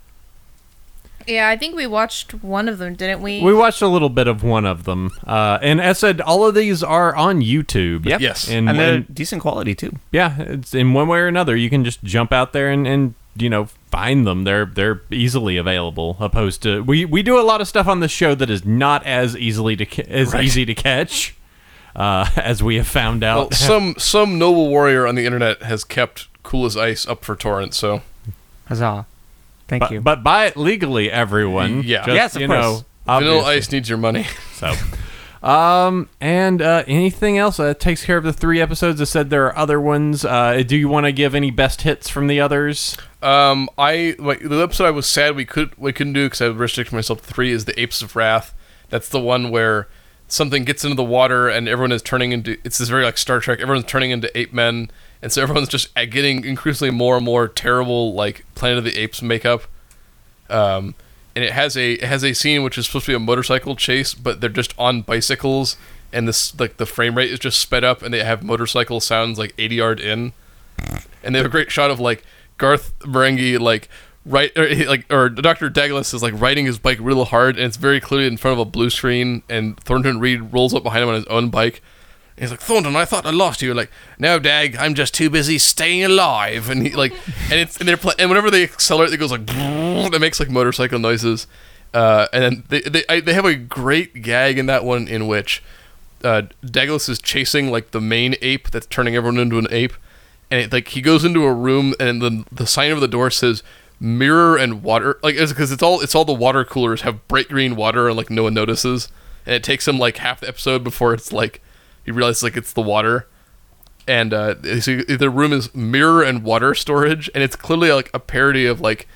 yeah, 1.27 1.47
I 1.49 1.57
think 1.57 1.75
we 1.75 1.87
watched 1.87 2.33
one 2.43 2.67
of 2.69 2.77
them, 2.77 2.93
didn't 2.95 3.21
we? 3.21 3.41
we 3.41 3.53
watched 3.53 3.81
a 3.81 3.87
little 3.87 4.09
bit 4.09 4.27
of 4.27 4.43
one 4.43 4.65
of 4.65 4.83
them, 4.83 5.09
uh, 5.25 5.57
and 5.61 5.81
as 5.81 5.97
said, 5.99 6.21
all 6.21 6.45
of 6.45 6.53
these 6.53 6.83
are 6.83 7.15
on 7.15 7.41
YouTube. 7.41 8.05
Yep. 8.05 8.21
Yes. 8.21 8.49
and, 8.49 8.69
And 8.69 8.77
they're 8.79 8.93
and- 8.95 9.15
decent 9.15 9.41
quality 9.41 9.73
too. 9.73 9.93
yeah, 10.11 10.39
it's 10.39 10.73
in 10.75 10.93
one 10.93 11.07
way 11.07 11.19
or 11.19 11.27
another. 11.27 11.55
You 11.55 11.69
can 11.69 11.83
just 11.83 12.03
jump 12.03 12.31
out 12.31 12.53
there 12.53 12.69
and, 12.71 12.85
and 12.87 13.15
you 13.37 13.49
know 13.49 13.69
find 13.95 14.27
them. 14.27 14.43
They're 14.43 14.65
they're 14.65 15.01
easily 15.11 15.55
available. 15.57 16.17
Opposed 16.19 16.61
to 16.63 16.83
we 16.83 17.05
we 17.05 17.23
do 17.23 17.39
a 17.39 17.43
lot 17.43 17.61
of 17.61 17.67
stuff 17.67 17.87
on 17.87 17.99
the 18.01 18.07
show 18.09 18.35
that 18.35 18.49
is 18.49 18.65
not 18.65 19.05
as 19.05 19.35
easily 19.37 19.75
to 19.77 19.85
as 20.11 20.33
Right. 20.33 20.43
easy 20.43 20.65
to 20.65 20.73
catch. 20.75 21.35
Uh, 21.95 22.29
as 22.35 22.61
we 22.61 22.75
have 22.75 22.87
found 22.87 23.23
out, 23.23 23.37
Well, 23.37 23.51
some 23.51 23.95
some 23.97 24.37
noble 24.37 24.67
warrior 24.69 25.07
on 25.07 25.15
the 25.15 25.25
internet 25.25 25.63
has 25.63 25.83
kept 25.85 26.27
Cool 26.43 26.65
as 26.65 26.75
Ice 26.75 27.07
up 27.07 27.23
for 27.23 27.35
torrent. 27.37 27.73
So 27.73 28.01
Huzzah! 28.67 29.05
Thank 29.69 29.79
but, 29.79 29.91
you. 29.91 30.01
but 30.01 30.21
buy 30.23 30.45
it 30.47 30.57
legally, 30.57 31.09
everyone. 31.09 31.83
Yeah. 31.83 32.05
Just, 32.05 32.15
Yes, 32.15 32.35
of 32.35 32.41
you 32.41 32.47
course. 32.47 32.59
know, 32.61 32.85
Vanilla 33.05 33.35
obviously. 33.37 33.55
Ice 33.55 33.71
needs 33.71 33.89
your 33.89 33.97
money. 33.97 34.25
So, 34.55 34.73
um, 35.45 36.09
and 36.19 36.59
uh, 36.59 36.83
anything 36.87 37.37
else 37.37 37.57
that 37.57 37.79
takes 37.79 38.03
care 38.03 38.17
of 38.17 38.23
the 38.23 38.33
three 38.33 38.59
episodes? 38.59 38.99
I 38.99 39.03
said 39.03 39.29
there 39.29 39.45
are 39.45 39.55
other 39.55 39.79
ones. 39.79 40.25
Uh, 40.25 40.63
do 40.65 40.75
you 40.75 40.89
want 40.89 41.05
to 41.05 41.11
give 41.11 41.35
any 41.35 41.51
best 41.51 41.83
hits 41.83 42.09
from 42.09 42.25
the 42.25 42.39
others? 42.39 42.97
Um, 43.21 43.69
I 43.77 44.15
like 44.17 44.39
the 44.39 44.61
episode 44.61 44.85
I 44.85 44.91
was 44.91 45.05
sad 45.05 45.35
we 45.35 45.45
could 45.45 45.77
we 45.77 45.93
couldn't 45.93 46.13
do 46.13 46.25
because 46.25 46.41
I 46.41 46.47
restricted 46.47 46.95
myself 46.95 47.21
to 47.21 47.31
three. 47.31 47.51
Is 47.51 47.65
the 47.65 47.79
Apes 47.79 48.01
of 48.01 48.15
Wrath? 48.15 48.55
That's 48.89 49.07
the 49.07 49.19
one 49.19 49.51
where 49.51 49.87
something 50.27 50.63
gets 50.63 50.83
into 50.83 50.95
the 50.95 51.03
water 51.03 51.47
and 51.47 51.67
everyone 51.67 51.91
is 51.91 52.01
turning 52.01 52.31
into. 52.31 52.57
It's 52.63 52.79
this 52.79 52.89
very 52.89 53.03
like 53.03 53.19
Star 53.19 53.39
Trek. 53.39 53.59
Everyone's 53.59 53.85
turning 53.85 54.09
into 54.09 54.35
ape 54.35 54.51
men, 54.51 54.89
and 55.21 55.31
so 55.31 55.43
everyone's 55.43 55.69
just 55.69 55.95
uh, 55.95 56.05
getting 56.05 56.43
increasingly 56.43 56.91
more 56.91 57.17
and 57.17 57.25
more 57.25 57.47
terrible 57.47 58.13
like 58.13 58.45
Planet 58.55 58.79
of 58.79 58.83
the 58.83 58.97
Apes 58.97 59.21
makeup. 59.21 59.63
Um, 60.49 60.95
and 61.35 61.43
it 61.43 61.51
has 61.51 61.75
a 61.75 61.93
it 61.93 62.03
has 62.03 62.23
a 62.23 62.33
scene 62.33 62.63
which 62.63 62.77
is 62.77 62.85
supposed 62.85 63.05
to 63.05 63.11
be 63.11 63.15
a 63.15 63.19
motorcycle 63.19 63.75
chase, 63.75 64.13
but 64.13 64.41
they're 64.41 64.49
just 64.49 64.73
on 64.77 65.01
bicycles, 65.01 65.77
and 66.13 66.27
this 66.27 66.57
like 66.59 66.77
the 66.77 66.85
frame 66.85 67.15
rate 67.15 67.31
is 67.31 67.39
just 67.39 67.59
sped 67.59 67.83
up, 67.83 68.01
and 68.01 68.13
they 68.13 68.23
have 68.23 68.43
motorcycle 68.43 68.99
sounds 68.99 69.37
like 69.37 69.55
ADR'd 69.57 69.99
in, 69.99 70.33
and 71.23 71.35
they 71.35 71.39
have 71.39 71.45
a 71.47 71.49
great 71.49 71.71
shot 71.71 71.91
of 71.91 71.99
like 71.99 72.23
Garth 72.57 72.97
Marenghi 72.99 73.59
like 73.59 73.89
right 74.25 74.51
or 74.57 74.73
like 74.85 75.11
or 75.11 75.29
Dr. 75.29 75.69
Dagless 75.69 76.13
is 76.13 76.23
like 76.23 76.33
riding 76.39 76.65
his 76.65 76.79
bike 76.79 76.99
real 77.01 77.25
hard, 77.25 77.57
and 77.57 77.65
it's 77.65 77.77
very 77.77 77.99
clearly 77.99 78.27
in 78.27 78.37
front 78.37 78.53
of 78.53 78.59
a 78.59 78.69
blue 78.69 78.89
screen, 78.89 79.43
and 79.49 79.77
Thornton 79.81 80.19
Reed 80.19 80.53
rolls 80.53 80.73
up 80.73 80.83
behind 80.83 81.03
him 81.03 81.09
on 81.09 81.15
his 81.15 81.25
own 81.25 81.49
bike. 81.49 81.81
He's 82.37 82.51
like 82.51 82.59
Thornton, 82.59 82.95
I 82.97 83.05
thought 83.05 83.25
I 83.25 83.31
lost 83.31 83.61
you. 83.61 83.73
Like, 83.73 83.89
no, 84.19 84.39
Dag, 84.39 84.75
I'm 84.75 84.93
just 84.93 85.13
too 85.13 85.29
busy 85.29 85.57
staying 85.57 86.03
alive. 86.03 86.69
And 86.69 86.85
he 86.85 86.93
like, 86.93 87.13
and 87.49 87.59
it's 87.59 87.77
and 87.77 87.87
they're 87.87 87.97
play, 87.97 88.13
and 88.19 88.29
whenever 88.29 88.51
they 88.51 88.63
accelerate, 88.63 89.13
it 89.13 89.17
goes 89.17 89.31
like, 89.31 89.41
it 89.47 90.21
makes 90.21 90.39
like 90.39 90.49
motorcycle 90.49 90.99
noises. 90.99 91.47
Uh, 91.93 92.27
and 92.33 92.43
then 92.43 92.63
they 92.67 92.81
they 92.81 93.03
I, 93.07 93.21
they 93.21 93.33
have 93.33 93.45
a 93.45 93.55
great 93.55 94.21
gag 94.21 94.57
in 94.57 94.65
that 94.65 94.83
one 94.83 95.07
in 95.07 95.27
which 95.27 95.63
uh, 96.25 96.43
Dagless 96.65 97.07
is 97.07 97.19
chasing 97.19 97.71
like 97.71 97.91
the 97.91 98.01
main 98.01 98.35
ape 98.41 98.69
that's 98.69 98.87
turning 98.87 99.15
everyone 99.15 99.39
into 99.39 99.57
an 99.57 99.67
ape, 99.71 99.93
and 100.51 100.59
it, 100.59 100.73
like 100.73 100.89
he 100.89 101.01
goes 101.01 101.23
into 101.23 101.45
a 101.45 101.53
room 101.53 101.93
and 101.99 102.21
the 102.21 102.43
the 102.51 102.67
sign 102.67 102.91
over 102.91 102.99
the 102.99 103.07
door 103.07 103.31
says 103.31 103.63
mirror 103.97 104.57
and 104.57 104.83
water 104.83 105.17
like 105.23 105.37
because 105.37 105.71
it's 105.71 105.81
all 105.81 106.01
it's 106.01 106.13
all 106.13 106.25
the 106.25 106.33
water 106.33 106.65
coolers 106.65 107.03
have 107.03 107.25
bright 107.29 107.47
green 107.47 107.77
water 107.77 108.09
and 108.09 108.17
like 108.17 108.29
no 108.29 108.43
one 108.43 108.53
notices, 108.53 109.07
and 109.45 109.55
it 109.55 109.63
takes 109.63 109.87
him 109.87 109.97
like 109.97 110.17
half 110.17 110.41
the 110.41 110.49
episode 110.49 110.83
before 110.83 111.13
it's 111.13 111.31
like 111.31 111.61
he 112.05 112.11
realizes 112.11 112.43
like 112.43 112.57
it's 112.57 112.73
the 112.73 112.81
water. 112.81 113.27
And 114.07 114.33
uh, 114.33 114.81
so 114.81 114.97
the 114.97 115.29
room 115.31 115.51
is 115.51 115.73
mirror 115.73 116.21
and 116.21 116.43
water 116.43 116.75
storage, 116.75 117.29
and 117.33 117.43
it's 117.43 117.55
clearly 117.55 117.91
like 117.91 118.11
a 118.13 118.19
parody 118.19 118.67
of 118.67 118.79
like 118.79 119.07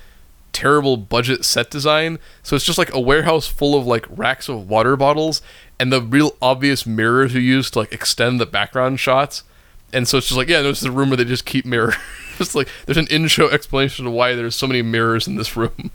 terrible 0.52 0.96
budget 0.96 1.44
set 1.44 1.70
design. 1.70 2.18
So 2.42 2.56
it's 2.56 2.64
just 2.64 2.78
like 2.78 2.92
a 2.92 3.00
warehouse 3.00 3.46
full 3.46 3.78
of 3.78 3.86
like 3.86 4.04
racks 4.10 4.48
of 4.48 4.68
water 4.68 4.96
bottles 4.96 5.42
and 5.78 5.92
the 5.92 6.02
real 6.02 6.36
obvious 6.42 6.84
mirrors 6.86 7.34
you 7.34 7.40
use 7.40 7.70
to 7.70 7.80
like 7.80 7.92
extend 7.92 8.40
the 8.40 8.46
background 8.46 9.00
shots. 9.00 9.44
And 9.92 10.06
so 10.06 10.18
it's 10.18 10.28
just 10.28 10.36
like, 10.36 10.48
yeah, 10.48 10.62
there's 10.62 10.84
a 10.84 10.90
room 10.92 11.10
where 11.10 11.16
they 11.16 11.24
just 11.24 11.44
keep 11.44 11.64
mirror. 11.64 11.94
just 12.38 12.54
like 12.56 12.68
there's 12.86 12.98
an 12.98 13.06
in-show 13.08 13.48
explanation 13.48 14.06
of 14.06 14.12
why 14.12 14.34
there's 14.34 14.56
so 14.56 14.66
many 14.66 14.82
mirrors 14.82 15.26
in 15.26 15.36
this 15.36 15.56
room. 15.56 15.90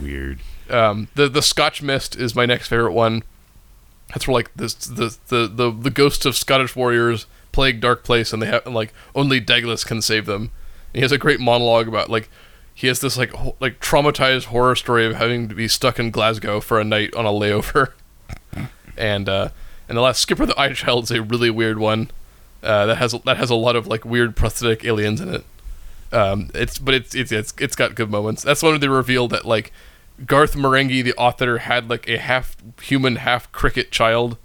Weird. 0.00 0.40
Um, 0.70 1.08
the 1.14 1.28
the 1.28 1.42
Scotch 1.42 1.82
Mist 1.82 2.16
is 2.16 2.34
my 2.34 2.46
next 2.46 2.68
favorite 2.68 2.92
one. 2.92 3.22
That's 4.12 4.28
where 4.28 4.34
like 4.34 4.50
this 4.54 4.74
the 4.74 5.16
the 5.28 5.46
the, 5.46 5.70
the 5.70 5.90
ghosts 5.90 6.26
of 6.26 6.36
Scottish 6.36 6.76
warriors 6.76 7.26
plague 7.52 7.80
Dark 7.80 8.04
Place, 8.04 8.32
and 8.32 8.42
they 8.42 8.46
have 8.46 8.66
like 8.66 8.92
only 9.14 9.40
Dagless 9.40 9.86
can 9.86 10.02
save 10.02 10.26
them. 10.26 10.50
And 10.92 10.96
he 10.96 11.00
has 11.00 11.12
a 11.12 11.18
great 11.18 11.40
monologue 11.40 11.88
about 11.88 12.10
like 12.10 12.28
he 12.74 12.86
has 12.88 13.00
this 13.00 13.16
like 13.16 13.30
ho- 13.30 13.56
like 13.60 13.80
traumatized 13.80 14.46
horror 14.46 14.74
story 14.74 15.06
of 15.06 15.14
having 15.14 15.48
to 15.48 15.54
be 15.54 15.68
stuck 15.68 15.98
in 15.98 16.10
Glasgow 16.10 16.60
for 16.60 16.80
a 16.80 16.84
night 16.84 17.14
on 17.14 17.24
a 17.24 17.30
layover. 17.30 17.92
and 18.96 19.28
uh, 19.28 19.48
and 19.88 19.96
the 19.96 20.02
last 20.02 20.20
Skipper 20.20 20.46
the 20.46 20.58
Eye 20.58 20.72
Child 20.72 21.04
is 21.04 21.10
a 21.10 21.22
really 21.22 21.50
weird 21.50 21.78
one. 21.78 22.10
Uh, 22.62 22.86
that 22.86 22.96
has 22.96 23.12
that 23.24 23.36
has 23.38 23.50
a 23.50 23.54
lot 23.54 23.76
of 23.76 23.86
like 23.86 24.04
weird 24.04 24.36
prosthetic 24.36 24.84
aliens 24.84 25.20
in 25.20 25.34
it. 25.34 25.44
Um, 26.12 26.50
it's 26.54 26.78
but 26.78 26.94
it's 26.94 27.14
it's 27.14 27.32
it's 27.32 27.54
it's 27.58 27.76
got 27.76 27.94
good 27.94 28.10
moments. 28.10 28.42
That's 28.42 28.62
one 28.62 28.72
where 28.72 28.78
they 28.78 28.88
reveal 28.88 29.28
that 29.28 29.44
like 29.46 29.72
Garth 30.26 30.54
Marenghi, 30.54 31.02
the 31.02 31.14
author, 31.14 31.58
had 31.58 31.88
like 31.90 32.08
a 32.08 32.18
half 32.18 32.56
human, 32.80 33.16
half 33.16 33.50
cricket 33.52 33.90
child, 33.90 34.36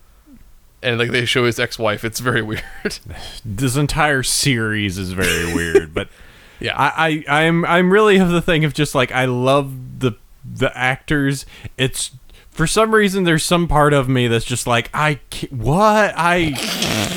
and 0.82 0.98
like 0.98 1.12
they 1.12 1.26
show 1.26 1.46
his 1.46 1.60
ex-wife. 1.60 2.04
It's 2.04 2.20
very 2.20 2.42
weird. 2.44 3.00
This 3.44 3.76
entire 3.76 4.24
series 4.24 4.98
is 4.98 5.12
very 5.12 5.54
weird, 5.54 5.94
but 5.94 6.10
yeah, 6.60 6.74
I, 6.76 7.24
I 7.28 7.42
I'm 7.44 7.66
I'm 7.66 7.92
really 7.92 8.18
of 8.18 8.30
the 8.30 8.42
thing 8.42 8.66
of 8.66 8.74
just 8.74 8.96
like 8.96 9.12
I 9.12 9.26
love 9.26 10.00
the 10.00 10.14
the 10.46 10.76
actors. 10.78 11.46
It's 11.78 12.12
for 12.58 12.66
some 12.66 12.94
reason 12.94 13.24
there's 13.24 13.44
some 13.44 13.68
part 13.68 13.94
of 13.94 14.10
me 14.10 14.28
that's 14.28 14.44
just 14.44 14.66
like 14.66 14.90
I 14.94 15.20
what 15.52 16.14
I 16.18 16.56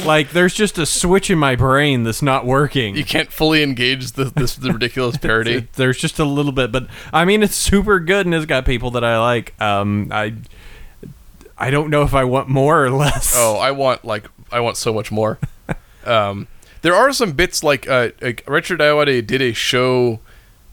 like. 0.04 0.30
There's 0.30 0.52
just 0.52 0.76
a 0.76 0.84
switch 0.84 1.30
in 1.30 1.38
my 1.38 1.56
brain 1.56 2.02
that's 2.04 2.20
not 2.20 2.44
working. 2.44 2.94
you 2.94 3.04
can't 3.04 3.32
fully 3.32 3.62
engage 3.62 4.12
the 4.12 4.24
this 4.24 4.54
the 4.54 4.72
ridiculous 4.74 5.16
parody. 5.16 5.66
There's 5.76 5.98
just 5.98 6.18
a 6.18 6.24
little 6.24 6.52
bit, 6.52 6.70
but 6.70 6.88
I 7.12 7.24
mean 7.24 7.42
it's 7.42 7.56
super 7.56 7.98
good 8.00 8.26
and 8.26 8.34
it's 8.34 8.44
got 8.44 8.66
people 8.66 8.90
that 8.92 9.02
I 9.02 9.18
like. 9.18 9.60
Um, 9.60 10.08
I 10.12 10.34
I 11.56 11.70
don't 11.70 11.88
know 11.88 12.02
if 12.02 12.12
I 12.14 12.24
want 12.24 12.48
more 12.48 12.84
or 12.84 12.90
less. 12.90 13.34
Oh, 13.34 13.56
I 13.56 13.70
want 13.70 14.04
like 14.04 14.28
I 14.52 14.60
want 14.60 14.76
so 14.76 14.92
much 14.92 15.10
more. 15.10 15.38
um, 16.04 16.48
there 16.82 16.94
are 16.94 17.12
some 17.12 17.32
bits 17.32 17.64
like 17.64 17.88
uh, 17.88 18.10
like 18.20 18.44
Richard 18.46 18.80
Ayoade 18.80 19.26
did 19.26 19.40
a 19.40 19.54
show, 19.54 20.20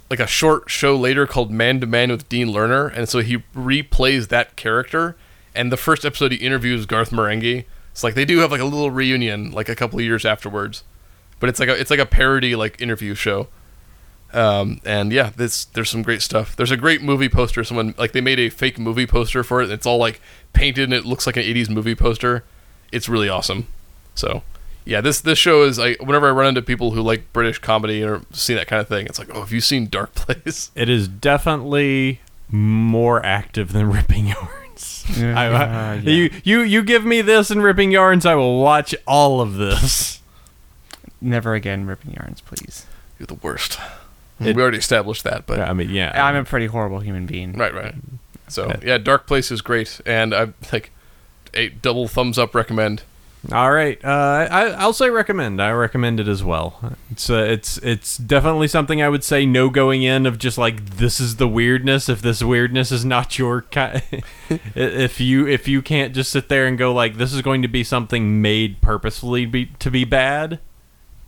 like 0.10 0.20
a 0.20 0.28
short 0.28 0.70
show 0.70 0.95
later 0.95 1.28
called 1.28 1.51
Man 1.51 1.80
to 1.82 1.88
Man 1.88 2.12
with 2.12 2.30
Dean 2.30 2.47
Lerner, 2.47 2.95
and 2.95 3.10
so 3.10 3.20
he 3.20 3.38
replays 3.55 4.30
that 4.30 4.55
character. 4.55 5.16
And 5.53 5.72
the 5.72 5.78
first 5.78 6.05
episode 6.05 6.32
he 6.32 6.38
interviews 6.38 6.86
Garth 6.86 7.10
Marenghi. 7.10 7.66
It's 7.91 8.03
like 8.03 8.14
they 8.14 8.26
do 8.26 8.39
have 8.39 8.51
like 8.51 8.62
a 8.62 8.66
little 8.66 8.91
reunion 8.91 9.51
like 9.51 9.70
a 9.70 9.76
couple 9.76 9.97
of 9.99 10.05
years 10.05 10.24
afterwards, 10.24 10.84
but 11.39 11.49
it's 11.49 11.60
like 11.60 11.70
a 11.70 11.80
it's 11.80 11.89
like 11.89 11.99
a 11.99 12.05
parody 12.05 12.55
like 12.55 12.80
interview 12.80 13.16
show. 13.16 13.47
Um, 14.34 14.82
and 14.86 15.12
yeah, 15.12 15.32
this 15.36 15.66
there's 15.66 15.89
some 15.89 16.03
great 16.03 16.22
stuff. 16.22 16.55
There's 16.55 16.72
a 16.72 16.78
great 16.78 17.01
movie 17.01 17.30
poster. 17.30 17.64
Someone 17.64 17.95
like 17.97 18.12
they 18.12 18.22
made 18.22 18.39
a 18.39 18.49
fake 18.49 18.78
movie 18.78 19.08
poster 19.08 19.43
for 19.43 19.62
it. 19.62 19.72
It's 19.72 19.86
all 19.86 19.97
like 19.97 20.22
painted 20.53 20.84
and 20.84 20.93
it 20.93 21.05
looks 21.05 21.26
like 21.26 21.38
an 21.38 21.43
80s 21.43 21.70
movie 21.70 21.95
poster. 21.95 22.43
It's 22.91 23.10
really 23.10 23.30
awesome. 23.30 23.68
So 24.16 24.43
yeah, 24.88 25.02
this 25.02 25.22
this 25.22 25.38
show 25.38 25.64
is 25.64 25.78
like 25.78 26.02
whenever 26.02 26.28
I 26.28 26.32
run 26.32 26.48
into 26.48 26.62
people 26.62 26.92
who 26.92 27.02
like 27.02 27.32
British 27.34 27.60
comedy 27.60 28.04
or 28.04 28.22
see 28.32 28.54
that 28.54 28.68
kind 28.68 28.80
of 28.82 28.88
thing, 28.88 29.06
it's 29.06 29.20
like, 29.20 29.30
oh, 29.34 29.42
have 29.42 29.52
you 29.52 29.62
seen 29.62 29.88
Dark 29.88 30.16
Place? 30.16 30.72
It 30.76 30.90
is 30.90 31.08
definitely 31.08 32.22
more 32.50 33.26
active 33.26 33.74
than 33.74 33.92
Ripping 33.92 34.28
Yarns. 34.28 35.06
Yeah, 35.18 35.40
I- 35.40 35.50
yeah. 35.50 35.94
You 35.96 36.30
you 36.44 36.62
you 36.62 36.84
give 36.84 37.04
me 37.06 37.22
this 37.22 37.52
and 37.52 37.62
Ripping 37.64 37.92
Yarns, 37.92 38.26
I 38.26 38.36
will 38.36 38.62
watch 38.62 38.96
all 39.06 39.42
of 39.42 39.56
this. 39.56 40.22
Never 41.22 41.56
again 41.56 41.88
ripping 41.88 42.14
yarns, 42.14 42.42
please. 42.42 42.86
You're 43.18 43.26
the 43.28 43.34
worst. 43.36 43.80
It- 44.40 44.56
we 44.56 44.62
already 44.62 44.78
established 44.78 45.24
that, 45.24 45.48
but 45.48 45.60
I 45.60 45.74
mean, 45.74 45.90
yeah. 45.90 46.12
I'm 46.28 46.36
a 46.36 46.44
pretty 46.44 46.68
horrible 46.68 47.00
human 47.00 47.26
being. 47.26 47.54
right, 47.54 47.74
right. 47.74 47.96
So 48.48 48.68
Yeah. 48.68 48.76
yeah, 48.84 48.98
Dark 49.00 49.26
Place 49.26 49.50
is 49.52 49.62
great, 49.62 50.00
and 50.06 50.34
I 50.34 50.50
like 50.72 50.92
a 51.56 51.70
double 51.70 52.08
thumbs 52.08 52.38
up 52.38 52.54
recommend. 52.54 53.02
All 53.52 53.72
right, 53.72 54.04
uh, 54.04 54.48
I, 54.52 54.64
I'll 54.72 54.94
say 54.94 55.10
recommend. 55.10 55.62
I 55.62 55.72
recommend 55.72 56.20
it 56.20 56.28
as 56.28 56.44
well. 56.44 56.96
It's 57.12 57.30
uh, 57.30 57.36
it's 57.36 57.78
it's 57.78 58.18
definitely 58.18 58.68
something 58.68 59.02
I 59.02 59.08
would 59.08 59.24
say 59.24 59.46
no 59.46 59.70
going 59.70 60.04
in 60.04 60.26
of 60.26 60.38
just 60.38 60.58
like 60.58 60.98
this 60.98 61.20
is 61.22 61.38
the 61.38 61.48
weirdness. 61.48 62.10
If 62.10 62.22
this 62.22 62.44
weirdness 62.44 62.92
is 62.92 63.06
not 63.06 63.38
your 63.40 63.62
kind, 63.62 64.02
if 64.76 65.22
you 65.22 65.48
if 65.48 65.68
you 65.68 65.82
can't 65.82 66.14
just 66.14 66.32
sit 66.32 66.50
there 66.50 66.66
and 66.66 66.78
go 66.78 66.94
like 66.94 67.18
this 67.18 67.32
is 67.32 67.42
going 67.42 67.62
to 67.62 67.68
be 67.70 67.84
something 67.86 68.42
made 68.42 68.82
purposefully 68.82 69.46
be, 69.46 69.68
to 69.80 69.90
be 69.90 70.04
bad, 70.04 70.60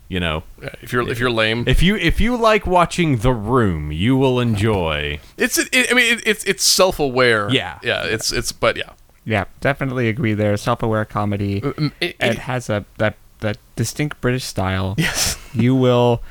you 0.10 0.20
know. 0.20 0.44
If 0.82 0.92
you're 0.92 1.08
if 1.10 1.20
you're 1.20 1.32
lame, 1.32 1.64
If 1.68 1.82
you 1.82 1.96
if 1.96 2.20
you 2.20 2.36
like 2.36 2.68
watching 2.68 3.18
The 3.18 3.34
Room, 3.34 3.94
you 3.94 4.18
will 4.18 4.42
enjoy. 4.42 5.20
it's 5.38 5.58
it, 5.58 5.70
I 5.90 5.94
mean 5.94 6.18
it, 6.18 6.28
it's 6.28 6.44
it's 6.44 6.64
self 6.64 7.00
aware. 7.00 7.50
Yeah. 7.50 7.80
yeah. 7.82 8.04
It's 8.04 8.34
it's 8.34 8.52
but 8.52 8.76
yeah. 8.76 8.92
Yeah, 9.26 9.46
definitely 9.62 10.10
agree 10.10 10.34
there. 10.34 10.56
Self-aware 10.58 11.06
comedy. 11.06 11.62
Mm, 11.62 11.92
It, 12.02 12.10
It 12.10 12.16
it- 12.20 12.38
has 12.40 12.70
a 12.70 12.86
that 12.98 13.16
that 13.42 13.58
distinct 13.76 14.20
British 14.22 14.44
style. 14.44 14.96
yes. 14.98 15.38
You 15.54 15.74
will, 15.76 16.22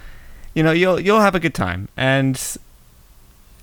you 0.54 0.62
know, 0.62 0.70
you'll 0.70 1.00
you'll 1.00 1.20
have 1.20 1.34
a 1.34 1.40
good 1.40 1.54
time. 1.54 1.88
And 1.96 2.40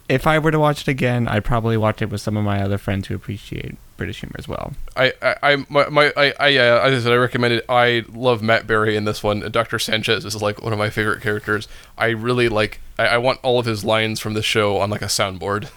if 0.07 0.27
I 0.27 0.37
were 0.37 0.51
to 0.51 0.59
watch 0.59 0.81
it 0.81 0.87
again, 0.89 1.27
I'd 1.27 1.45
probably 1.45 1.77
watch 1.77 2.01
it 2.01 2.09
with 2.09 2.21
some 2.21 2.37
of 2.37 2.43
my 2.43 2.61
other 2.61 2.77
friends 2.77 3.07
who 3.07 3.15
appreciate 3.15 3.75
British 3.97 4.19
humor 4.19 4.35
as 4.37 4.47
well. 4.47 4.73
I, 4.95 5.13
I, 5.21 5.35
I, 5.41 5.65
my, 5.69 5.87
my 5.89 6.13
I, 6.15 6.33
I, 6.39 6.57
uh, 6.57 6.79
as 6.81 6.93
I 6.93 7.03
said, 7.03 7.13
I 7.13 7.15
recommend 7.15 7.53
it. 7.55 7.65
I 7.69 8.03
love 8.13 8.41
Matt 8.43 8.67
Berry 8.67 8.95
in 8.95 9.05
this 9.05 9.23
one. 9.23 9.39
Dr. 9.51 9.79
Sanchez 9.79 10.25
is 10.25 10.39
like 10.41 10.61
one 10.61 10.73
of 10.73 10.77
my 10.79 10.89
favorite 10.89 11.21
characters. 11.21 11.67
I 11.97 12.07
really 12.09 12.49
like. 12.49 12.81
I, 12.99 13.07
I 13.07 13.17
want 13.17 13.39
all 13.41 13.57
of 13.59 13.65
his 13.65 13.83
lines 13.85 14.19
from 14.19 14.33
the 14.35 14.43
show 14.43 14.77
on 14.77 14.89
like 14.89 15.01
a 15.01 15.05
soundboard. 15.05 15.69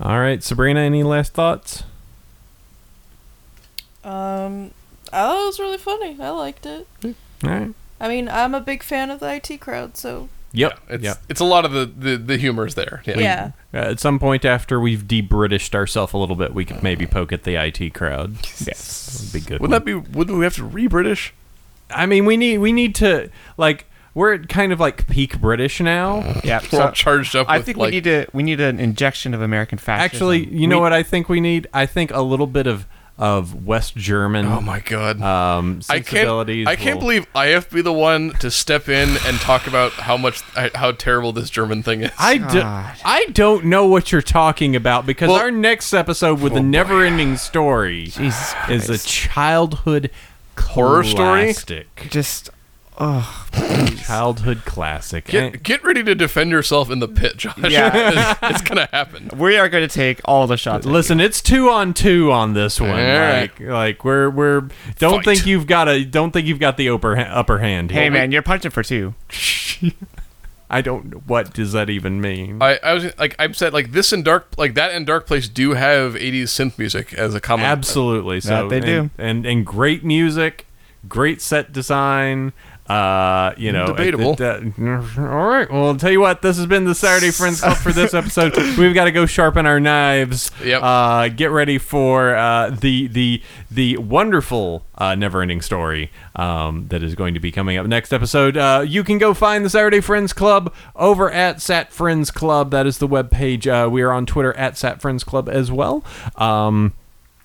All 0.00 0.18
right, 0.18 0.42
Sabrina, 0.42 0.80
any 0.80 1.02
last 1.02 1.32
thoughts? 1.32 1.84
Um, 4.02 4.72
I 5.12 5.22
thought 5.22 5.42
it 5.42 5.46
was 5.46 5.60
really 5.60 5.78
funny. 5.78 6.16
I 6.20 6.30
liked 6.30 6.66
it. 6.66 6.86
All 7.04 7.14
right. 7.42 7.74
I 8.00 8.08
mean, 8.08 8.28
I'm 8.28 8.54
a 8.54 8.60
big 8.60 8.82
fan 8.82 9.10
of 9.10 9.20
the 9.20 9.34
IT 9.34 9.60
crowd, 9.60 9.96
so 9.96 10.28
Yep. 10.54 10.80
It's 10.88 11.02
yep. 11.02 11.22
it's 11.28 11.40
a 11.40 11.44
lot 11.44 11.64
of 11.64 11.72
the 11.72 11.84
the, 11.84 12.16
the 12.16 12.36
humor's 12.36 12.76
there. 12.76 13.02
Yeah. 13.04 13.18
yeah. 13.18 13.50
Uh, 13.74 13.90
at 13.90 14.00
some 14.00 14.20
point 14.20 14.44
after 14.44 14.78
we've 14.78 15.06
de-Britished 15.06 15.74
ourselves 15.74 16.12
a 16.12 16.16
little 16.16 16.36
bit, 16.36 16.54
we 16.54 16.64
could 16.64 16.80
maybe 16.80 17.06
poke 17.06 17.32
at 17.32 17.42
the 17.42 17.56
IT 17.56 17.92
crowd. 17.92 18.36
Yes. 18.64 19.06
That 19.06 19.24
would 19.24 19.32
be 19.32 19.46
good. 19.46 19.60
Wouldn't 19.60 19.72
that 19.72 19.84
be? 19.84 19.94
Wouldn't 19.94 20.38
we 20.38 20.44
have 20.44 20.54
to 20.54 20.64
re-British? 20.64 21.34
I 21.90 22.06
mean, 22.06 22.24
we 22.24 22.36
need 22.36 22.58
we 22.58 22.72
need 22.72 22.94
to 22.96 23.30
like 23.56 23.86
we're 24.14 24.34
at 24.34 24.48
kind 24.48 24.72
of 24.72 24.80
like 24.80 25.06
peak 25.08 25.40
British 25.40 25.80
now. 25.80 26.40
Yeah. 26.44 26.60
We're 26.72 26.82
all 26.82 26.92
charged 26.92 27.34
up. 27.36 27.48
I 27.48 27.56
with, 27.58 27.66
think 27.66 27.78
like, 27.78 27.86
we 27.88 27.90
need 27.96 28.04
to 28.04 28.26
we 28.32 28.42
need 28.42 28.60
an 28.60 28.78
injection 28.80 29.34
of 29.34 29.42
American 29.42 29.78
fascism. 29.78 30.04
Actually, 30.04 30.46
you 30.54 30.66
know 30.68 30.76
We- 30.78 30.82
what 30.82 30.92
I 30.92 31.02
think 31.02 31.28
we 31.28 31.40
need? 31.40 31.66
I 31.74 31.86
think 31.86 32.10
a 32.12 32.22
little 32.22 32.46
bit 32.46 32.66
of 32.66 32.86
of 33.16 33.64
West 33.64 33.94
German 33.94 34.44
Oh 34.46 34.60
my 34.60 34.80
god. 34.80 35.22
um 35.22 35.80
I 35.88 36.00
can't. 36.00 36.28
I 36.66 36.74
can't 36.74 36.96
will- 36.96 37.00
believe 37.02 37.26
I 37.32 37.46
have 37.46 37.68
to 37.68 37.74
be 37.76 37.80
the 37.80 37.92
one 37.92 38.30
to 38.40 38.50
step 38.50 38.88
in 38.88 39.08
and 39.24 39.38
talk 39.38 39.68
about 39.68 39.92
how 39.92 40.16
much 40.16 40.40
how 40.74 40.90
terrible 40.90 41.30
this 41.30 41.48
German 41.48 41.84
thing 41.84 42.02
is. 42.02 42.10
I, 42.18 42.38
do, 42.38 42.60
God. 42.60 42.96
I 43.04 43.26
don't 43.26 43.66
know 43.66 43.86
what 43.86 44.10
you're 44.10 44.20
talking 44.20 44.74
about 44.74 45.06
because 45.06 45.28
Well- 45.28 45.38
our 45.38 45.52
next 45.52 45.92
episode 45.94 46.40
with 46.40 46.54
the 46.54 46.60
never-ending 46.60 47.36
story 47.36 48.06
Jesus 48.06 48.52
is 48.68 48.90
a 48.90 48.98
childhood 48.98 50.10
Horror 50.58 51.04
story? 51.04 51.52
classic. 51.52 52.08
just 52.10 52.50
oh 52.98 53.46
Childhood 54.04 54.64
classic. 54.64 55.26
Get 55.26 55.62
get 55.62 55.82
ready 55.82 56.02
to 56.04 56.14
defend 56.14 56.50
yourself 56.50 56.90
in 56.90 56.98
the 56.98 57.08
pit, 57.08 57.38
Josh. 57.38 57.56
Yeah. 57.58 58.34
it's, 58.42 58.60
it's 58.60 58.62
gonna 58.62 58.88
happen. 58.92 59.30
we 59.36 59.56
are 59.56 59.68
going 59.68 59.86
to 59.86 59.92
take 59.92 60.20
all 60.24 60.46
the 60.46 60.56
shots. 60.56 60.84
Listen, 60.84 61.20
it's 61.20 61.40
two 61.40 61.70
on 61.70 61.94
two 61.94 62.30
on 62.30 62.52
this 62.52 62.80
one. 62.80 62.90
All 62.90 62.96
right. 62.96 63.50
Like, 63.58 63.60
like 63.60 64.04
we're 64.04 64.28
we're 64.28 64.68
don't 64.98 65.24
Fight. 65.24 65.36
think 65.36 65.46
you've 65.46 65.66
got 65.66 65.88
a 65.88 66.04
don't 66.04 66.32
think 66.32 66.46
you've 66.46 66.58
got 66.58 66.76
the 66.76 66.90
upper 66.90 67.18
upper 67.18 67.58
hand. 67.58 67.90
you. 67.90 67.96
Hey 67.96 68.10
man, 68.10 68.30
you're 68.30 68.42
punching 68.42 68.70
for 68.70 68.82
two. 68.82 69.14
I 70.70 70.80
don't. 70.80 71.06
know 71.06 71.22
What 71.26 71.54
does 71.54 71.72
that 71.72 71.88
even 71.88 72.20
mean? 72.20 72.60
I, 72.60 72.78
I 72.82 72.94
was 72.94 73.18
like 73.18 73.36
I'm 73.38 73.54
said 73.54 73.72
like 73.72 73.92
this 73.92 74.12
and 74.12 74.24
dark 74.24 74.48
like 74.56 74.74
that 74.74 74.92
and 74.92 75.06
Dark 75.06 75.26
Place 75.26 75.48
do 75.48 75.74
have 75.74 76.14
80s 76.14 76.42
synth 76.44 76.78
music 76.78 77.14
as 77.14 77.34
a 77.34 77.40
common. 77.40 77.66
Absolutely. 77.66 78.40
So 78.40 78.68
they 78.68 78.78
and, 78.78 78.86
do. 78.86 79.10
and 79.16 79.46
and 79.46 79.64
great 79.64 80.04
music, 80.04 80.66
great 81.08 81.40
set 81.40 81.72
design. 81.72 82.52
Uh, 82.88 83.54
you 83.56 83.72
know, 83.72 83.86
Debatable. 83.86 84.32
it- 84.34 84.40
it- 84.40 84.72
uh, 84.78 85.22
all 85.22 85.46
right. 85.48 85.70
Well, 85.70 85.86
I'll 85.86 85.96
tell 85.96 86.10
you 86.10 86.20
what. 86.20 86.42
This 86.42 86.58
has 86.58 86.66
been 86.66 86.84
the 86.84 86.94
Saturday 86.94 87.30
Friends 87.30 87.60
Club 87.62 87.78
for 87.78 87.92
this 87.92 88.12
episode. 88.12 88.54
We've 88.78 88.94
got 88.94 89.04
to 89.04 89.10
go 89.12 89.24
sharpen 89.24 89.64
our 89.64 89.80
knives. 89.80 90.50
Yep. 90.62 90.82
Uh, 90.82 91.28
get 91.28 91.50
ready 91.50 91.78
for 91.78 92.34
uh, 92.36 92.70
the 92.70 93.06
the 93.06 93.42
the 93.70 93.96
wonderful 93.96 94.84
uh, 94.96 95.14
never-ending 95.14 95.62
story 95.62 96.10
um, 96.36 96.86
that 96.88 97.02
is 97.02 97.14
going 97.14 97.32
to 97.34 97.40
be 97.40 97.50
coming 97.50 97.78
up 97.78 97.86
next 97.86 98.12
episode. 98.12 98.56
Uh, 98.58 98.84
you 98.86 99.02
can 99.02 99.16
go 99.16 99.32
find 99.32 99.64
the 99.64 99.70
Saturday 99.70 100.00
Friends 100.00 100.32
Club 100.34 100.72
over 100.94 101.30
at 101.30 101.62
Sat 101.62 101.90
Friends 101.92 102.30
Club. 102.30 102.70
That 102.70 102.86
is 102.86 102.98
the 102.98 103.08
webpage. 103.08 103.66
Uh, 103.66 103.88
we 103.88 104.02
are 104.02 104.12
on 104.12 104.26
Twitter 104.26 104.52
at 104.58 104.76
Sat 104.76 105.00
Friends 105.00 105.24
Club 105.24 105.48
as 105.48 105.72
well. 105.72 106.04
Um, 106.36 106.92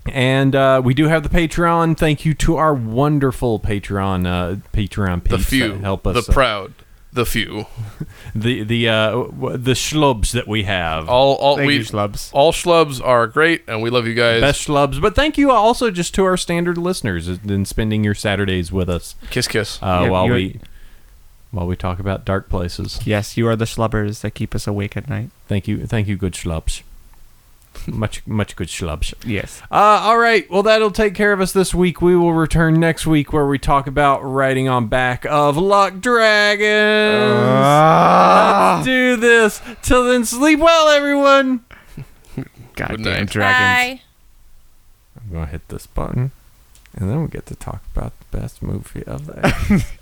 and 0.09 0.55
uh, 0.55 0.81
we 0.83 0.93
do 0.93 1.07
have 1.07 1.23
the 1.23 1.29
Patreon. 1.29 1.97
Thank 1.97 2.25
you 2.25 2.33
to 2.35 2.57
our 2.57 2.73
wonderful 2.73 3.59
Patreon 3.59 4.25
uh, 4.27 4.55
Patreon 4.73 5.27
the 5.27 5.39
few, 5.39 5.73
that 5.73 5.81
help 5.81 6.05
us. 6.07 6.25
the 6.25 6.31
uh, 6.31 6.33
proud, 6.33 6.73
the 7.13 7.25
few. 7.25 7.65
the 8.35 8.63
the 8.63 8.87
uh, 8.89 9.11
w- 9.11 9.57
the 9.57 9.71
schlubs 9.73 10.31
that 10.31 10.47
we 10.47 10.63
have. 10.63 11.07
All 11.09 11.35
all 11.35 11.55
Thank 11.57 11.67
we 11.67 11.75
you, 11.77 11.81
schlubs. 11.81 12.29
all 12.33 12.51
schlubs 12.51 13.03
are 13.03 13.27
great, 13.27 13.63
and 13.67 13.81
we 13.81 13.89
love 13.89 14.07
you 14.07 14.13
guys. 14.13 14.41
Best 14.41 14.67
schlubs, 14.67 15.01
but 15.01 15.15
thank 15.15 15.37
you 15.37 15.51
also 15.51 15.89
just 15.91 16.13
to 16.15 16.25
our 16.25 16.37
standard 16.37 16.77
listeners 16.77 17.27
in 17.27 17.65
spending 17.65 18.03
your 18.03 18.15
Saturdays 18.15 18.71
with 18.71 18.89
us 18.89 19.15
Kiss, 19.29 19.47
kiss. 19.47 19.81
uh, 19.81 20.01
Yeah, 20.03 20.09
while 20.09 20.29
we 20.29 20.59
while 21.51 21.65
we 21.65 21.75
talk 21.75 21.99
about 21.99 22.25
dark 22.25 22.47
places. 22.47 22.99
Yes, 23.05 23.35
you 23.35 23.47
are 23.47 23.55
the 23.55 23.65
schlubbers 23.65 24.21
that 24.21 24.31
keep 24.35 24.53
us 24.53 24.67
awake 24.67 24.95
at 24.95 25.09
night. 25.09 25.31
Thank 25.47 25.67
you, 25.67 25.87
thank 25.87 26.07
you, 26.07 26.15
good 26.15 26.33
schlubs. 26.33 26.83
Much 27.87 28.25
much 28.27 28.55
good 28.55 28.67
schlubs. 28.67 29.13
Yes. 29.25 29.61
Uh, 29.71 30.01
all 30.03 30.17
right. 30.17 30.49
Well, 30.49 30.63
that'll 30.63 30.91
take 30.91 31.15
care 31.15 31.33
of 31.33 31.41
us 31.41 31.51
this 31.53 31.73
week. 31.73 32.01
We 32.01 32.15
will 32.15 32.33
return 32.33 32.79
next 32.79 33.05
week 33.07 33.33
where 33.33 33.47
we 33.47 33.57
talk 33.57 33.87
about 33.87 34.21
riding 34.21 34.67
on 34.67 34.87
back 34.87 35.25
of 35.25 35.57
Luck 35.57 35.99
Dragons. 35.99 37.33
Ah. 37.45 38.75
Let's 38.75 38.85
do 38.85 39.15
this. 39.15 39.61
Till 39.81 40.05
then, 40.05 40.25
sleep 40.25 40.59
well, 40.59 40.89
everyone. 40.89 41.65
Goddamn 42.75 43.25
dragons. 43.25 43.99
Bye. 43.99 44.01
I'm 45.21 45.33
gonna 45.33 45.45
hit 45.47 45.67
this 45.67 45.85
button, 45.85 46.31
and 46.95 47.09
then 47.09 47.21
we 47.21 47.27
get 47.27 47.45
to 47.47 47.55
talk 47.55 47.83
about 47.95 48.13
the 48.19 48.37
best 48.37 48.61
movie 48.61 49.03
of 49.03 49.25
the. 49.25 49.85